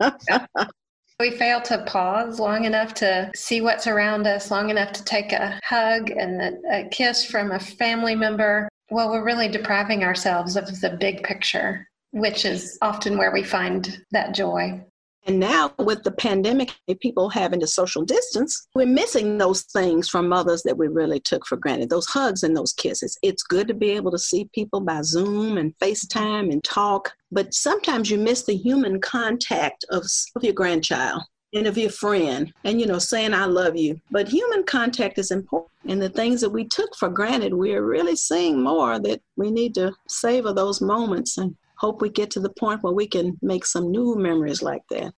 We 1.20 1.32
fail 1.32 1.60
to 1.62 1.82
pause 1.82 2.38
long 2.38 2.64
enough 2.64 2.94
to 2.94 3.32
see 3.34 3.60
what's 3.60 3.88
around 3.88 4.28
us, 4.28 4.52
long 4.52 4.70
enough 4.70 4.92
to 4.92 5.04
take 5.04 5.32
a 5.32 5.58
hug 5.64 6.10
and 6.10 6.40
a, 6.40 6.52
a 6.70 6.88
kiss 6.90 7.24
from 7.24 7.50
a 7.50 7.58
family 7.58 8.14
member. 8.14 8.68
Well, 8.90 9.10
we're 9.10 9.24
really 9.24 9.48
depriving 9.48 10.04
ourselves 10.04 10.54
of 10.54 10.80
the 10.80 10.96
big 11.00 11.24
picture, 11.24 11.88
which 12.12 12.44
is 12.44 12.78
often 12.82 13.18
where 13.18 13.32
we 13.32 13.42
find 13.42 13.98
that 14.12 14.32
joy. 14.32 14.80
And 15.26 15.38
now 15.38 15.74
with 15.78 16.04
the 16.04 16.10
pandemic, 16.10 16.74
people 17.00 17.28
having 17.28 17.60
to 17.60 17.66
social 17.66 18.02
distance, 18.04 18.66
we're 18.74 18.86
missing 18.86 19.36
those 19.36 19.62
things 19.62 20.08
from 20.08 20.32
others 20.32 20.62
that 20.62 20.78
we 20.78 20.88
really 20.88 21.20
took 21.20 21.46
for 21.46 21.56
granted, 21.56 21.90
those 21.90 22.06
hugs 22.06 22.42
and 22.42 22.56
those 22.56 22.72
kisses. 22.72 23.18
It's 23.22 23.42
good 23.42 23.68
to 23.68 23.74
be 23.74 23.90
able 23.90 24.10
to 24.12 24.18
see 24.18 24.48
people 24.54 24.80
by 24.80 25.02
Zoom 25.02 25.58
and 25.58 25.76
FaceTime 25.78 26.50
and 26.50 26.64
talk, 26.64 27.12
but 27.30 27.52
sometimes 27.52 28.10
you 28.10 28.18
miss 28.18 28.44
the 28.44 28.56
human 28.56 29.00
contact 29.00 29.84
of, 29.90 30.04
of 30.34 30.44
your 30.44 30.54
grandchild 30.54 31.22
and 31.54 31.66
of 31.66 31.78
your 31.78 31.90
friend 31.90 32.52
and 32.64 32.78
you 32.78 32.86
know 32.86 32.98
saying 32.98 33.32
i 33.32 33.46
love 33.46 33.74
you 33.74 33.98
but 34.10 34.28
human 34.28 34.62
contact 34.64 35.18
is 35.18 35.30
important 35.30 35.70
and 35.86 36.02
the 36.02 36.08
things 36.10 36.42
that 36.42 36.50
we 36.50 36.64
took 36.64 36.94
for 36.96 37.08
granted 37.08 37.54
we're 37.54 37.82
really 37.82 38.16
seeing 38.16 38.62
more 38.62 38.98
that 38.98 39.20
we 39.36 39.50
need 39.50 39.74
to 39.74 39.90
savor 40.08 40.52
those 40.52 40.82
moments 40.82 41.38
and 41.38 41.56
hope 41.78 42.02
we 42.02 42.10
get 42.10 42.30
to 42.32 42.40
the 42.40 42.50
point 42.50 42.82
where 42.82 42.92
we 42.92 43.06
can 43.06 43.38
make 43.42 43.64
some 43.64 43.90
new 43.90 44.16
memories 44.16 44.62
like 44.62 44.82
that. 44.90 45.12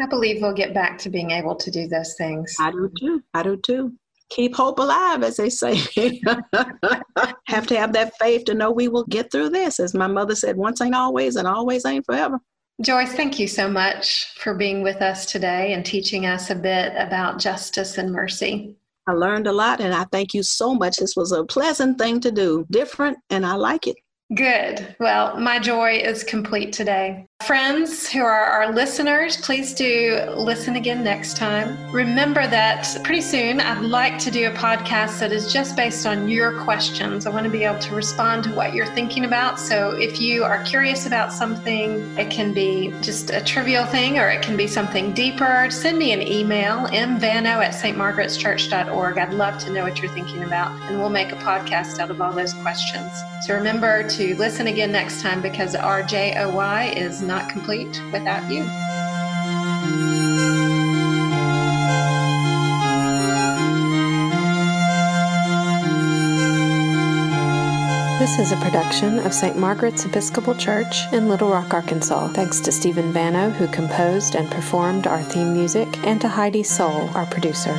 I 0.00 0.06
believe 0.06 0.40
we'll 0.40 0.54
get 0.54 0.74
back 0.74 0.98
to 0.98 1.10
being 1.10 1.30
able 1.30 1.56
to 1.56 1.70
do 1.70 1.86
those 1.86 2.14
things. 2.16 2.54
I 2.58 2.70
do 2.70 2.90
too. 2.98 3.22
I 3.34 3.42
do 3.42 3.56
too. 3.56 3.92
Keep 4.30 4.54
hope 4.54 4.78
alive, 4.78 5.22
as 5.22 5.36
they 5.36 5.50
say. 5.50 5.74
have 7.46 7.66
to 7.66 7.76
have 7.76 7.92
that 7.92 8.12
faith 8.18 8.44
to 8.44 8.54
know 8.54 8.70
we 8.70 8.88
will 8.88 9.04
get 9.06 9.30
through 9.30 9.50
this. 9.50 9.80
As 9.80 9.92
my 9.92 10.06
mother 10.06 10.34
said, 10.34 10.56
once 10.56 10.80
ain't 10.80 10.94
always, 10.94 11.36
and 11.36 11.46
always 11.46 11.84
ain't 11.84 12.06
forever. 12.06 12.38
Joyce, 12.80 13.12
thank 13.12 13.38
you 13.38 13.46
so 13.46 13.68
much 13.68 14.32
for 14.38 14.54
being 14.54 14.82
with 14.82 15.02
us 15.02 15.26
today 15.26 15.74
and 15.74 15.84
teaching 15.84 16.24
us 16.24 16.48
a 16.48 16.54
bit 16.54 16.94
about 16.96 17.38
justice 17.38 17.98
and 17.98 18.10
mercy. 18.10 18.74
I 19.06 19.12
learned 19.12 19.48
a 19.48 19.52
lot, 19.52 19.80
and 19.80 19.92
I 19.92 20.04
thank 20.04 20.32
you 20.32 20.42
so 20.42 20.74
much. 20.74 20.96
This 20.96 21.16
was 21.16 21.32
a 21.32 21.44
pleasant 21.44 21.98
thing 21.98 22.20
to 22.20 22.30
do, 22.30 22.64
different, 22.70 23.18
and 23.28 23.44
I 23.44 23.54
like 23.54 23.86
it. 23.86 23.96
Good. 24.34 24.96
Well, 25.00 25.38
my 25.40 25.58
joy 25.58 25.98
is 25.98 26.22
complete 26.24 26.72
today. 26.72 27.26
Friends 27.46 28.06
who 28.06 28.20
are 28.20 28.44
our 28.44 28.70
listeners, 28.70 29.38
please 29.38 29.72
do 29.72 30.20
listen 30.36 30.76
again 30.76 31.02
next 31.02 31.38
time. 31.38 31.90
Remember 31.90 32.46
that 32.46 32.86
pretty 33.02 33.22
soon 33.22 33.60
I'd 33.60 33.80
like 33.82 34.18
to 34.18 34.30
do 34.30 34.46
a 34.46 34.52
podcast 34.52 35.20
that 35.20 35.32
is 35.32 35.50
just 35.50 35.74
based 35.74 36.06
on 36.06 36.28
your 36.28 36.62
questions. 36.62 37.26
I 37.26 37.30
want 37.30 37.44
to 37.44 37.50
be 37.50 37.64
able 37.64 37.78
to 37.78 37.94
respond 37.94 38.44
to 38.44 38.52
what 38.52 38.74
you're 38.74 38.86
thinking 38.94 39.24
about. 39.24 39.58
So 39.58 39.92
if 39.92 40.20
you 40.20 40.44
are 40.44 40.62
curious 40.64 41.06
about 41.06 41.32
something, 41.32 42.00
it 42.18 42.30
can 42.30 42.52
be 42.52 42.92
just 43.00 43.30
a 43.30 43.42
trivial 43.42 43.86
thing 43.86 44.18
or 44.18 44.28
it 44.28 44.42
can 44.42 44.56
be 44.56 44.66
something 44.66 45.12
deeper. 45.12 45.68
Send 45.70 45.98
me 45.98 46.12
an 46.12 46.20
email, 46.20 46.88
mvano 46.88 47.64
at 47.64 47.72
stmargaretschurch.org. 47.72 49.18
I'd 49.18 49.32
love 49.32 49.58
to 49.64 49.72
know 49.72 49.84
what 49.84 50.00
you're 50.00 50.12
thinking 50.12 50.42
about, 50.42 50.78
and 50.82 51.00
we'll 51.00 51.08
make 51.08 51.32
a 51.32 51.36
podcast 51.36 52.00
out 52.00 52.10
of 52.10 52.20
all 52.20 52.34
those 52.34 52.52
questions. 52.52 53.10
So 53.46 53.54
remember 53.54 54.06
to 54.10 54.34
listen 54.36 54.66
again 54.66 54.92
next 54.92 55.22
time 55.22 55.40
because 55.40 55.74
our 55.74 56.02
joy 56.02 56.92
is 56.94 57.22
not 57.30 57.48
complete 57.48 58.02
without 58.10 58.50
you. 58.50 58.64
This 68.18 68.38
is 68.40 68.50
a 68.52 68.56
production 68.56 69.20
of 69.20 69.32
St. 69.32 69.56
Margaret's 69.56 70.04
Episcopal 70.04 70.56
Church 70.56 71.04
in 71.12 71.28
Little 71.28 71.50
Rock, 71.50 71.72
Arkansas. 71.72 72.28
Thanks 72.32 72.58
to 72.62 72.72
Stephen 72.72 73.12
Vano, 73.12 73.50
who 73.50 73.68
composed 73.68 74.34
and 74.34 74.50
performed 74.50 75.06
our 75.06 75.22
theme 75.22 75.52
music, 75.52 75.88
and 76.04 76.20
to 76.20 76.28
Heidi 76.28 76.64
Soul, 76.64 77.08
our 77.14 77.26
producer. 77.26 77.78